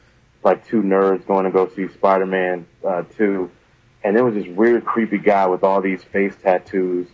[0.43, 3.51] like two nerds going to go see Spider Man uh, two,
[4.01, 7.07] and there was this weird creepy guy with all these face tattoos.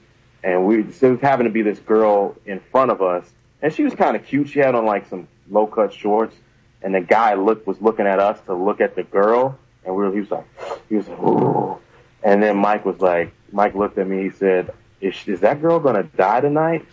[0.44, 3.30] And we it was happened to be this girl in front of us,
[3.61, 4.49] and she was kind of cute.
[4.49, 6.36] She had on like some low cut shorts,
[6.82, 10.03] and the guy looked was looking at us to look at the girl, and we
[10.03, 10.45] were, he was like,
[10.88, 11.80] he was like.
[12.24, 14.24] And then Mike was like, Mike looked at me.
[14.24, 16.86] He said, "Is, is that girl gonna die tonight?"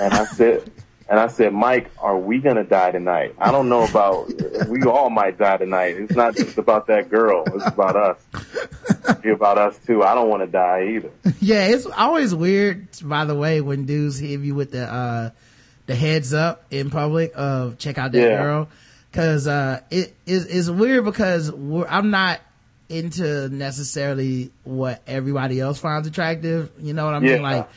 [0.00, 0.70] And I said,
[1.12, 3.34] and I said, Mike, are we gonna die tonight?
[3.38, 4.30] I don't know about.
[4.66, 5.96] We all might die tonight.
[5.98, 7.44] It's not just about that girl.
[7.54, 8.18] It's about us.
[9.22, 10.02] It's about us too.
[10.02, 11.10] I don't want to die either.
[11.40, 15.30] yeah, it's always weird, by the way, when dudes hit you with the, uh,
[15.84, 18.42] the heads up in public of check out that Yeah.
[18.42, 18.68] girl.
[19.12, 22.40] Cause, uh, it is, it's weird because we're, I'm not
[22.88, 26.70] into necessarily what everybody else finds attractive.
[26.80, 27.32] You know what I mean?
[27.32, 27.40] Yeah.
[27.42, 27.68] Like,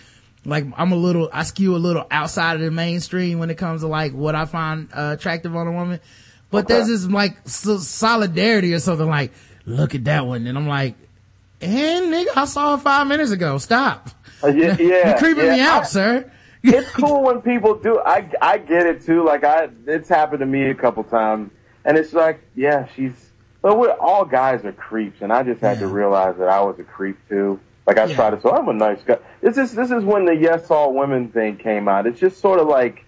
[0.45, 3.81] like I'm a little, I skew a little outside of the mainstream when it comes
[3.81, 5.99] to like what I find uh, attractive on a woman.
[6.51, 9.31] But there's this like so- solidarity or something like,
[9.65, 10.45] look at that one.
[10.47, 10.95] And I'm like,
[11.61, 13.57] and nigga, I saw her five minutes ago.
[13.57, 14.09] Stop.
[14.43, 15.53] Uh, yeah, yeah, You're creeping yeah.
[15.55, 16.31] me out, I- sir.
[16.63, 17.99] it's cool when people do.
[17.99, 19.23] I I get it too.
[19.25, 21.51] Like I, it's happened to me a couple times,
[21.83, 23.13] and it's like, yeah, she's.
[23.61, 26.77] But we're all guys are creeps, and I just had to realize that I was
[26.79, 27.59] a creep too.
[27.87, 28.15] Like I Yeah.
[28.15, 29.17] try to, so I'm a nice guy.
[29.41, 32.07] This is this is when the yes all women thing came out.
[32.07, 33.05] It's just sort of like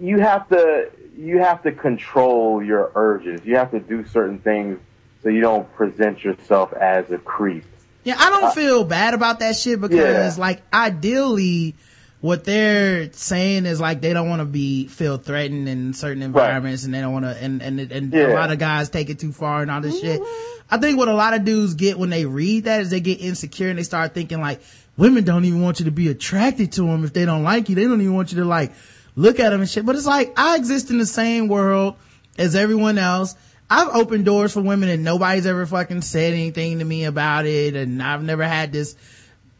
[0.00, 3.40] you have to you have to control your urges.
[3.44, 4.78] You have to do certain things
[5.22, 7.64] so you don't present yourself as a creep.
[8.04, 10.40] Yeah, I don't feel bad about that shit because Yeah.
[10.40, 11.74] like ideally
[12.20, 16.84] what they're saying is like they don't want to be feel threatened in certain environments
[16.84, 18.26] and they don't want to and and and a Yeah.
[18.28, 20.20] lot of guys take it too far and all this shit.
[20.20, 20.57] Mm-hmm.
[20.70, 23.20] I think what a lot of dudes get when they read that is they get
[23.20, 24.60] insecure and they start thinking like
[24.96, 27.74] women don't even want you to be attracted to them if they don't like you.
[27.74, 28.72] They don't even want you to like
[29.16, 29.86] look at them and shit.
[29.86, 31.96] But it's like I exist in the same world
[32.36, 33.34] as everyone else.
[33.70, 37.74] I've opened doors for women and nobody's ever fucking said anything to me about it.
[37.74, 38.96] And I've never had this,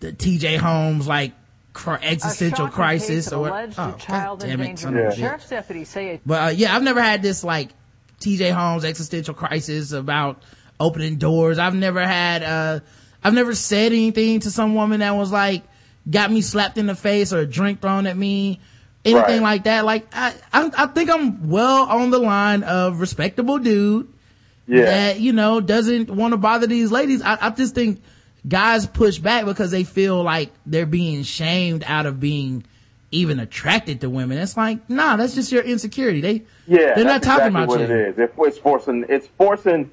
[0.00, 1.32] the TJ Holmes like
[2.02, 4.78] existential crisis or alleged oh, child God damn it, endangerment.
[4.78, 5.16] son of a.
[5.16, 6.20] Sheriff's deputy say it.
[6.26, 7.70] But uh, yeah, I've never had this like
[8.20, 10.42] TJ Holmes existential crisis about
[10.80, 11.58] opening doors.
[11.58, 12.80] I've never had, uh,
[13.22, 15.62] I've never said anything to some woman that was like,
[16.08, 18.60] got me slapped in the face or a drink thrown at me,
[19.04, 19.42] anything Right.
[19.42, 19.84] like that.
[19.84, 24.08] Like, I, I, I think I'm well on the line of respectable dude
[24.66, 24.84] Yeah.
[24.84, 27.20] that, you know, doesn't want to bother these ladies.
[27.22, 28.00] I, I just think
[28.46, 32.64] guys push back because they feel like they're being shamed out of being
[33.10, 34.38] even attracted to women.
[34.38, 36.20] It's like, nah, that's just your insecurity.
[36.20, 37.86] They, Yeah, they're not talking exactly about what you.
[37.86, 38.30] it is.
[38.46, 39.04] It's forcing.
[39.08, 39.90] It's forcing.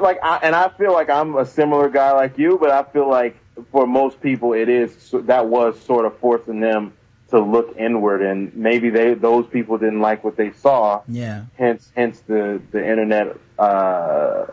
[0.00, 3.08] Like, I, and I feel like I'm a similar guy like you, but I feel
[3.08, 3.36] like
[3.70, 6.92] for most people, it is that was sort of forcing them
[7.30, 11.02] to look inward, and maybe they those people didn't like what they saw.
[11.08, 11.44] Yeah.
[11.56, 14.46] Hence, hence the the internet uh,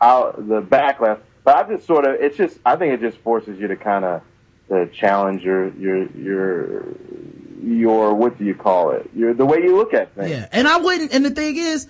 [0.00, 1.20] out the backlash.
[1.44, 4.04] But I just sort of, it's just, I think it just forces you to kind
[4.04, 4.22] of
[4.68, 6.84] to challenge your your your
[7.62, 9.08] your what do you call it?
[9.14, 10.30] Your the way you look at things.
[10.30, 10.48] Yeah.
[10.52, 11.86] And I wouldn't, and the thing is,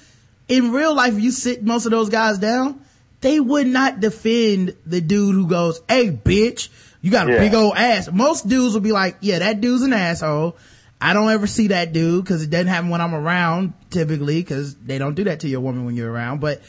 [0.48, 2.82] in real life, you sit most of those guys down,
[3.26, 6.68] they would not defend the dude who goes, hey bitch,
[7.02, 7.38] you got a Yeah.
[7.40, 8.08] big old ass.
[8.12, 10.56] Most dudes will be like, yeah, that dude's an asshole.
[11.00, 14.76] I don't ever see that dude because it doesn't happen when I'm around typically because
[14.76, 16.40] they don't do that to your woman when you're around.
[16.40, 16.62] But,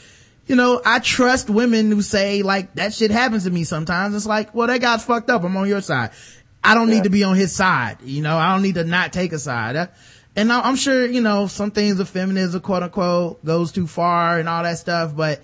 [0.46, 4.14] you know, I trust women who say like that shit happens to me sometimes.
[4.16, 5.44] It's like, well, that guy's fucked up.
[5.44, 6.10] I'm on your side.
[6.62, 7.98] I don't need to be on his side.
[8.02, 9.76] You know, I don't need to not take a side.
[9.76, 9.86] Uh,
[10.36, 14.48] And I'm sure, you know, some things of feminism, quote unquote, goes too far and
[14.48, 15.14] all that stuff.
[15.16, 15.40] But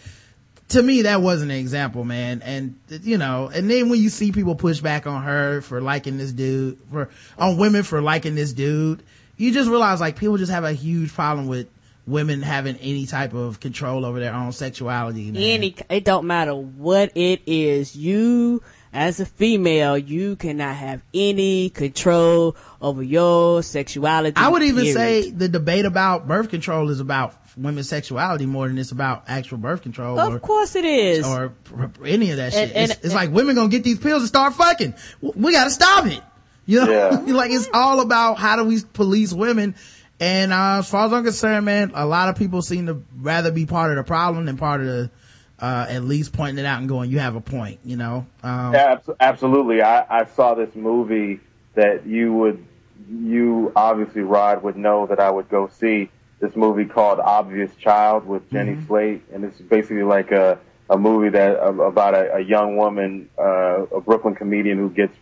[0.68, 2.42] to me, that wasn't an example, man.
[2.42, 6.16] And, you know, and then when you see people push back on her for liking
[6.16, 9.02] this dude, for, on women for liking this dude,
[9.36, 11.68] you just realize like people just have a huge problem with
[12.06, 15.30] women having any type of control over their own sexuality.
[15.30, 15.42] Man.
[15.42, 17.96] Any, it don't matter what it is.
[17.96, 18.62] You,
[18.92, 24.36] as a female, you cannot have any control over your sexuality.
[24.36, 24.94] I would even period.
[24.94, 29.58] say the debate about birth control is about women's sexuality more than it's about actual
[29.58, 30.18] birth control.
[30.18, 31.26] Of or, course it is.
[31.26, 32.76] or pr- pr- any of that And- shit.
[32.76, 34.94] and- it's, it's like women gonna get these pills and start fucking.
[35.20, 36.20] We gotta stop it.
[36.66, 36.90] You know,
[37.26, 37.32] Yeah.
[37.34, 39.74] like it's all about how do we police women.
[40.20, 43.50] And uh, as far as I'm concerned, man, a lot of people seem to rather
[43.50, 45.10] be part of the problem than part of the,
[45.58, 48.24] uh, at least pointing it out and going, you have a point, you know?
[48.42, 49.82] Um, Yeah, absolutely.
[49.82, 51.40] I, I saw this movie
[51.74, 52.64] that you would,
[53.10, 56.10] you obviously, Rod, would know that I would go see.
[56.40, 60.58] This movie called Obvious Child with Jenny Slate, and it's basically like a
[60.90, 65.16] a movie that about a, a young woman, uh, a Brooklyn comedian who gets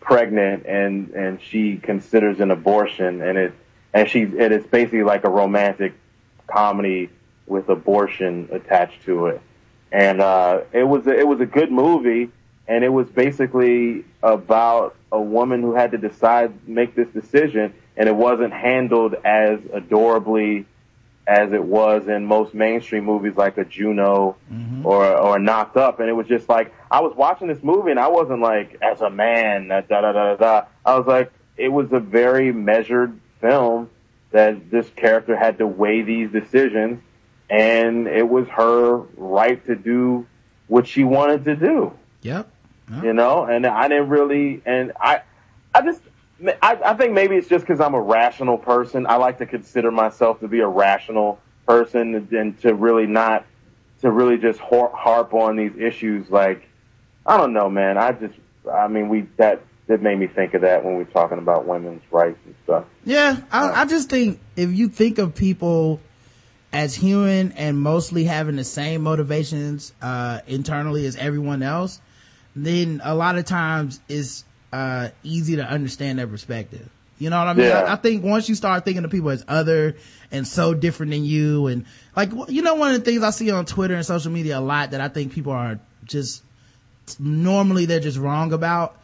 [0.00, 3.52] pregnant and and she considers an abortion, and it
[3.92, 5.94] and she and it's basically like a romantic
[6.46, 7.10] comedy
[7.46, 9.40] with abortion attached to it.
[9.90, 12.30] And uh, it was a, it was a good movie,
[12.66, 18.08] and it was basically about a woman who had to decide make this decision, and
[18.08, 20.64] it wasn't handled as adorably
[21.26, 24.86] as it was in most mainstream movies like a Juno mm-hmm.
[24.86, 28.00] or or Knocked Up, and it was just like I was watching this movie, and
[28.00, 30.66] I wasn't like as a man da da da da da.
[30.86, 33.90] I was like it was a very measured film
[34.30, 37.02] that this character had to weigh these decisions
[37.50, 40.26] and it was her right to do
[40.66, 41.92] what she wanted to do,
[42.90, 43.02] Yep.
[43.02, 45.22] you know, and I didn't really, and I,
[45.74, 46.02] I just,
[46.62, 49.06] I, I think maybe it's just because I'm a rational person.
[49.06, 53.44] I like to consider myself to be a rational person and, to really not,
[54.02, 56.30] to really just har- harp on these issues.
[56.30, 56.68] Like,
[57.26, 57.98] I don't know, man.
[57.98, 58.34] I just,
[58.72, 61.66] I mean, we, that, that made me think of that when we we're talking about
[61.66, 62.84] women's rights and stuff.
[63.04, 66.00] Yeah, I, I just think if you think of people
[66.72, 72.00] as human and mostly having the same motivations uh, internally as everyone else,
[72.54, 76.88] then a lot of times it's uh, easy to understand their perspective.
[77.18, 77.66] You know what I mean?
[77.66, 77.82] Yeah.
[77.82, 79.96] I, I think once you start thinking of people as other
[80.30, 81.84] and so different than you, and
[82.14, 84.60] like you know, one of the things I see on Twitter and social media a
[84.60, 86.42] lot that I think people are just
[87.18, 88.98] normally they're just wrong about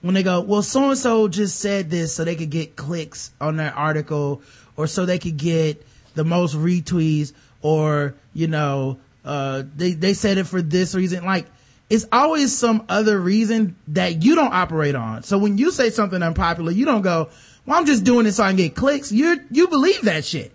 [0.00, 3.32] when they go, well, so and so just said this so they could get clicks
[3.40, 4.42] on their article
[4.76, 5.84] or so they could get
[6.14, 7.32] the most retweets
[7.62, 11.24] or, you know, uh, they, they said it for this reason.
[11.24, 11.46] Like,
[11.90, 15.22] it's always some other reason that you don't operate on.
[15.22, 17.30] So when you say something unpopular, you don't go,
[17.64, 19.10] well, I'm just doing it so I can get clicks.
[19.10, 20.52] You, you believe that shit.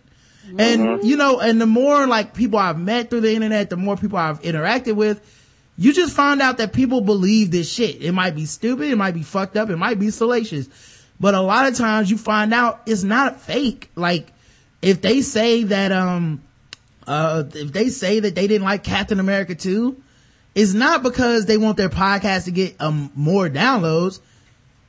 [0.57, 3.95] And, you know, and the more like people I've met through the internet, the more
[3.97, 5.21] people I've interacted with,
[5.77, 8.03] you just find out that people believe this shit.
[8.03, 10.67] It might be stupid, it might be fucked up, it might be salacious.
[11.19, 13.89] But a lot of times you find out it's not fake.
[13.95, 14.31] Like,
[14.81, 16.43] if they say that, um,
[17.07, 19.95] uh, if they say that they didn't like Captain America 2,
[20.55, 24.19] it's not because they want their podcast to get um, more downloads.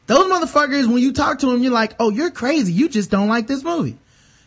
[0.07, 2.73] Those motherfuckers, when you talk to them, you're like, oh, you're crazy.
[2.73, 3.99] You just don't like this movie.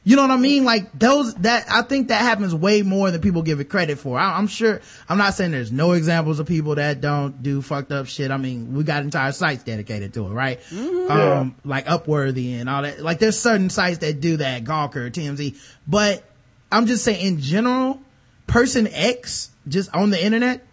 [0.03, 0.63] You know what I mean?
[0.63, 4.17] Like those, that, I think that happens way more than people give it credit for.
[4.17, 4.79] I, am sure,
[5.09, 8.31] I'm not saying there's no examples of people that don't do fucked up shit.
[8.31, 10.61] I mean, we got entire sites dedicated to it, right?
[10.69, 11.11] Mm-hmm.
[11.11, 13.01] Um, like Upworthy and all that.
[13.01, 15.57] Like there's certain sites that do that, Gawker, TMZ.
[15.85, 16.23] But
[16.71, 17.99] I'm just saying in general,
[18.45, 20.65] person X, just on the internet,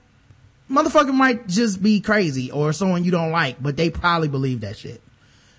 [0.75, 4.77] motherfucker might just be crazy or someone you don't like, but they probably believe that
[4.77, 5.01] shit.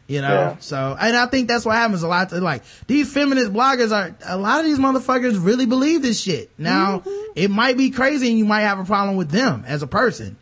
[0.08, 0.56] You know, yeah.
[0.60, 2.30] so, and I think that's what happens a lot.
[2.30, 6.52] To, like, these feminist bloggers are, a lot of these motherfuckers really believe this shit.
[6.60, 7.32] Now, mm-hmm.
[7.36, 10.38] it might be crazy and you might have a problem with them as a person.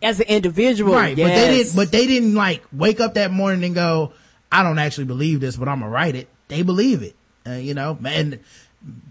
[0.00, 0.94] As an individual.
[0.94, 1.16] Right.
[1.16, 1.26] Yes.
[1.26, 4.12] But they didn't, but they didn't like wake up that morning and go,
[4.52, 6.28] I don't actually believe this, but I'm gonna write it.
[6.46, 7.16] They believe it.
[7.44, 8.38] Uh, you know, and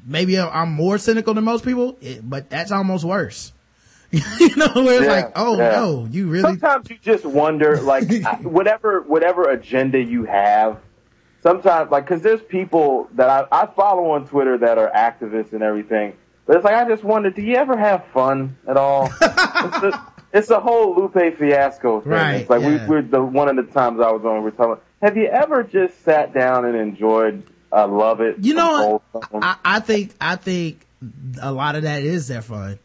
[0.06, 3.52] maybe I'm more cynical than most people, but that's almost worse.
[4.11, 5.71] you know, where it's yeah, like, oh yeah.
[5.71, 6.41] no, you really.
[6.41, 8.09] Sometimes you just wonder, like,
[8.41, 10.79] whatever whatever agenda you have.
[11.43, 15.61] Sometimes, like, because there's people that I, I follow on Twitter that are activists and
[15.61, 16.13] everything,
[16.45, 19.05] but it's like I just wonder, do you ever have fun at all?
[19.21, 22.11] it's, a, it's a whole Lupe Fiasco thing.
[22.11, 22.85] Right, it's like yeah.
[22.85, 24.84] we, we're the one of the times I was on, we are talking.
[25.01, 28.38] Have you ever just sat down and enjoyed I love it.
[28.39, 29.01] You know,
[29.34, 30.85] I, I, think I think
[31.41, 32.79] a lot of that is their fun.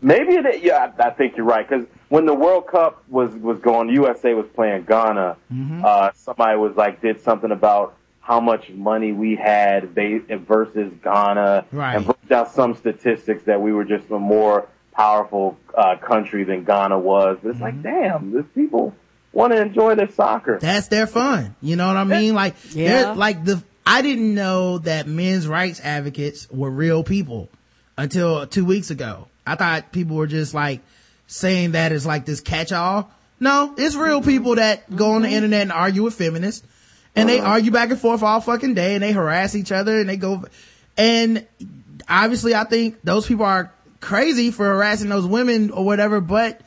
[0.00, 0.62] Maybe it.
[0.62, 4.34] Yeah, I, I think you're right because when the World Cup was was going, USA
[4.34, 5.36] was playing Ghana.
[5.52, 5.84] Mm-hmm.
[5.84, 11.96] Uh, somebody was like did something about how much money we had versus Ghana, right.
[11.96, 16.64] and broke out some statistics that we were just a more powerful uh, country than
[16.64, 17.38] Ghana was.
[17.42, 17.64] But it's mm-hmm.
[17.64, 18.94] like, damn, these people
[19.32, 20.58] want to enjoy their soccer.
[20.58, 21.54] That's their fun.
[21.60, 22.34] You know what I mean?
[22.34, 23.12] Like, yeah.
[23.12, 27.50] like the I didn't know that men's rights advocates were real people
[27.98, 29.28] until two weeks ago.
[29.46, 30.80] I thought people were just like
[31.26, 33.10] saying that as like this catch all.
[33.40, 36.66] No, it's real people that go on the internet and argue with feminists
[37.16, 40.08] and they argue back and forth all fucking day and they harass each other and
[40.08, 40.44] they go,
[40.96, 41.46] and
[42.08, 46.60] obviously I think those people are crazy for harassing those women or whatever, but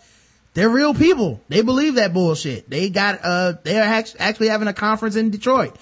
[0.53, 1.41] they're real people.
[1.49, 2.69] They believe that bullshit.
[2.69, 3.83] They got, uh, they're
[4.19, 5.77] actually having a conference in Detroit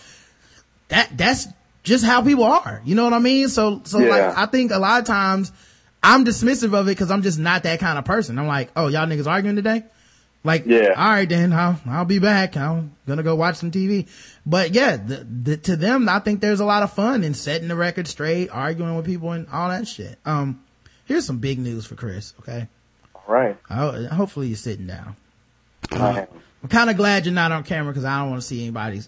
[0.89, 1.47] that that's
[1.83, 2.81] just how people are.
[2.85, 3.49] You know what I mean?
[3.49, 4.09] So so yeah.
[4.09, 5.51] like I think a lot of times
[6.05, 8.37] I'm dismissive of it because I'm just not that kind of person.
[8.37, 9.83] I'm like, oh y'all niggas arguing today?
[10.43, 10.93] Like, yeah.
[10.95, 12.55] all right, then I'll, I'll be back.
[12.55, 14.07] I'm gonna go watch some TV.
[14.45, 17.67] But yeah, the, the, to them, I think there's a lot of fun in setting
[17.67, 20.19] the record straight, arguing with people and all that shit.
[20.23, 20.63] Um,
[21.05, 22.35] here's some big news for Chris.
[22.41, 22.67] Okay.
[23.15, 23.57] All right.
[23.67, 25.15] hopefully you're sitting down.
[25.91, 26.27] Uh,
[26.61, 29.01] I'm kind of glad you're not on camera because I don't want to see anybody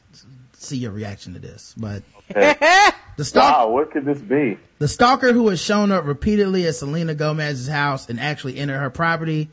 [0.53, 2.01] see your reaction to this, but
[2.31, 2.55] okay.
[3.17, 4.57] the stalker, wow, what could this be?
[4.77, 8.91] The stalker who has shown up repeatedly at Selena Gomez's house and actually entered her
[8.91, 9.49] property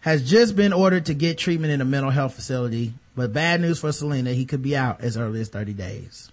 [0.00, 2.92] has just been ordered to get treatment in a mental health facility.
[3.16, 6.30] But bad news for Selena, he could be out as early as 30 days.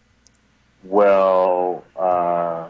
[0.84, 2.68] Well, uh,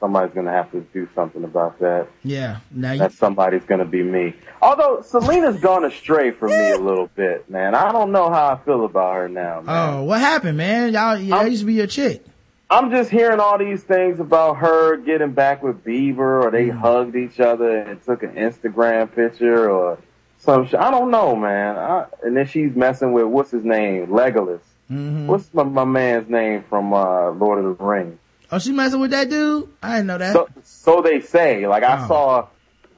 [0.00, 2.08] somebody's going to have to do something about that.
[2.24, 2.60] Yeah.
[2.70, 4.34] Now that somebody's going to be me.
[4.60, 7.74] Although Selena's gone astray for me a little bit, man.
[7.74, 9.60] I don't know how I feel about her now.
[9.60, 9.94] Man.
[9.94, 10.92] Oh, what happened, man?
[10.92, 12.24] Y'all, y'all used to be your chick.
[12.70, 16.78] I'm just hearing all these things about her getting back with Bieber, or they mm.
[16.78, 19.98] hugged each other and took an Instagram picture, or
[20.38, 20.78] some shit.
[20.78, 21.76] I don't know, man.
[21.76, 24.60] I, and then she's messing with what's his name, Legolas.
[24.90, 25.26] Mm-hmm.
[25.26, 28.18] What's my, my man's name from uh, Lord of the Rings?
[28.52, 29.68] Oh, she messing with that dude?
[29.82, 30.32] I didn't know that.
[30.32, 31.66] So, so they say.
[31.66, 32.08] Like I oh.
[32.08, 32.48] saw,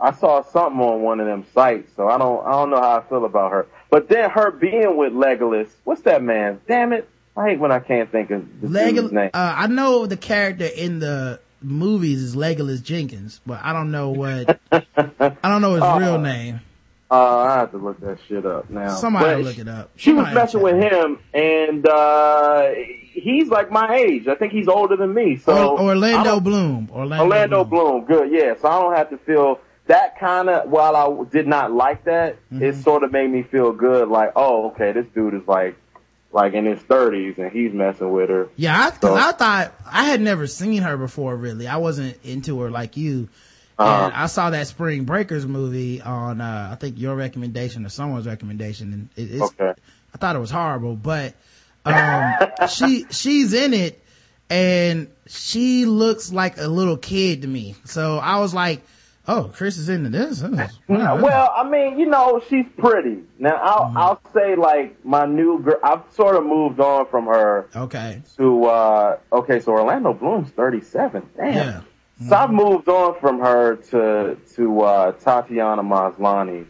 [0.00, 1.92] I saw something on one of them sites.
[1.96, 3.66] So I don't, I don't know how I feel about her.
[3.90, 6.60] But then her being with Legolas, what's that man?
[6.66, 7.08] Damn it!
[7.36, 9.12] I hate when I can't think of the Legolas.
[9.12, 9.30] name.
[9.32, 14.10] Uh, I know the character in the movies is Legolas Jenkins, but I don't know
[14.10, 14.60] what.
[14.70, 14.82] I
[15.42, 16.60] don't know his uh, real name.
[17.10, 18.94] Uh, I have to look that shit up now.
[18.96, 19.90] Somebody look it up.
[19.96, 22.70] She was messing with him, and uh,
[23.12, 24.28] he's like my age.
[24.28, 25.36] I think he's older than me.
[25.36, 26.90] So Orlando Bloom.
[26.90, 28.04] Orlando, Orlando Bloom.
[28.06, 28.28] Bloom.
[28.28, 28.32] Good.
[28.32, 28.54] Yeah.
[28.60, 30.70] So I don't have to feel that kind of.
[30.70, 32.62] While I did not like that, mm-hmm.
[32.62, 34.08] it sort of made me feel good.
[34.08, 35.76] Like, oh, okay, this dude is like
[36.32, 38.48] like in his thirties and he's messing with her.
[38.56, 39.14] Yeah, I, so.
[39.14, 41.36] I thought I had never seen her before.
[41.36, 43.28] Really, I wasn't into her like you.
[43.78, 44.06] Uh-huh.
[44.06, 48.26] And I saw that Spring Breakers movie on, uh, I think your recommendation or someone's
[48.26, 49.72] recommendation, and it, it's, okay.
[50.14, 51.34] I thought it was horrible, but,
[51.84, 52.34] um,
[52.68, 54.04] she, she's in it,
[54.50, 57.74] and she looks like a little kid to me.
[57.84, 58.82] So I was like,
[59.28, 60.42] oh, Chris is into this.
[60.88, 63.22] well, I mean, you know, she's pretty.
[63.38, 63.96] Now, I'll, mm-hmm.
[63.98, 67.68] I'll say like my new girl, I've sort of moved on from her.
[67.74, 68.22] Okay.
[68.36, 71.28] To, uh, okay, so Orlando Bloom's 37.
[71.36, 71.54] Damn.
[71.54, 71.80] Yeah.
[72.28, 76.66] So I've moved on from her to to uh, Tatiana Maslany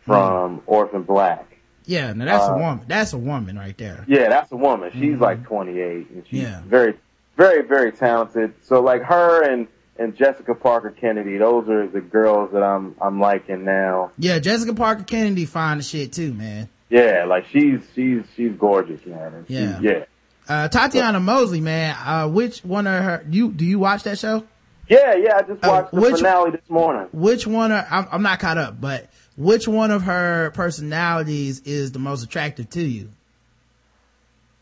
[0.00, 1.58] from Orphan Black.
[1.84, 2.84] Yeah, now that's Uh, a woman.
[2.88, 4.04] That's a woman right there.
[4.08, 4.90] Yeah, that's a woman.
[4.92, 6.60] She's like 28 and she's Yeah.
[6.66, 6.94] very,
[7.36, 8.54] very, very talented.
[8.62, 13.20] So like her and and Jessica Parker Kennedy, those are the girls that I'm I'm
[13.20, 14.12] liking now.
[14.18, 16.68] Yeah, Jessica Parker Kennedy fine as shit too, man.
[16.88, 19.34] Yeah, like she's she's she's gorgeous, man.
[19.34, 19.78] And Yeah.
[19.80, 20.04] yeah,
[20.48, 24.44] Uh, Tatiana Mosley, man, uh, which one of her, you, do you watch that show?
[24.88, 25.36] yeah, yeah.
[25.38, 27.08] I just Uh, watched the which- finale this morning.
[27.12, 31.90] Which one are, I'm, I'm not caught up, but which one of her personalities is
[31.90, 33.08] the most attractive to you?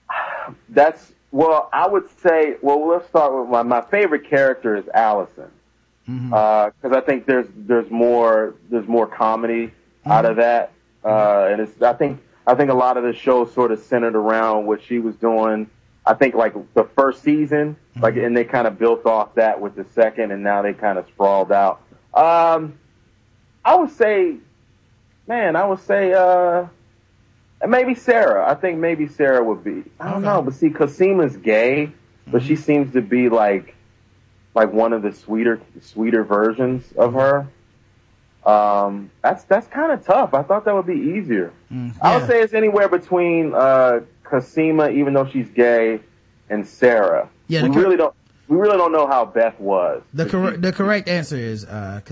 [0.70, 2.56] That's well, I would say.
[2.62, 5.50] Well, let's start with my my favorite character is Allison
[6.06, 9.72] because I think there's there's more there's more comedy
[10.06, 10.72] out of that,
[11.04, 14.14] uh, and it's I think I think a lot of the show sort of centered
[14.14, 15.68] around what she was doing.
[16.06, 19.74] I think like the first season, like, and they kind of built off that with
[19.74, 21.80] the second, and now they kind of sprawled out.
[22.12, 22.78] Um,
[23.64, 24.36] I would say,
[25.26, 26.66] man, I would say, uh,
[27.66, 28.50] maybe Sarah.
[28.50, 29.84] I think maybe Sarah would be.
[30.00, 31.92] I don't know, but see, Cosima's gay,
[32.26, 33.74] but she seems to be like,
[34.54, 37.46] like one of the sweeter, sweeter versions of her.
[38.46, 40.34] Um, that's that's kind of tough.
[40.34, 41.52] I thought that would be easier.
[42.00, 46.00] I would say it's anywhere between uh, Cosima, even though she's gay,
[46.50, 47.30] and Sarah.
[47.48, 48.14] Yeah, we cor- really don't.
[48.46, 50.02] We really don't know how Beth was.
[50.12, 52.02] The correct, the correct answer is, uh.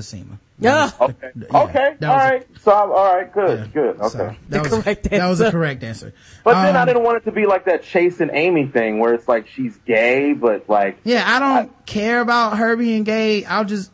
[0.62, 0.90] Yeah.
[1.00, 1.30] Okay.
[1.34, 1.96] Yeah, okay.
[2.00, 3.32] that All was a- So I'm, all right.
[3.32, 3.58] Good.
[3.58, 3.66] Yeah.
[3.72, 4.00] Good.
[4.00, 4.08] Okay.
[4.08, 6.12] So, that was, correct That was the correct answer.
[6.44, 9.14] but then I Um, didn't want it to be like that Chasing Amy thing where
[9.14, 13.44] it's like she's gay, but like Yeah, I don't care about her being gay.
[13.44, 13.90] I'll just,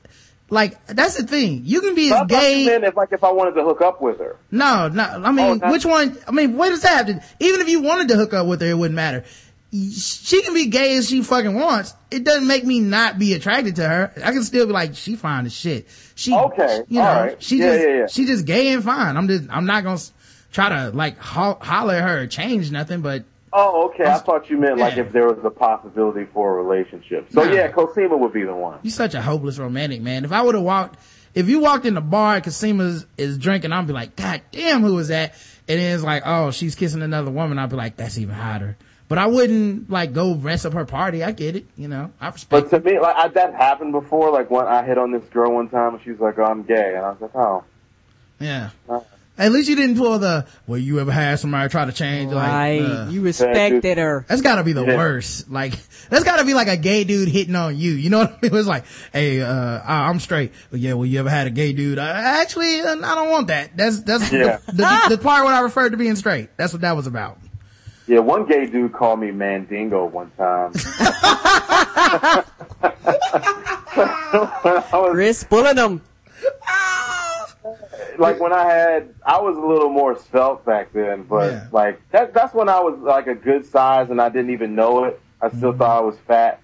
[0.50, 1.62] like, that's the thing.
[1.64, 2.66] You can be as thought you gay.
[2.66, 4.36] meant if like if I wanted to hook up with her.
[4.50, 5.02] No, no.
[5.04, 6.16] I mean, Oh, which one?
[6.26, 7.22] I mean, what does that have to?
[7.40, 9.24] Even if you wanted to hook up with her, it wouldn't matter.
[9.70, 11.92] She can be gay as she fucking wants.
[12.10, 14.12] It doesn't make me not be attracted to her.
[14.24, 15.86] I can still be like, she fine as shit.
[16.18, 17.40] She, Okay, you know, alright.
[17.40, 18.06] she Yeah, just, yeah, yeah.
[18.08, 19.16] she just gay and fine.
[19.16, 20.00] I'm just, I'm not gonna
[20.50, 23.22] try to like ho- holler at her or change nothing, but
[23.52, 24.02] Oh, okay.
[24.04, 27.28] I thought you meant like if there was a possibility for a relationship.
[27.30, 27.52] So Nah.
[27.52, 28.80] yeah, Cosima would be the one.
[28.82, 30.24] you're such a hopeless romantic, man.
[30.24, 30.98] If I would have walked,
[31.34, 34.98] if you walked in the bar and is drinking, I'd be like, God damn, who
[34.98, 35.34] is that?
[35.68, 37.60] And then it's like, oh, she's kissing another woman.
[37.60, 38.76] I'd be like, that's even hotter.
[39.08, 41.24] But I wouldn't like go mess up her party.
[41.24, 41.64] I get it.
[41.76, 44.30] You know, I respect But to me, like I, that happened before.
[44.30, 46.62] Like when I hit on this girl one time, and she was like, "Oh, I'm
[46.62, 47.64] gay," and I was like, "Oh."
[48.38, 48.70] Yeah.
[48.88, 49.00] Uh,
[49.36, 52.32] At least you didn't pull the, well, you ever had somebody try to change?
[52.32, 52.78] Right.
[52.80, 53.98] Like, uh, you respected dude.
[53.98, 54.24] her.
[54.28, 54.96] that's gotta be the Yeah.
[54.96, 55.48] worst.
[55.50, 55.74] Like,
[56.10, 57.92] that's gotta be like a gay dude hitting on you.
[57.92, 58.38] You know what I mean?
[58.42, 60.52] It was like, hey, uh, I- I'm straight.
[60.70, 61.98] But yeah, well, you ever had a gay dude?
[61.98, 63.76] Uh, actually, uh, I don't want that.
[63.76, 64.58] That's, that's Yeah.
[64.66, 66.50] the, the, the part when I referred to being straight.
[66.56, 67.38] That's what that was about.
[68.08, 70.72] Yeah, one gay dude called me Mandingo one time.
[70.88, 72.42] I
[74.92, 76.00] was Chris pulling them.
[78.18, 81.64] like when I had, I was a little more svelte back then, but Yeah.
[81.70, 85.04] like that, that's when I was like a good size and I didn't even know
[85.04, 85.20] it.
[85.40, 85.78] I still Mm-hmm.
[85.78, 86.60] thought I was fat.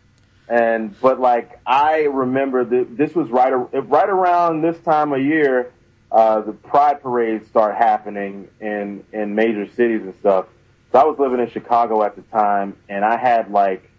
[0.49, 5.71] And, but like, I remember that this was right, right around this time of year,
[6.11, 10.47] uh, the pride parades start happening in, in major cities and stuff.
[10.95, 13.91] So I was living in Chicago at the time and I had like,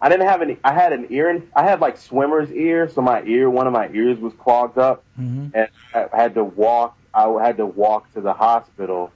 [0.00, 2.88] I didn't have any, I had an ear, in, I had like swimmer's ear.
[2.88, 5.56] So my ear, one of my ears was clogged up mm-hmm.
[5.56, 6.98] and I had to walk.
[7.14, 9.12] I had to walk to the hospital,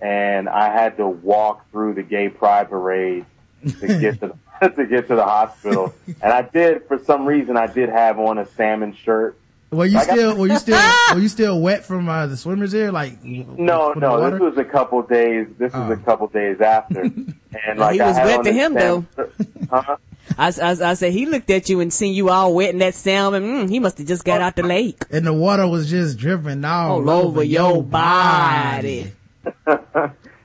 [0.00, 3.24] and I had to walk through the gay pride parade
[3.62, 5.94] to get to the, to get to the hospital.
[6.20, 9.38] And I did, for some reason, I did have on a salmon shirt.
[9.70, 10.80] Were you Like I- still, were you still,
[11.14, 12.90] were you still wet from, uh, the swimmers here?
[12.92, 15.48] Like, No, no, this was a couple days.
[15.58, 15.92] This was Oh.
[15.92, 19.04] a couple days after, and like he was had wet to him, though.
[19.16, 19.32] shirt.
[19.70, 19.96] Huh?
[20.38, 22.94] I, I, I said he looked at you and seen you all wet in that
[22.94, 23.42] salmon.
[23.44, 25.04] Mm, he must have just got out the lake.
[25.10, 29.12] and the water was just dripping all, All over your body.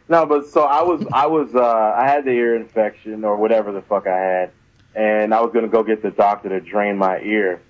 [0.10, 1.62] No, but so I was, I was, uh,
[1.98, 4.52] I had the ear infection or whatever the fuck I had,
[4.94, 7.62] and I was gonna go get the doctor to drain my ear,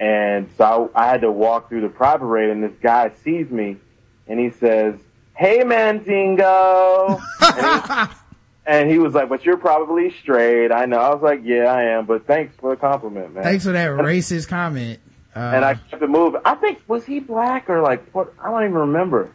[0.00, 3.50] and so I, I had to walk through the pride parade, and this guy sees
[3.50, 3.76] me,
[4.28, 4.94] and he says,
[5.34, 8.14] "Hey, Mandingo," and, he,
[8.66, 10.98] and he was like, "But you're probably straight." I know.
[10.98, 13.42] I was like, "Yeah, I am," but thanks for the compliment, man.
[13.44, 15.00] Thanks for that racist comment.
[15.34, 16.40] Uh, And I kept it moving.
[16.44, 18.32] I think was he black or like what?
[18.42, 19.30] I don't even remember.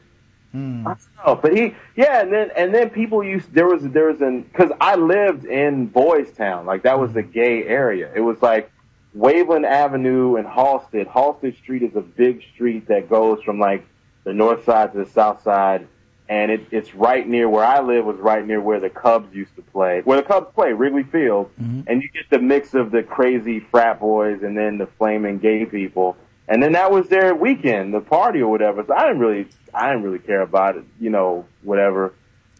[0.51, 0.85] Hmm.
[0.85, 4.07] I don't know, but he, yeah, and then and then people used there was there
[4.07, 8.11] was an because I lived in Boys Town, like that was the gay area.
[8.13, 8.69] It was like
[9.17, 11.07] Waveland Avenue and Halsted.
[11.07, 13.85] Halsted Street is a big street that goes from like
[14.23, 15.87] the north side to the south side,
[16.29, 18.05] and it, it's right near where I live.
[18.05, 21.49] Was right near where the Cubs used to play, where the Cubs play, Wrigley Field,
[21.87, 25.65] and you get the mix of the crazy frat boys and then the flaming gay
[25.65, 26.15] people,
[26.47, 28.85] and then that was their weekend, the party or whatever.
[28.87, 32.13] So I didn't really, I didn't really care about it, you know, whatever.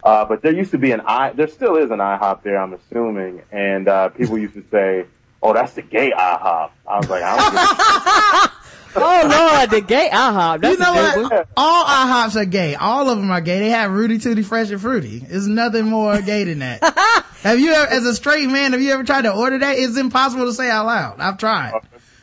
[0.03, 2.73] Uh, but there used to be an I, there still is an IHOP there, I'm
[2.73, 5.06] assuming, and uh, people used to say,
[5.41, 8.51] "Oh, that's the gay IHOP." I was like, I don't
[8.93, 9.27] Oh
[9.57, 10.61] Lord, the gay IHOP.
[10.61, 11.31] That's you know a good what?
[11.31, 11.45] one.
[11.55, 12.76] All IHOPs are gay.
[12.76, 13.59] All of them are gay.
[13.59, 15.19] They have Rooty Tooty Fresh and Fruity.
[15.19, 16.84] There's nothing more gay than that.
[17.41, 19.77] have you ever, as a straight man, have you ever tried to order that?
[19.77, 21.19] It's impossible to say out loud.
[21.22, 21.72] I've tried.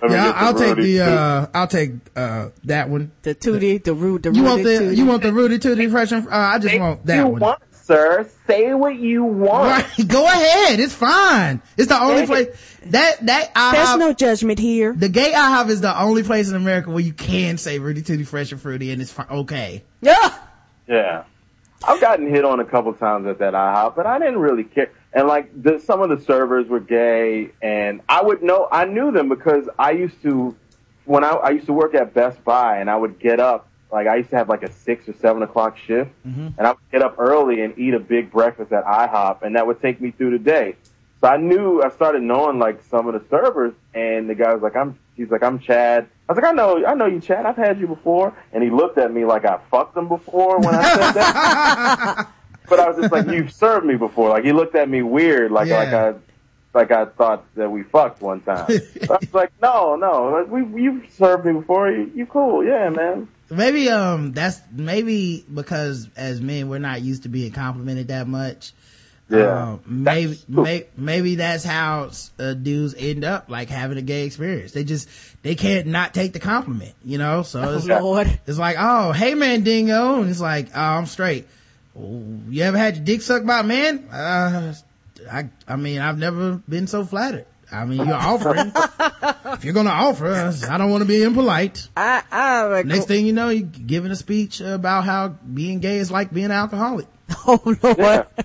[0.02, 3.10] Let Yeah, get the I'll take the, uh, I'll take, uh, that one.
[3.22, 4.96] The tootie, the root, the You want Rudy the, Tootie.
[4.98, 7.40] you want the Rooty Tooty Fresh and, uh, I just want that one.
[7.40, 8.28] want, sir?
[8.46, 9.68] Say what you want.
[9.68, 9.86] Right.
[10.08, 10.78] Go ahead.
[10.78, 11.60] It's fine.
[11.76, 13.72] It's the only Dang place that, that IHOP.
[13.72, 14.92] There's no judgment here.
[14.92, 18.22] the gay IHOP is the only place in America where you can say Rooty Tooty
[18.24, 19.82] Fresh and Fruity and it's fi- okay.
[20.00, 20.38] Yeah.
[20.86, 21.24] Yeah.
[21.86, 24.90] I've gotten hit on a couple times at that IHOP, but I didn't really care.
[25.12, 29.10] And like the, some of the servers were gay and I would know, I knew
[29.10, 30.54] them because I used to,
[31.06, 34.06] when I, I used to work at Best Buy and I would get up, like
[34.06, 36.48] I used to have like a six or seven o'clock shift mm-hmm.
[36.58, 39.66] and I would get up early and eat a big breakfast at IHOP and that
[39.66, 40.76] would take me through the day.
[41.20, 44.62] So I knew, I started knowing like some of the servers and the guy was
[44.62, 46.06] like, I'm, he's like, I'm Chad.
[46.28, 47.44] I was like, I know, I know you, Chad.
[47.44, 48.34] I've had you before.
[48.52, 52.28] And he looked at me like I fucked him before when I said that.
[52.68, 54.28] but I was just like, you've served me before.
[54.28, 56.14] Like he looked at me weird, like like I
[56.74, 58.66] like I thought that we fucked one time.
[58.68, 61.90] I was like, no, no, like, we you've served me before.
[61.90, 63.28] You, you cool, yeah, man.
[63.50, 68.72] Maybe, um, that's, maybe because as men, we're not used to being complimented that much.
[69.30, 69.72] Yeah.
[69.72, 74.72] Um, maybe, may, maybe that's how uh, dudes end up like having a gay experience.
[74.72, 75.08] They just,
[75.42, 77.42] they can't not take the compliment, you know?
[77.42, 78.38] So it's, Oh, Lord.
[78.46, 80.20] it's like, oh, hey man, dingo.
[80.20, 81.46] And it's like, oh, I'm straight.
[81.94, 84.08] You ever had your dick sucked by a man?
[84.08, 84.72] Uh,
[85.30, 87.46] I, I mean, I've never been so flattered.
[87.70, 88.72] I mean, you're offering.
[89.52, 90.32] if you're gonna offer,
[90.68, 91.88] I don't want to be impolite.
[91.96, 96.10] I, I, Next thing you know, you're giving a speech about how being gay is
[96.10, 97.06] like being an alcoholic.
[97.46, 98.26] oh Lord.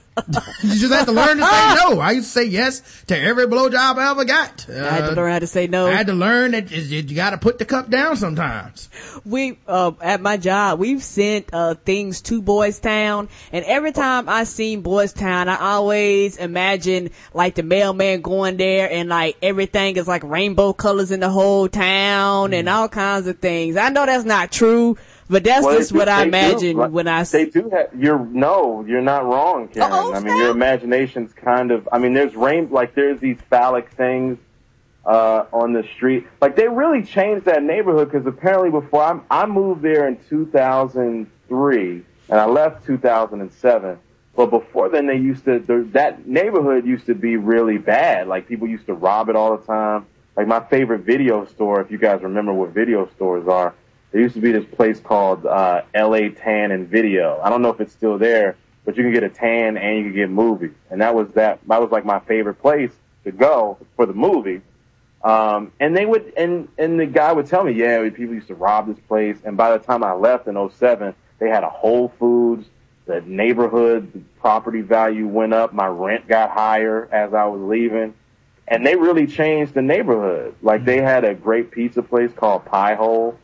[0.62, 2.00] You just have to learn to say no.
[2.00, 4.70] I used to say yes to every blowjob I ever got.
[4.70, 5.88] Uh, I had to learn how to say no.
[5.88, 8.90] I had to learn that you you gotta put the cup down sometimes.
[9.26, 14.30] we uh, at my job we've sent uh, things to Boys Town, and every time
[14.30, 19.98] I seen Boys Town, I always imagine like the mailman going there and like everything
[19.98, 23.78] is like rainbow colors in the whole town and all kinds of things.
[23.78, 24.96] I know that's not true,
[25.34, 28.20] but that's Well, just what I imagine do, when I s- They do have, you're,
[28.20, 29.92] no, you're not wrong, Karen.
[29.92, 33.90] Uh-oh, I mean, your imagination's kind of, I mean, there's rain, like there's these phallic
[33.92, 34.38] things,
[35.06, 36.28] uh, on the street.
[36.40, 42.04] Like they really changed that neighborhood because apparently before I, I moved there in 2003
[42.30, 44.00] and I left 2007.
[44.36, 45.60] But before then, they used to,
[45.94, 48.28] that neighborhood used to be really bad.
[48.28, 50.06] Like people used to rob it all the time.
[50.38, 53.76] Like my favorite video store, if you guys remember what video stores are,
[54.14, 57.42] there used to be this place called uh, LA Tan and Video.
[57.44, 60.04] I don't know if it's still there, but you can get a tan and you
[60.04, 60.72] can get movies.
[60.92, 61.60] And that was that.
[61.68, 62.92] That was like my favorite place
[63.24, 64.62] to go for the movie.
[65.24, 68.56] Um, and they would, and and the guy would tell me, yeah, people used to
[68.56, 69.38] rob this place.
[69.44, 72.68] And by the time I left in '07, they had a Whole Foods.
[73.06, 75.74] The neighborhood the property value went up.
[75.74, 78.14] My rent got higher as I was leaving.
[78.68, 80.56] And they really changed the neighborhood.
[80.62, 83.40] Like they had a great pizza place called Pie Hole.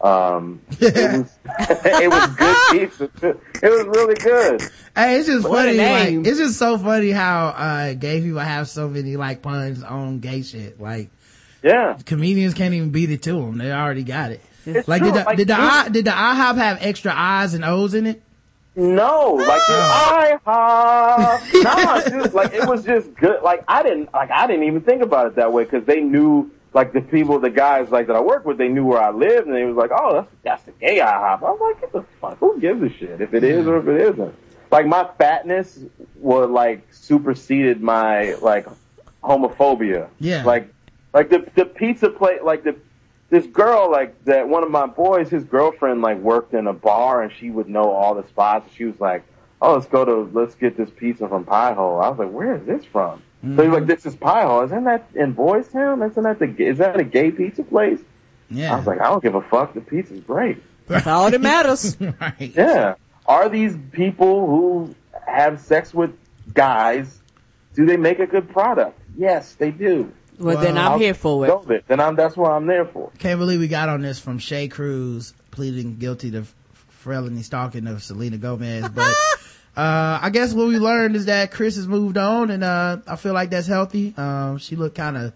[0.00, 1.38] Um, it was,
[1.84, 3.08] it was good pizza.
[3.20, 3.40] too.
[3.62, 4.62] It was really good.
[4.94, 5.76] Hey, it's just What funny.
[5.78, 6.24] Like, name.
[6.26, 10.42] it's just so funny how, uh, gay people have so many like puns on gay
[10.42, 10.80] shit.
[10.80, 11.10] Like,
[11.64, 11.98] Yeah.
[12.06, 13.58] comedians can't even beat it to them.
[13.58, 14.40] They already got it.
[14.66, 15.10] It's like, true.
[15.12, 18.06] did the, Like, did the, I, did the IHOP have extra I's and O's in
[18.06, 18.22] it?
[18.76, 21.42] No, like I have.
[21.64, 23.42] Nah, dude, like it was just good.
[23.42, 26.48] Like I didn't, like I didn't even think about it that way because they knew,
[26.74, 29.46] like the people, the guys, like that I work with, they knew where I lived,
[29.46, 32.04] and they was like, "Oh, that's that's the gay IHOP." I was like, "Get the
[32.20, 32.38] fuck?
[32.38, 34.34] Who gives a shit if it is or if it isn't?"
[34.70, 35.80] Like my fatness
[36.16, 38.66] was like superseded my like
[39.22, 40.08] homophobia.
[40.20, 40.44] Yeah.
[40.44, 40.72] Like,
[41.14, 42.76] like the the pizza plate, like the
[43.30, 47.22] this girl, like that one of my boys, his girlfriend, like worked in a bar
[47.22, 48.66] and she would know all the spots.
[48.66, 49.24] And she was like,
[49.62, 52.56] "Oh, let's go to let's get this pizza from Pie Hole." I was like, "Where
[52.56, 53.56] is this from?" Mm-hmm.
[53.56, 54.62] So he's like, "This is Pie Hole.
[54.62, 56.02] Isn't that in Boys Town?
[56.02, 58.00] Isn't that the is that a gay pizza place?"
[58.50, 58.74] Yeah.
[58.74, 59.74] I was like, "I don't give a fuck.
[59.74, 61.96] The pizza's great." that's all that matters.
[62.20, 62.52] right.
[62.54, 62.94] Yeah.
[63.26, 64.94] Are these people who
[65.26, 66.10] have sex with
[66.54, 67.18] guys?
[67.74, 68.98] Do they make a good product?
[69.16, 70.12] Yes, they do.
[70.38, 71.48] Well, then I'm I'll here for it.
[71.48, 71.84] go it.
[71.88, 73.10] Then I'm that's what I'm there for.
[73.18, 76.54] Can't believe we got on this from Shay Cruz pleading guilty to f-
[76.88, 78.88] felony stalking of Selena Gomez.
[78.88, 79.14] But,
[79.78, 83.14] uh, I guess what we learned is that Chris has moved on and, uh, I
[83.16, 84.12] feel like that's healthy.
[84.16, 85.32] Um, she looked kind of,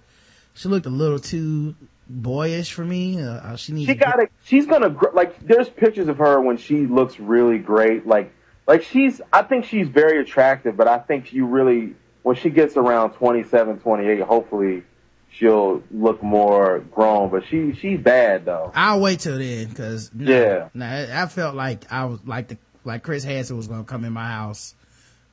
[0.55, 1.77] she looked a little too
[2.09, 3.23] boyish for me.
[3.23, 4.33] Uh, uh she needs She got it.
[4.45, 8.05] She's gonna, gr- like, there's pictures of her when she looks really great.
[8.07, 8.33] Like,
[8.67, 11.95] like she's, I think she's very attractive, but I think you really,
[12.25, 14.83] when she gets around 27, 28, hopefully
[15.31, 18.73] she'll look more grown, but she, she's bad though.
[18.75, 20.69] I'll wait till then, cause no, Yeah.
[20.75, 24.13] no, I felt like I was like the, like Chris Hansen was gonna come in
[24.13, 24.75] my house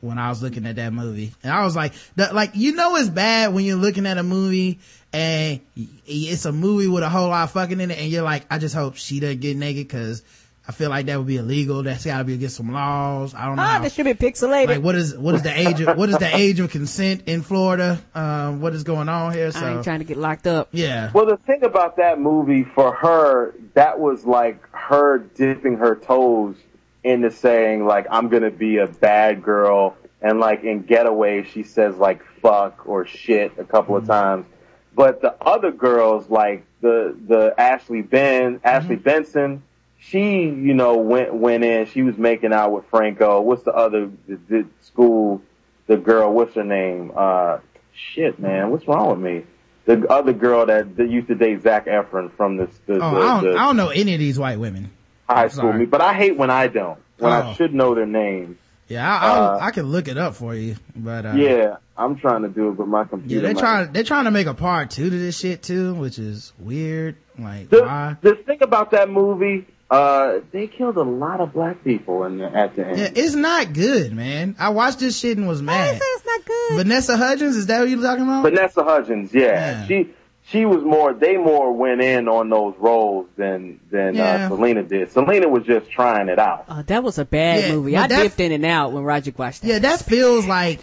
[0.02, 1.34] when I was looking at that movie.
[1.44, 4.24] And I was like, the, like, you know it's bad when you're looking at a
[4.24, 4.80] movie
[5.12, 5.60] and
[6.06, 8.60] it's a movie with a whole lot of fucking in it and you're like, I
[8.60, 10.24] just hope she doesn't get naked cause
[10.68, 11.82] I feel like that would be illegal.
[11.82, 13.34] That's gotta be against some laws.
[13.34, 13.64] I don't know.
[13.64, 14.68] Ah, that should be pixelated.
[14.68, 17.42] like what is what is the age of what is the age of consent in
[17.42, 18.00] Florida?
[18.14, 19.48] Um, what is going on here?
[19.48, 20.70] I So ain't trying to get locked up.
[20.72, 25.96] yeah, Well, the thing about that movie for her, that was like her dipping her
[25.96, 26.56] toes
[27.04, 29.96] into saying like, I'm gonna be a bad girl.
[30.22, 34.46] And like in Getaway, she says like fuck or shit a couple of times.
[34.94, 39.64] But the other girls, like the, the Ashley Ben, Ashley Benson,
[39.98, 43.42] she, you know, went, went in, she was making out with Franco.
[43.42, 45.42] What's the other, the, the school,
[45.88, 47.12] the girl, what's her name?
[47.16, 47.60] Uh,
[47.94, 49.46] shit, man, what's wrong with me?
[49.86, 53.06] The other girl that, that used to date Zac Efron from this, the, oh, the,
[53.06, 54.92] I don't the I don't know any of these white women.
[55.36, 55.80] High school sorry.
[55.80, 57.36] me, but I hate when I don't, when Oh.
[57.36, 58.58] I should know their names.
[58.88, 62.42] Yeah, I, Uh, I can look it up for you, but uh, Yeah, I'm trying
[62.42, 63.36] to do it, but my computer.
[63.36, 63.42] yeah, computer.
[63.42, 66.18] they're might- trying they're trying to make a part two to this shit too, which
[66.18, 67.16] is weird.
[67.38, 68.16] Like The, why?
[68.22, 72.46] the thing about that movie, uh, they killed a lot of black people in the,
[72.46, 72.98] at the end.
[72.98, 74.56] Yeah, it's not good, man.
[74.60, 76.00] I watched this shit and was mad.
[76.02, 76.78] It's not good.
[76.78, 78.42] Vanessa Hudgens, is that what you're talking about?
[78.44, 79.42] Vanessa Hudgens, yeah.
[79.44, 79.86] Yeah.
[79.88, 80.10] She
[80.50, 84.46] she was more they more went in on those roles than than Yeah.
[84.46, 85.12] uh, Selena did.
[85.12, 86.66] Selena was just trying it out.
[86.70, 87.96] Oh, that was a bad Yeah, movie.
[87.98, 89.68] I dipped in and out when Roger watched that.
[89.68, 90.80] yeah, that feels like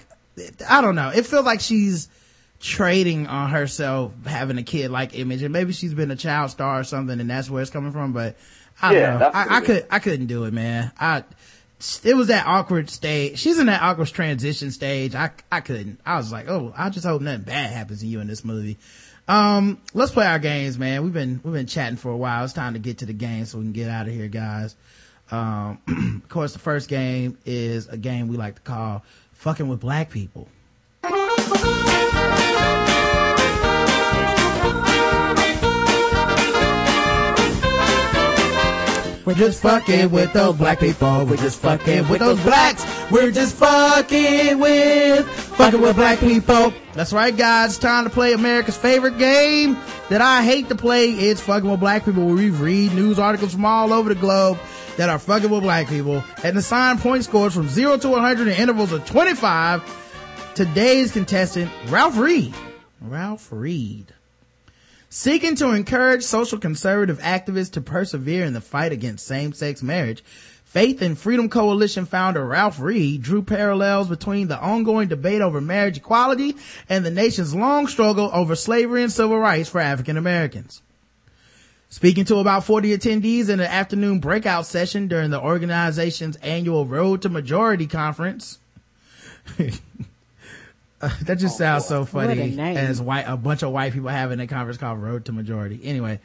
[0.69, 1.11] I don't know.
[1.15, 2.09] It feels like she's
[2.61, 6.81] trading on herself having a kid like image, and maybe she's been a child star
[6.81, 8.13] or something, and that's where it's coming from.
[8.13, 8.37] But
[8.81, 9.31] I don't Yeah, know.
[9.33, 10.93] I, I could I couldn't do it, man.
[11.01, 11.25] I
[12.05, 13.39] it was that awkward stage.
[13.39, 15.15] She's in that awkward transition stage.
[15.15, 16.01] I I couldn't.
[16.07, 18.79] I was like, oh, I just hope nothing bad happens to you in this movie.
[19.29, 21.03] Um, let's play our games, man.
[21.03, 22.45] We've been we've been chatting for a while.
[22.45, 24.77] It's time to get to the game so we can get out of here, guys.
[25.31, 25.79] Um,
[26.23, 30.11] of course, the first game is a game we like to call "Fucking with Black
[30.11, 30.49] People."
[39.27, 41.25] We're just fucking with those black people.
[41.25, 42.87] We're just fucking with those blacks.
[43.11, 46.73] We're just fucking with, fucking with black people.
[46.93, 47.71] That's right, guys.
[47.71, 49.77] It's time to play America's favorite game
[50.11, 51.11] that I hate to play.
[51.11, 54.59] It's fucking with black people where we read news articles from all over the globe
[54.97, 58.55] that are fucking with black people and assign point scores from zero to 100 in
[58.55, 60.53] intervals of 25.
[60.55, 62.55] Today's contestant, Ralph Reed.
[63.01, 64.13] Ralph Reed.
[65.09, 70.23] Seeking to encourage social conservative activists to persevere in the fight against same-sex marriage,
[70.77, 75.97] Faith and Freedom Coalition founder Ralph Reed drew parallels between the ongoing debate over marriage
[75.97, 76.55] equality
[76.87, 80.83] and the nation's long struggle over slavery and civil rights for African Americans.
[81.89, 87.23] Speaking to about 40 attendees in an afternoon breakout session during the organization's annual Road
[87.23, 88.59] to Majority conference,
[90.99, 94.47] Uh, that just sounds so funny as white a bunch of white people having a
[94.47, 95.79] conference called Road to Majority.
[95.85, 96.21] Anyway,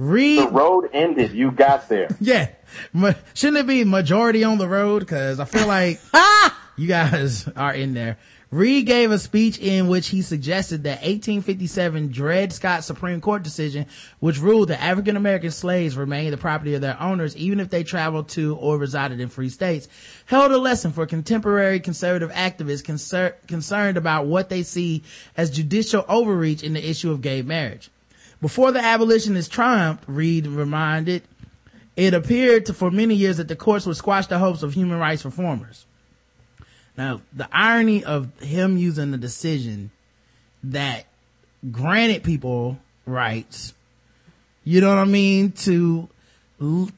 [0.00, 1.32] Reed, The road ended.
[1.32, 2.08] You got there.
[2.20, 2.48] yeah,
[2.92, 5.00] Ma- shouldn't it be majority on the road?
[5.00, 6.00] Because I feel like
[6.76, 8.16] you guys are in there.
[8.50, 13.86] Reed gave a speech in which he suggested that 1857 Dred Scott Supreme Court decision,
[14.18, 17.84] which ruled that African American slaves remained the property of their owners even if they
[17.84, 19.86] traveled to or resided in free states,
[20.26, 25.04] held a lesson for contemporary conservative activists concer- concerned about what they see
[25.36, 27.90] as judicial overreach in the issue of gay marriage.
[28.40, 31.22] Before the abolitionist triumph, Reed reminded,
[31.96, 34.98] it appeared to, for many years that the courts would squash the hopes of human
[34.98, 35.84] rights reformers.
[36.96, 39.90] Now, the irony of him using the decision
[40.64, 41.06] that
[41.70, 43.74] granted people rights,
[44.64, 46.08] you know what I mean, to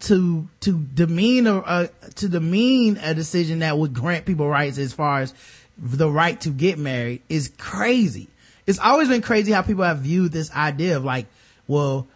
[0.00, 5.20] to to demean a, to demean a decision that would grant people rights as far
[5.20, 5.32] as
[5.78, 8.28] the right to get married is crazy.
[8.66, 11.26] It's always been crazy how people have viewed this idea of like,
[11.66, 12.06] well,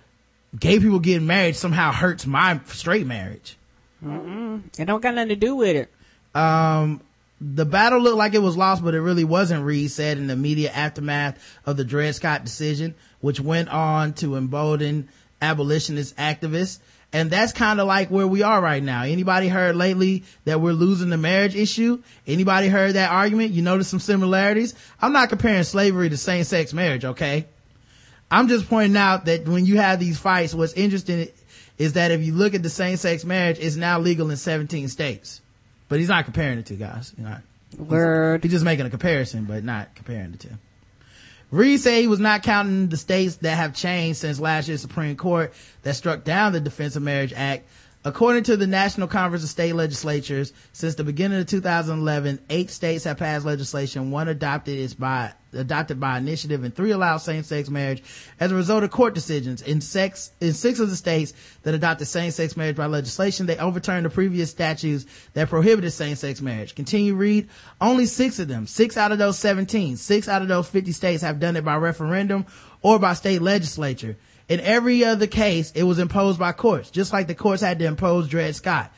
[0.58, 3.56] gay people getting married somehow hurts my straight marriage.
[4.02, 5.90] It don't got nothing to do with it.
[6.38, 7.00] Um,
[7.40, 10.36] the battle looked like it was lost, but it really wasn't, Reed said in the
[10.36, 15.08] media aftermath of the Dred Scott decision, which went on to embolden
[15.42, 16.78] abolitionist activists.
[17.12, 19.04] And that's kind of like where we are right now.
[19.04, 22.02] Anybody heard lately that we're losing the marriage issue?
[22.26, 23.52] Anybody heard that argument?
[23.52, 24.74] You notice some similarities?
[25.00, 27.46] I'm not comparing slavery to same-sex marriage, okay?
[28.30, 31.28] I'm just pointing out that when you have these fights, what's interesting
[31.78, 35.40] is that if you look at the same-sex marriage, it's now legal in 17 states.
[35.88, 37.12] But he's not comparing the two guys.
[37.16, 37.42] He's not.
[37.78, 38.42] Word.
[38.42, 40.50] He's just making a comparison, but not comparing the two.
[41.50, 45.16] Reed said he was not counting the states that have changed since last year's Supreme
[45.16, 45.52] Court
[45.82, 47.68] that struck down the Defense of Marriage Act.
[48.06, 53.02] According to the National Conference of State Legislatures, since the beginning of 2011, eight states
[53.02, 54.12] have passed legislation.
[54.12, 58.04] One adopted is by adopted by initiative, and three allow same-sex marriage
[58.38, 59.60] as a result of court decisions.
[59.60, 61.32] In sex, in six of the states
[61.64, 66.76] that adopted same-sex marriage by legislation, they overturned the previous statutes that prohibited same-sex marriage.
[66.76, 67.48] Continue read.
[67.80, 71.22] Only six of them, six out of those 17, six out of those 50 states
[71.24, 72.46] have done it by referendum
[72.82, 74.16] or by state legislature.
[74.48, 77.86] In every other case, it was imposed by courts, just like the courts had to
[77.86, 78.92] impose Dred Scott.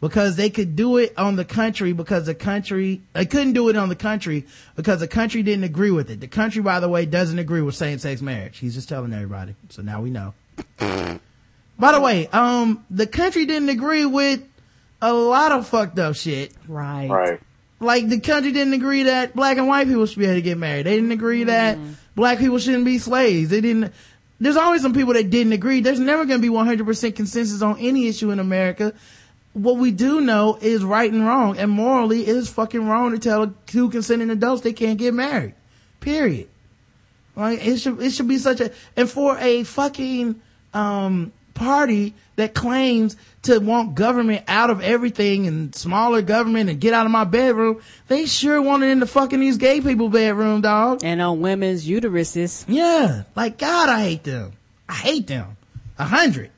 [0.00, 3.76] Because they could do it on the country because the country, they couldn't do it
[3.76, 4.44] on the country
[4.76, 6.20] because the country didn't agree with it.
[6.20, 8.58] The country, by the way, doesn't agree with same-sex marriage.
[8.58, 9.54] He's just telling everybody.
[9.70, 10.34] So now we know.
[11.78, 14.42] by the way, um, the country didn't agree with
[15.00, 16.52] a lot of fucked up shit.
[16.68, 17.08] Right.
[17.08, 17.40] Right.
[17.80, 20.58] Like the country didn't agree that black and white people should be able to get
[20.58, 20.86] married.
[20.86, 21.78] They didn't agree that
[22.14, 23.50] black people shouldn't be slaves.
[23.50, 23.92] They didn't,
[24.44, 25.80] there's always some people that didn't agree.
[25.80, 28.92] There's never going to be 100% consensus on any issue in America.
[29.52, 33.18] What we do know is right and wrong, and morally it is fucking wrong to
[33.18, 35.54] tell two consenting adults they can't get married.
[36.00, 36.48] Period.
[37.36, 40.40] Like it should, it should be such a, and for a fucking,
[40.72, 46.92] um, party that claims to want government out of everything and smaller government and get
[46.92, 50.60] out of my bedroom, they sure want it in the fucking these gay people bedroom,
[50.60, 51.02] dog.
[51.04, 52.64] And on women's uteruses.
[52.68, 53.22] Yeah.
[53.36, 54.52] Like, God, I hate them.
[54.88, 55.56] I hate them.
[55.98, 56.50] A hundred.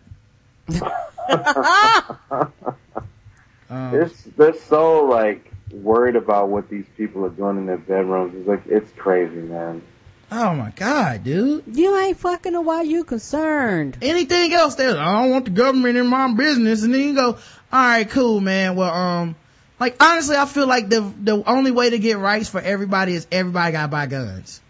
[3.69, 8.35] They're, they're so like worried about what these people are doing in their bedrooms.
[8.35, 9.83] It's like it's crazy, man.
[10.31, 11.65] Oh my God, dude.
[11.73, 13.97] You ain't fucking her while you concerned.
[14.03, 16.83] Anything else that I don't want the government in my business.
[16.83, 17.39] And then you go, all
[17.73, 18.75] right, cool, man.
[18.75, 19.37] Well, um,
[19.79, 23.27] like honestly, I feel like the, the only way to get rights for everybody is
[23.31, 24.61] everybody gotta buy guns.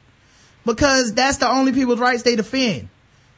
[0.66, 2.88] Because that's the only people's rights they defend.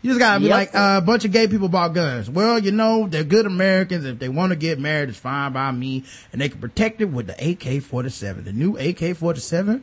[0.00, 0.54] You just gotta be Yep.
[0.54, 2.30] like, uh, a bunch of gay people bought guns.
[2.30, 4.04] Well, you know, they're good Americans.
[4.04, 6.04] If they want to get married, it's fine by me.
[6.32, 8.44] And they can protect it with the AK-47.
[8.44, 9.82] The new AK-47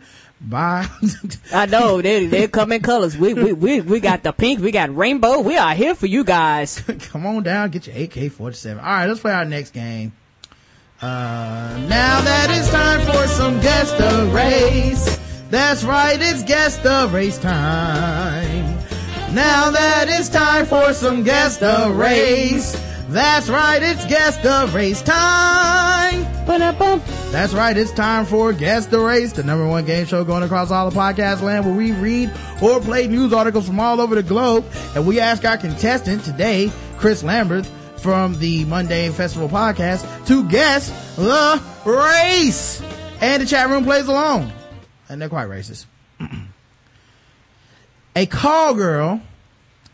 [0.50, 0.88] by,
[1.54, 3.18] I know they they come in colors.
[3.18, 4.60] We we we we got the pink.
[4.62, 5.40] We got rainbow.
[5.40, 6.82] We are here for you guys.
[7.12, 8.78] come on down, get your AK-47.
[8.78, 10.14] All right, let's play our next game.
[11.02, 15.20] Uh, now that it's time for some guess the race.
[15.50, 18.76] That's right, it's guess the race time.
[19.34, 22.82] Now that it's time for some guess the race.
[23.10, 26.25] That's right, it's guess the race time.
[27.32, 30.70] That's right, it's time for Guess the Race, the number one game show going across
[30.70, 32.32] all the podcast land where we read
[32.62, 34.64] or play news articles from all over the globe.
[34.94, 37.66] And we ask our contestant today, Chris Lamberth
[37.98, 42.80] from the Mundane Festival podcast, to guess the race.
[43.22, 44.52] And the chat room plays along.
[45.10, 45.88] And they're quite racist.
[48.16, 49.20] a call girl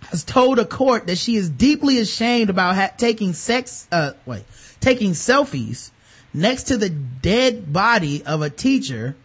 [0.09, 4.43] has told a court that she is deeply ashamed about ha- taking sex, uh, wait,
[4.81, 5.91] taking selfies
[6.33, 9.15] next to the dead body of a teacher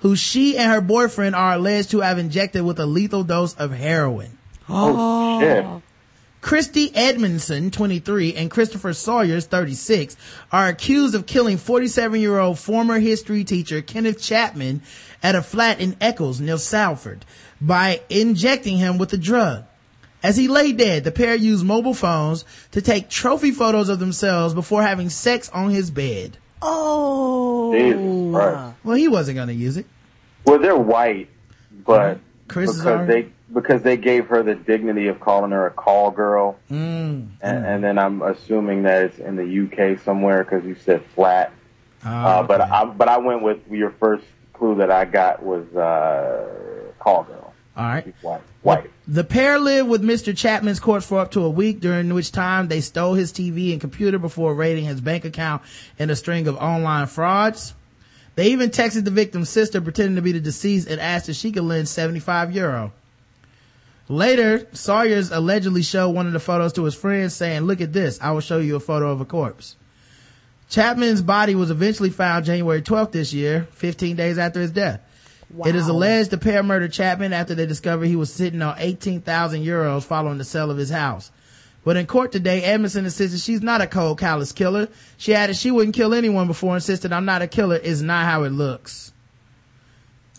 [0.00, 3.72] who she and her boyfriend are alleged to have injected with a lethal dose of
[3.72, 4.38] heroin.
[4.68, 5.64] Oh, shit.
[5.64, 5.82] Oh.
[6.40, 10.16] Christy Edmondson, 23, and Christopher Sawyers, 36,
[10.50, 14.80] are accused of killing 47-year-old former history teacher Kenneth Chapman
[15.22, 17.26] at a flat in Eccles, near Salford,
[17.60, 19.64] by injecting him with the drug.
[20.22, 24.54] As he lay dead, the pair used mobile phones to take trophy photos of themselves
[24.54, 26.38] before having sex on his bed.
[26.62, 27.72] Oh.
[27.72, 28.76] Jesus Christ.
[28.84, 29.86] Well, he wasn't going to use it.
[30.44, 31.28] Well, they're white,
[31.84, 32.18] but
[32.48, 36.10] Chris because already- they because they gave her the dignity of calling her a call
[36.12, 37.28] girl, Mm.
[37.42, 41.52] and, and then I'm assuming that it's in the UK somewhere because you said flat.
[42.04, 42.70] Ah, uh, but okay.
[42.70, 44.24] I but I went with your first
[44.54, 47.52] clue that I got was uh, call girl.
[47.76, 48.14] All right.
[48.62, 48.90] White.
[49.08, 50.36] The pair lived with Mr.
[50.36, 53.80] Chapman's corpse for up to a week, during which time they stole his TV and
[53.80, 55.62] computer before raiding his bank account
[55.98, 57.74] in a string of online frauds.
[58.36, 61.52] They even texted the victim's sister pretending to be the deceased and asked if she
[61.52, 62.92] could lend 75 euro.
[64.08, 68.20] Later, Sawyers allegedly showed one of the photos to his friends saying, look at this,
[68.20, 69.76] I will show you a photo of a corpse.
[70.68, 75.00] Chapman's body was eventually found January 12th this year, 15 days after his death.
[75.66, 79.64] It is alleged the pair murdered Chapman after they discovered he was sitting on 18,000
[79.64, 81.32] euros following the sale of his house.
[81.84, 84.88] But in court today, Edmondson insisted she's not a cold, callous killer.
[85.16, 88.44] She added she wouldn't kill anyone before, insisted I'm not a killer is not how
[88.44, 89.12] it looks.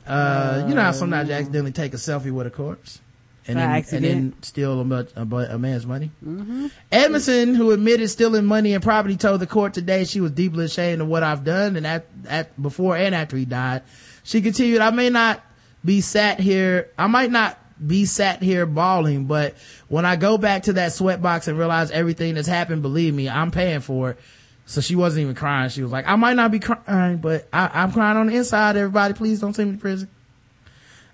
[0.05, 2.99] Uh, you know how sometimes you accidentally take a selfie with a corpse?
[3.47, 6.11] And then, and then steal a, a, a man's money?
[6.91, 11.01] Edmondson, who admitted stealing money and property, told the court today she was deeply ashamed
[11.01, 13.81] of what I've done and at, at, before and after he died.
[14.23, 15.41] She continued, I may not
[15.83, 19.55] be sat here, I might not be sat here bawling, but
[19.87, 23.51] when I go back to that sweatbox and realize everything that's happened, believe me, I'm
[23.51, 24.19] paying for it.
[24.67, 25.69] So she wasn't even crying.
[25.69, 28.77] She was like, I might not be crying, but I, I'm crying on the inside.
[28.77, 30.09] Everybody, please don't send me to prison.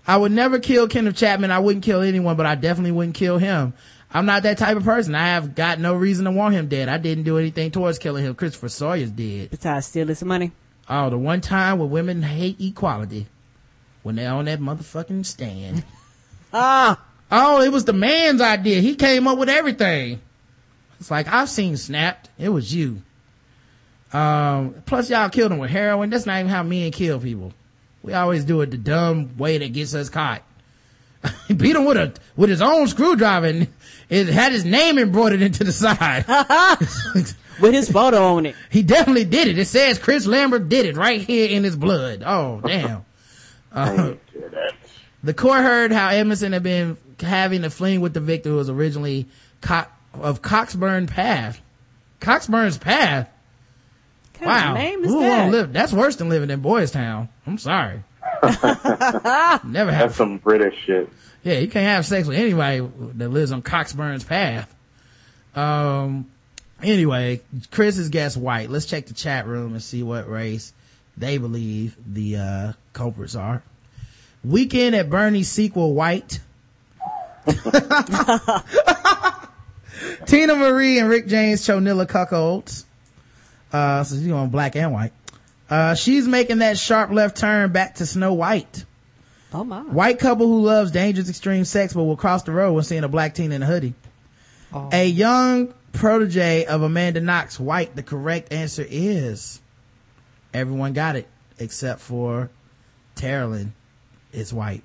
[0.05, 1.51] I would never kill Kenneth Chapman.
[1.51, 3.73] I wouldn't kill anyone, but I definitely wouldn't kill him.
[4.13, 5.15] I'm not that type of person.
[5.15, 6.87] I have got no reason to want him dead.
[6.87, 8.35] I didn't do anything towards killing him.
[8.35, 9.49] Christopher Sawyer's dead.
[9.49, 10.51] Besides stealing some money.
[10.89, 13.27] Oh, the one time where women hate equality.
[14.03, 15.83] When they're on that motherfucking stand.
[16.53, 16.97] Ah,
[17.29, 18.79] Oh, it was the man's idea.
[18.79, 20.21] He came up with everything.
[20.99, 22.29] It's like, I've seen Snapped.
[22.39, 23.01] It was you.
[24.13, 26.09] Um, plus y'all killed him with heroin.
[26.09, 27.51] That's not even how men kill people.
[28.01, 30.41] We always do it the dumb way that gets us caught.
[31.47, 33.67] He beat him with a, with his own screwdriver and
[34.09, 36.25] it had his name embroidered into the side.
[37.61, 38.55] with his photo on it.
[38.69, 39.57] He definitely did it.
[39.59, 42.23] It says Chris Lamberth did it right here in his blood.
[42.25, 43.05] Oh, damn.
[43.69, 44.13] Uh,
[45.23, 48.69] the court heard how Edmondson had been having a fling with the victim who was
[48.71, 49.27] originally
[49.61, 49.83] Co-
[50.13, 51.61] of Coxburn Path.
[52.19, 53.29] Coxburn's Path?
[54.39, 54.73] What wow.
[54.73, 55.51] name is Who wanna that?
[55.51, 55.73] live?
[55.73, 57.29] That's worse than living in Boys Town.
[57.45, 58.01] I'm sorry.
[59.63, 61.09] Never have That's some British shit.
[61.43, 64.73] yeah, you can't have sex with anybody that lives on Coxburn's path.
[65.55, 66.29] Um,
[66.83, 67.41] anyway,
[67.71, 68.69] Chris has guessed white.
[68.69, 70.73] Let's check the chat room and see what race
[71.17, 73.63] they believe the, uh, culprits are.
[74.43, 76.39] Weekend at Bernie's sequel, white.
[80.25, 82.83] Teena Marie and Rick James Chonilla cuckolds.
[83.71, 85.11] Uh, so she's going black and white.
[85.69, 88.85] Uh, she's making that sharp left turn back to Snow White.
[89.53, 89.81] Oh my.
[89.81, 93.07] White couple who loves dangerous extreme sex but will cross the road when seeing a
[93.09, 93.93] black teen in a hoodie.
[94.91, 97.95] A young protege of Amanda Knox White.
[97.95, 99.61] The correct answer is
[100.53, 101.27] everyone got it
[101.59, 102.49] except for
[103.15, 103.71] Terrelin
[104.31, 104.83] is white.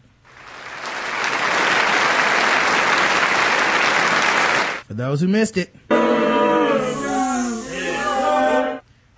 [4.86, 5.74] For those who missed it.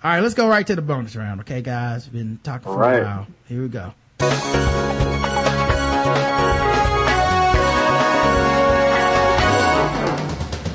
[0.05, 1.39] All right, let's go right to the bonus round.
[1.41, 2.99] Okay, guys, been talking for right.
[2.99, 3.27] a while.
[3.47, 3.91] Here we go.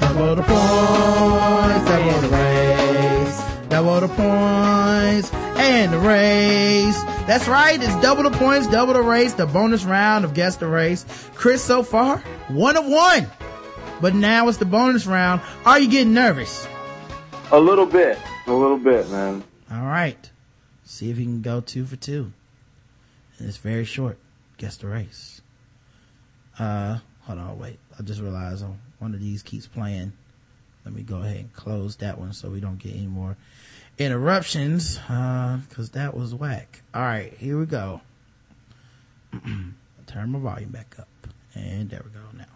[0.00, 7.00] Double the points, double the race, double the points, and the race.
[7.28, 10.66] That's right, it's double the points, double the race, the bonus round of Guess the
[10.66, 11.06] Race.
[11.36, 13.28] Chris, so far, one of one.
[14.00, 15.40] But now it's the bonus round.
[15.64, 16.66] Are you getting nervous?
[17.52, 18.18] A little bit.
[18.50, 19.44] A little bit, man.
[19.70, 20.28] All right.
[20.82, 22.32] See if you can go two for two.
[23.38, 24.18] And it's very short.
[24.56, 25.40] Guess the race.
[26.58, 27.78] Uh, hold on, wait.
[27.96, 30.14] I just realized oh, one of these keeps playing.
[30.84, 33.36] Let me go ahead and close that one so we don't get any more
[33.98, 34.98] interruptions.
[35.08, 36.82] Uh, cause that was whack.
[36.92, 38.00] All right, here we go.
[40.08, 41.06] Turn my volume back up.
[41.54, 42.46] And there we go now.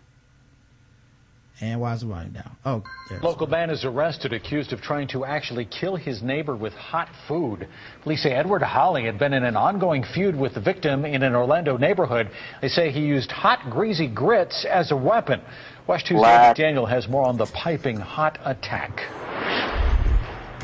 [1.64, 2.56] And why is the volume down?
[2.66, 3.20] Oh, there.
[3.20, 7.66] Local man is arrested accused of trying to actually kill his neighbor with hot food.
[8.02, 11.34] Police say Edward Holly had been in an ongoing feud with the victim in an
[11.34, 12.30] Orlando neighborhood.
[12.60, 15.40] They say he used hot, greasy grits as a weapon.
[15.86, 16.56] WESH 2's Black.
[16.56, 19.00] Daniel has more on the piping hot attack.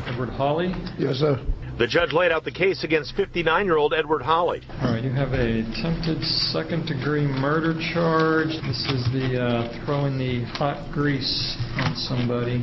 [0.06, 0.74] Edward Holly?
[0.98, 1.40] Yes, sir.
[1.80, 4.60] The judge laid out the case against 59 year old Edward Holly.
[4.82, 8.48] All right, you have a attempted second degree murder charge.
[8.48, 12.58] This is the uh, throwing the hot grease on somebody.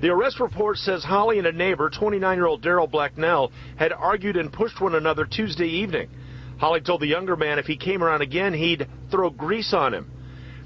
[0.00, 4.36] The arrest report says Holly and a neighbor, 29 year old Daryl Blacknell, had argued
[4.36, 6.10] and pushed one another Tuesday evening.
[6.58, 10.10] Holly told the younger man if he came around again, he'd throw grease on him.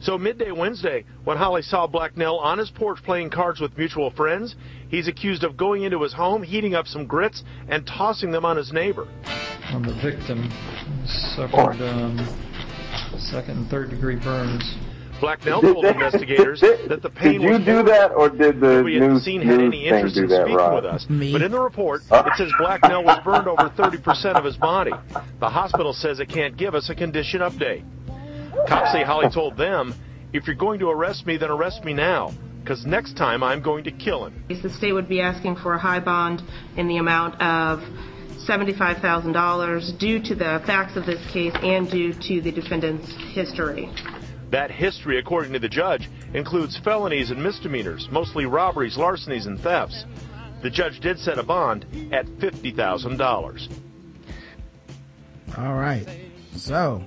[0.03, 4.57] So midday Wednesday, when Holly saw Blacknell on his porch playing cards with mutual friends,
[4.89, 8.57] he's accused of going into his home, heating up some grits, and tossing them on
[8.57, 9.07] his neighbor.
[9.71, 10.51] On the victim,
[11.37, 12.19] suffered um,
[13.17, 14.75] second and third degree burns.
[15.21, 18.95] Blacknell told investigators that the pain Did you was do that, or did the we
[18.95, 20.75] hadn't news, seen had any interest in speaking Rob?
[20.75, 21.07] with us.
[21.09, 24.91] But in the report, it says Blacknell was burned over 30% of his body.
[25.39, 27.85] The hospital says it can't give us a condition update.
[28.67, 29.95] Cops say Holly told them,
[30.33, 33.85] if you're going to arrest me, then arrest me now, because next time I'm going
[33.85, 34.45] to kill him.
[34.49, 36.43] The state would be asking for a high bond
[36.77, 37.83] in the amount of
[38.47, 43.89] $75,000 due to the facts of this case and due to the defendant's history.
[44.51, 50.05] That history, according to the judge, includes felonies and misdemeanors, mostly robberies, larcenies, and thefts.
[50.63, 53.69] The judge did set a bond at $50,000.
[55.59, 56.07] All right.
[56.57, 57.03] So,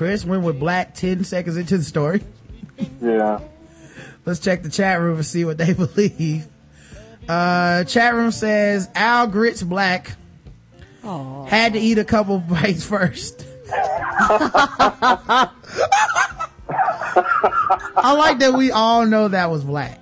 [0.00, 2.22] Chris went with black 10 seconds into the story.
[3.02, 3.40] Yeah.
[4.24, 6.46] Let's check the chat room and see what they believe.
[7.28, 10.12] Uh, chat room says Al Grits Black
[11.02, 13.44] had to eat a couple bites first.
[13.70, 15.50] I
[18.16, 20.00] like that we all know that was black.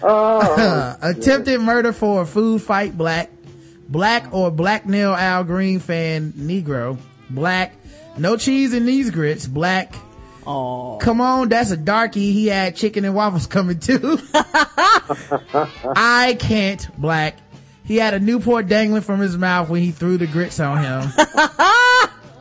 [0.00, 3.30] Oh, Attempted murder for a food fight, black.
[3.88, 6.98] Black or black nail Al Green fan, Negro.
[7.28, 7.74] Black.
[8.20, 9.94] No cheese in these grits, black.
[10.46, 10.98] Oh.
[11.00, 12.32] Come on, that's a darkie.
[12.32, 14.18] He had chicken and waffles coming too.
[14.34, 17.36] I can't, black.
[17.84, 21.10] He had a Newport dangling from his mouth when he threw the grits on him.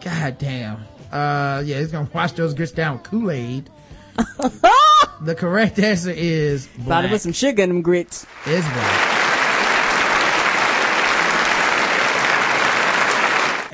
[0.04, 0.76] God damn.
[1.12, 3.70] Uh, yeah, he's gonna wash those grits down with Kool-Aid.
[5.22, 7.10] the correct answer is About to black.
[7.10, 8.28] put some sugar in them grits.
[8.46, 9.39] Is black.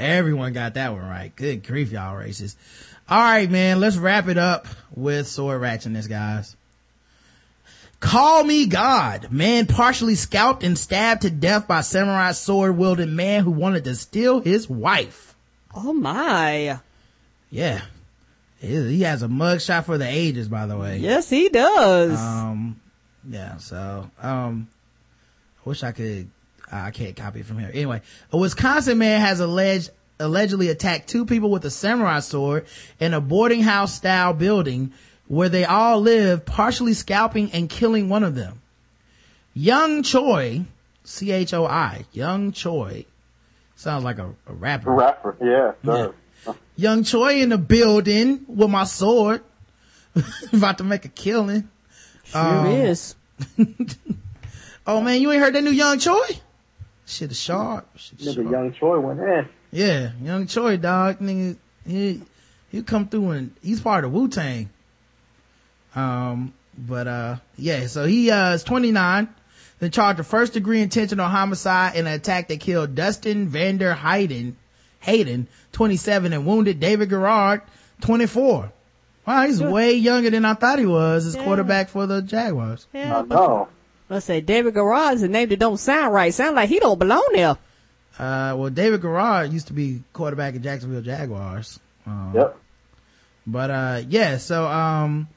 [0.05, 1.35] Everyone got that one right.
[1.35, 2.55] Good grief, y'all racist.
[3.09, 6.55] All right, man, let's wrap it up with sword ratchetness, guys.
[7.99, 9.31] Call me God.
[9.31, 13.95] Man partially scalped and stabbed to death by samurai sword wielding man who wanted to
[13.95, 15.35] steal his wife.
[15.73, 16.79] Oh my.
[17.49, 17.81] Yeah.
[18.59, 20.97] He he has a mugshot for the ages, by the way.
[20.97, 22.19] Yes, he does.
[22.19, 22.79] Um,
[23.27, 24.67] yeah, so, um,
[25.65, 26.29] I wish I could,
[26.71, 27.69] I can't copy it from here.
[27.73, 28.01] Anyway,
[28.31, 32.65] a Wisconsin man has alleged, allegedly attacked two people with a samurai sword
[32.99, 34.91] in a boarding house style building
[35.27, 38.61] where they all live, partially scalping and killing one of them.
[39.53, 40.65] Young Choi,
[41.03, 43.05] C-H-O-I, Young Choi,
[43.75, 44.91] sounds like a, a rapper.
[44.91, 46.15] Rapper, yeah, sure.
[46.75, 49.41] Young Choi in the building with my sword.
[50.53, 51.69] About to make a killing.
[52.25, 53.15] Sure Um, is.
[54.87, 56.21] Oh man, you ain't heard that new Young Choi?
[57.05, 57.87] Shit is sharp.
[57.97, 58.51] Shit is Nigga, sharp.
[58.51, 59.49] Young Choi went in.
[59.71, 61.19] Yeah, Young Choi, dog.
[61.19, 62.21] Nigga, he,
[62.69, 64.69] he come through and he's part of Wu Tang.
[65.95, 69.29] Um, but, uh, yeah, so he, uh, is 29.
[69.79, 74.55] Then charged of first degree intentional homicide in an attack that killed Dustin Vander Hayden,
[75.01, 77.61] Hayden, 27, and wounded David Garrard,
[78.01, 78.71] 24.
[79.27, 81.43] Wow, he's way younger than I thought he was as Yeah.
[81.43, 82.87] quarterback for the Jaguars.
[82.93, 83.67] Yeah, but No.
[84.09, 86.33] Let's say David Garrard is a name that don't sound right.
[86.33, 87.57] Sound like he don't belong there.
[88.17, 91.79] Uh, well, David Garrard used to be quarterback at Jacksonville Jaguars.
[92.05, 92.57] Um, Yep.
[93.47, 95.27] But, uh, yeah, so, um,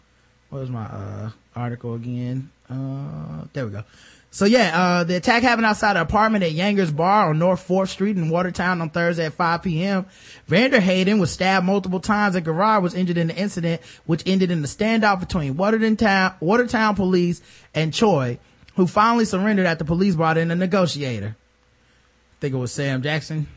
[0.48, 2.50] what was my, uh, article again?
[2.70, 3.84] Uh, there we go.
[4.30, 7.88] So yeah, uh, the attack happened outside an apartment at Yanger's Bar on North 4th
[7.88, 10.06] Street in Watertown on Thursday at 5 p.m.
[10.46, 14.50] Vander Hayden was stabbed multiple times and Garrard was injured in the incident, which ended
[14.50, 17.40] in a standoff between Watertown, Watertown police
[17.74, 18.38] and Choi,
[18.78, 21.34] who finally surrendered after police brought in a negotiator.
[21.36, 23.48] I think it was Sam Jackson.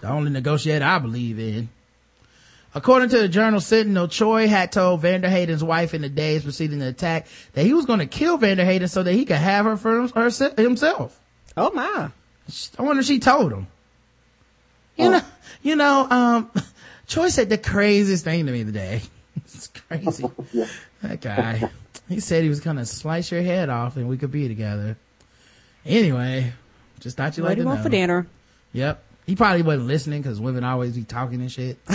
[0.00, 1.68] the only negotiator I believe in.
[2.74, 6.80] According to the Journal Sentinel, Choi had told Vander Hayden's wife in the days preceding
[6.80, 9.66] the attack that he was going to kill Vander Hayden so that he could have
[9.66, 11.20] her for him- himself.
[11.56, 12.10] Oh my.
[12.76, 13.68] I wonder if she told him.
[14.96, 15.22] You know,
[15.62, 16.50] you know, um,
[17.06, 19.02] Choi said the craziest thing to me today.
[19.36, 20.24] it's crazy.
[21.00, 21.70] That guy.
[22.08, 24.96] He said he was gonna slice your head off and we could be together.
[25.84, 26.52] Anyway,
[27.00, 27.82] just thought you What like do to know.
[27.82, 28.26] for dinner?
[28.72, 29.02] Yep.
[29.26, 31.78] He probably wasn't listening because women always be talking and shit.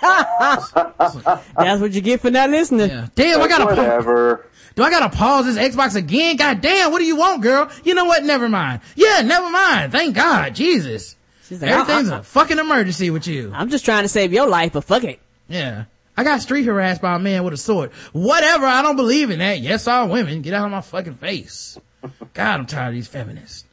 [0.02, 2.88] That's what you get for not listening.
[2.90, 3.08] Yeah.
[3.14, 4.46] Damn, I gotta pa- Whatever.
[4.76, 6.36] do I gotta pause this Xbox again?
[6.36, 7.70] God damn, what do you want, girl?
[7.84, 8.24] You know what?
[8.24, 8.80] Never mind.
[8.96, 9.92] Yeah, never mind.
[9.92, 10.54] Thank God.
[10.54, 11.16] Jesus.
[11.48, 13.50] She's like, Everything's I- a fucking emergency with you.
[13.54, 15.20] I'm just trying to save your life, but fuck it.
[15.48, 15.84] Yeah.
[16.18, 17.92] I got street harassed by a man with a sword.
[18.12, 19.60] Whatever, I don't believe in that.
[19.60, 20.42] Yes, all women.
[20.42, 21.78] Get out of my fucking face.
[22.34, 23.64] God, I'm tired of these feminists.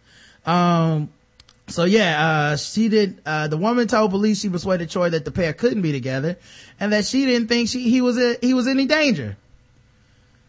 [0.46, 1.10] Um,
[1.66, 5.32] so yeah, uh, she did, uh, the woman told police she persuaded Choi that the
[5.32, 6.38] pair couldn't be together
[6.80, 9.38] and that she didn't think she, he was, a, he was any danger.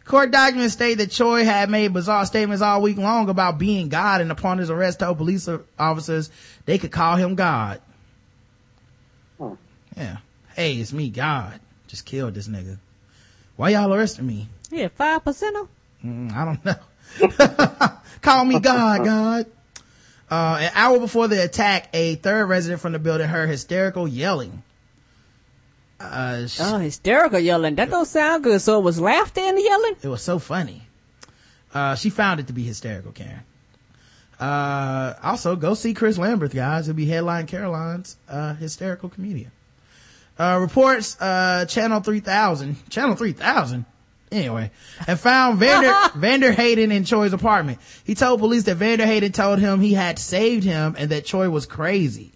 [0.05, 4.21] Court documents state that Choi had made bizarre statements all week long about being God
[4.21, 5.49] and upon his arrest told police
[5.79, 6.29] officers
[6.65, 7.81] they could call him God.
[9.97, 10.17] Yeah.
[10.55, 11.59] Hey, it's me, God.
[11.87, 12.77] Just killed this nigga.
[13.55, 14.47] Why y'all arresting me?
[14.69, 15.55] Yeah, five percent.
[16.05, 17.97] Mm, I don't know.
[18.21, 19.45] Call me God, God.
[20.29, 24.61] Uh, an hour before the attack, a third resident from the building heard hysterical yelling.
[25.99, 27.75] Uh, sh- Oh, hysterical yelling.
[27.75, 28.61] That don't sound good.
[28.61, 29.95] So it was laughter in the yelling?
[30.01, 30.83] it was so funny.
[31.73, 33.39] Uh, she found it to be hysterical, Karen.
[34.39, 36.85] Uh, also go see Chris Lamberth, guys.
[36.85, 39.51] He'll be headline Caroline's, uh, hysterical comedian.
[40.39, 43.85] Uh, reports, uh, channel 3000, channel 3000.
[44.31, 44.69] anyway,
[45.07, 47.79] and found Vander, Vander Hayden in Choi's apartment.
[48.03, 51.49] He told police that Vander Hayden told him he had saved him and that Choi
[51.49, 52.31] was crazy.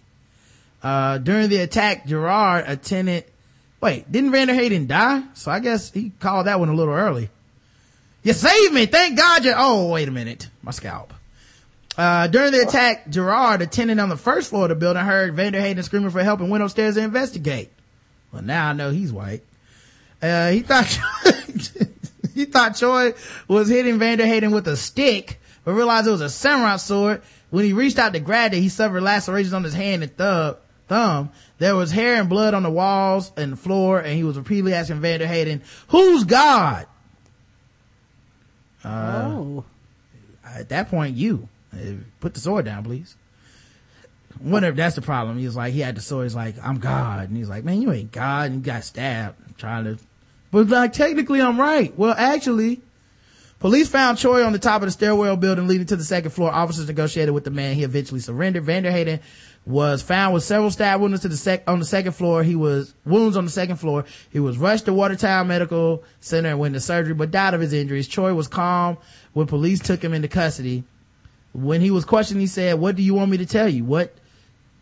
[0.82, 3.24] Uh, during the attack, Gerard, a tenant,
[3.80, 5.22] wait, didn't Vander Hayden die?
[5.34, 7.30] So I guess he called that one a little early.
[8.24, 8.86] You saved me.
[8.86, 10.48] Thank God you, oh, wait a minute.
[10.62, 11.12] My scalp.
[11.96, 15.34] Uh, during the attack, Gerard, a tenant on the first floor of the building, heard
[15.34, 17.70] Vander Hayden screaming for help and went upstairs to investigate.
[18.32, 19.42] Well, now I know he's white.
[20.20, 20.98] Uh, he thought,
[22.34, 23.14] he thought Choi
[23.48, 27.22] was hitting Vander Hayden with a stick, but realized it was a samurai sword.
[27.50, 30.56] When he reached out to grab it, he suffered lacerations on his hand and thumb.
[30.88, 31.30] thumb.
[31.58, 34.72] There was hair and blood on the walls and the floor, and he was repeatedly
[34.72, 36.86] asking Vander Hayden, who's God?
[38.84, 39.64] Uh, oh.
[40.44, 41.48] At that point, you.
[41.72, 43.16] Uh, put the sword down, please.
[44.40, 45.38] Whatever, that's the problem.
[45.38, 47.28] He's like, he had the sword, he's like, I'm God.
[47.28, 48.46] And he's like, man, you ain't God.
[48.46, 49.98] And you got stabbed I'm trying to,
[50.50, 51.96] but like, technically I'm right.
[51.96, 52.80] Well, actually,
[53.60, 56.50] police found Choi on the top of the stairwell building leading to the second floor.
[56.50, 57.74] Officers negotiated with the man.
[57.76, 58.64] He eventually surrendered.
[58.64, 59.20] Vander Hayden
[59.64, 62.42] was found with several stab wounds to the sec- on the second floor.
[62.42, 64.04] He was wounds on the second floor.
[64.32, 67.72] He was rushed to Watertown Medical Center and went to surgery, but died of his
[67.72, 68.08] injuries.
[68.08, 68.98] Choi was calm
[69.34, 70.82] when police took him into custody.
[71.52, 73.84] When he was questioned, he said, what do you want me to tell you?
[73.84, 74.12] What,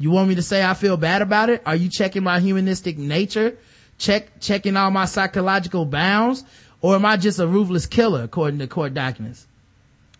[0.01, 1.62] you want me to say I feel bad about it?
[1.66, 3.59] Are you checking my humanistic nature?
[3.98, 6.43] Check, checking all my psychological bounds?
[6.81, 9.47] Or am I just a ruthless killer according to court documents?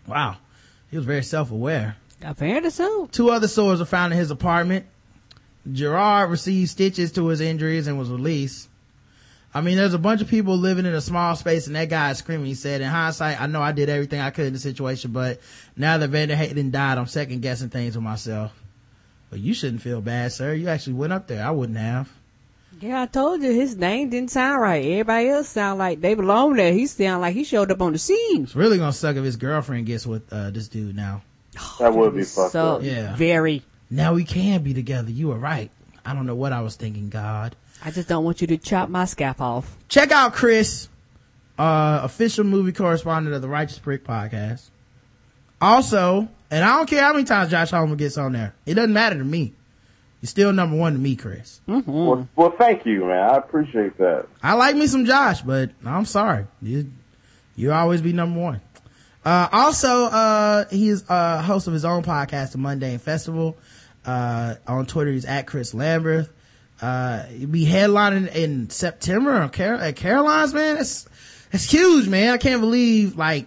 [0.05, 0.37] Wow.
[0.91, 1.95] He was very self-aware.
[2.21, 3.07] Apparently so.
[3.07, 4.85] Two other swords were found in his apartment.
[5.71, 8.69] Gerard received stitches to his injuries and was released.
[9.51, 12.11] I mean, there's a bunch of people living in a small space and that guy
[12.11, 12.45] is screaming.
[12.45, 15.41] He said, in hindsight, I know I did everything I could in the situation, but
[15.75, 18.53] now that Vander Hayden died, I'm second guessing things with myself.
[19.31, 20.53] But you shouldn't feel bad, sir.
[20.53, 21.43] You actually went up there.
[21.43, 22.11] I wouldn't have.
[22.81, 24.83] Yeah, I told you his name didn't sound right.
[24.83, 26.73] Everybody else sound like they belong there.
[26.73, 28.43] He sound like he showed up on the scene.
[28.43, 31.23] It's really gonna suck if his girlfriend gets with, uh, this dude now.
[31.79, 32.83] That would be fucked so up.
[32.83, 33.15] Yeah.
[33.15, 33.63] very.
[33.89, 35.11] Now we can be together.
[35.11, 35.71] You were right.
[36.05, 37.55] I don't know what I was thinking, God.
[37.83, 39.77] I just don't want you to chop my scalp off.
[39.87, 40.89] Check out Chris,
[41.57, 44.69] uh, official movie correspondent of the Righteous Prick podcast.
[45.61, 48.53] Also, and I don't care how many times Josh Homer gets on there.
[48.65, 49.53] It doesn't matter to me.
[50.21, 51.61] You're still number one to me, Chris.
[51.67, 51.91] Mm-hmm.
[51.91, 53.29] Well, well, thank you, man.
[53.29, 54.27] I appreciate that.
[54.43, 56.45] I like me some Josh, but I'm sorry.
[56.61, 56.91] You,
[57.55, 58.61] you always be number one.
[59.25, 63.57] Uh, also, uh, he's, uh, host of his own podcast, The Mundane Festival.
[64.05, 66.29] Uh, on Twitter, he's at Chris Lamberth.
[66.81, 70.75] Uh, he'll be headlining in September at, Caroline's, man.
[70.75, 71.07] That's,
[71.51, 72.33] it's huge, man.
[72.33, 73.45] I can't believe, like,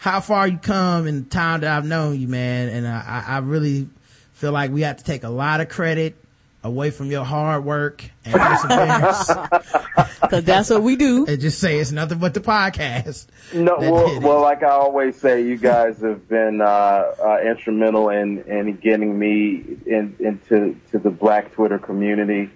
[0.00, 2.70] how far you come in the time that I've known you, man.
[2.70, 3.86] And I, I really
[4.32, 6.16] feel like we have to take a lot of credit
[6.64, 9.26] away from your hard work and perseverance.
[10.30, 11.26] Cause that's what we do.
[11.26, 13.26] and just say it's nothing but the podcast.
[13.52, 18.42] No, well, well, like I always say, you guys have been uh, uh, instrumental in
[18.44, 22.50] in getting me in, into to the Black Twitter community,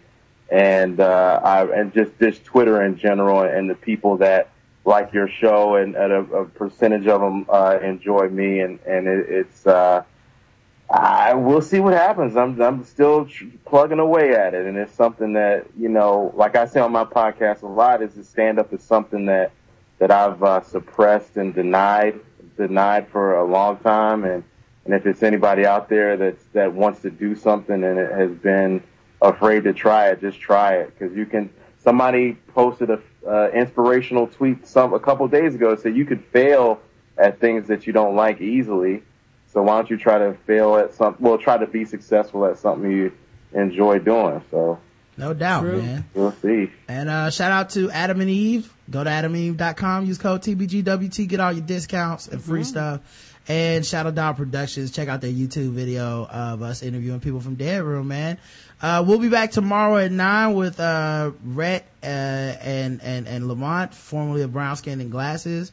[0.49, 4.51] and uh, I and just this Twitter in general, and the people that
[4.85, 9.07] like your show, and, and a, a percentage of them uh, enjoy me, and and
[9.07, 9.67] it, it's.
[9.67, 10.03] Uh,
[10.91, 12.37] I we'll see what happens.
[12.37, 16.57] I'm I'm still tr- plugging away at it, and it's something that you know, like
[16.57, 19.53] I say on my podcast a lot, is to stand up is something that
[19.99, 22.21] that I've uh, suppressed and denied
[22.57, 24.45] denied for a long time, and
[24.85, 28.31] and if it's anybody out there that's that wants to do something and it has
[28.33, 28.83] been
[29.23, 31.51] afraid to try it, just try it because you can.
[31.85, 36.81] Somebody posted a uh, inspirational tweet some a couple days ago said you could fail
[37.17, 39.03] at things that you don't like easily.
[39.53, 41.17] So why don't you try to fail at some?
[41.21, 43.13] Well, try to be successful at something you
[43.53, 44.43] enjoy doing.
[44.51, 44.79] So
[45.17, 45.81] No doubt, True.
[45.81, 46.05] man.
[46.15, 46.73] we'll see.
[46.89, 48.73] And uh shout out to Adam and Eve.
[48.91, 53.01] Go to adamandeve.com, use code TBGWT, get all your discounts and free stuff.
[53.47, 57.83] And Shadow Dog Productions, check out their YouTube video of us interviewing people from Dead
[57.83, 58.39] Room, man.
[58.83, 63.95] Uh we'll be back tomorrow at nine with uh Rhett uh and and and Lamont,
[63.95, 65.73] formerly of Brown Skin and Glasses.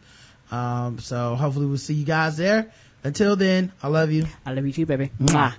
[0.52, 2.72] Um so hopefully we'll see you guys there.
[3.04, 4.28] Until then, I love you.
[4.46, 5.12] I love you too, baby.
[5.20, 5.54] Mwah.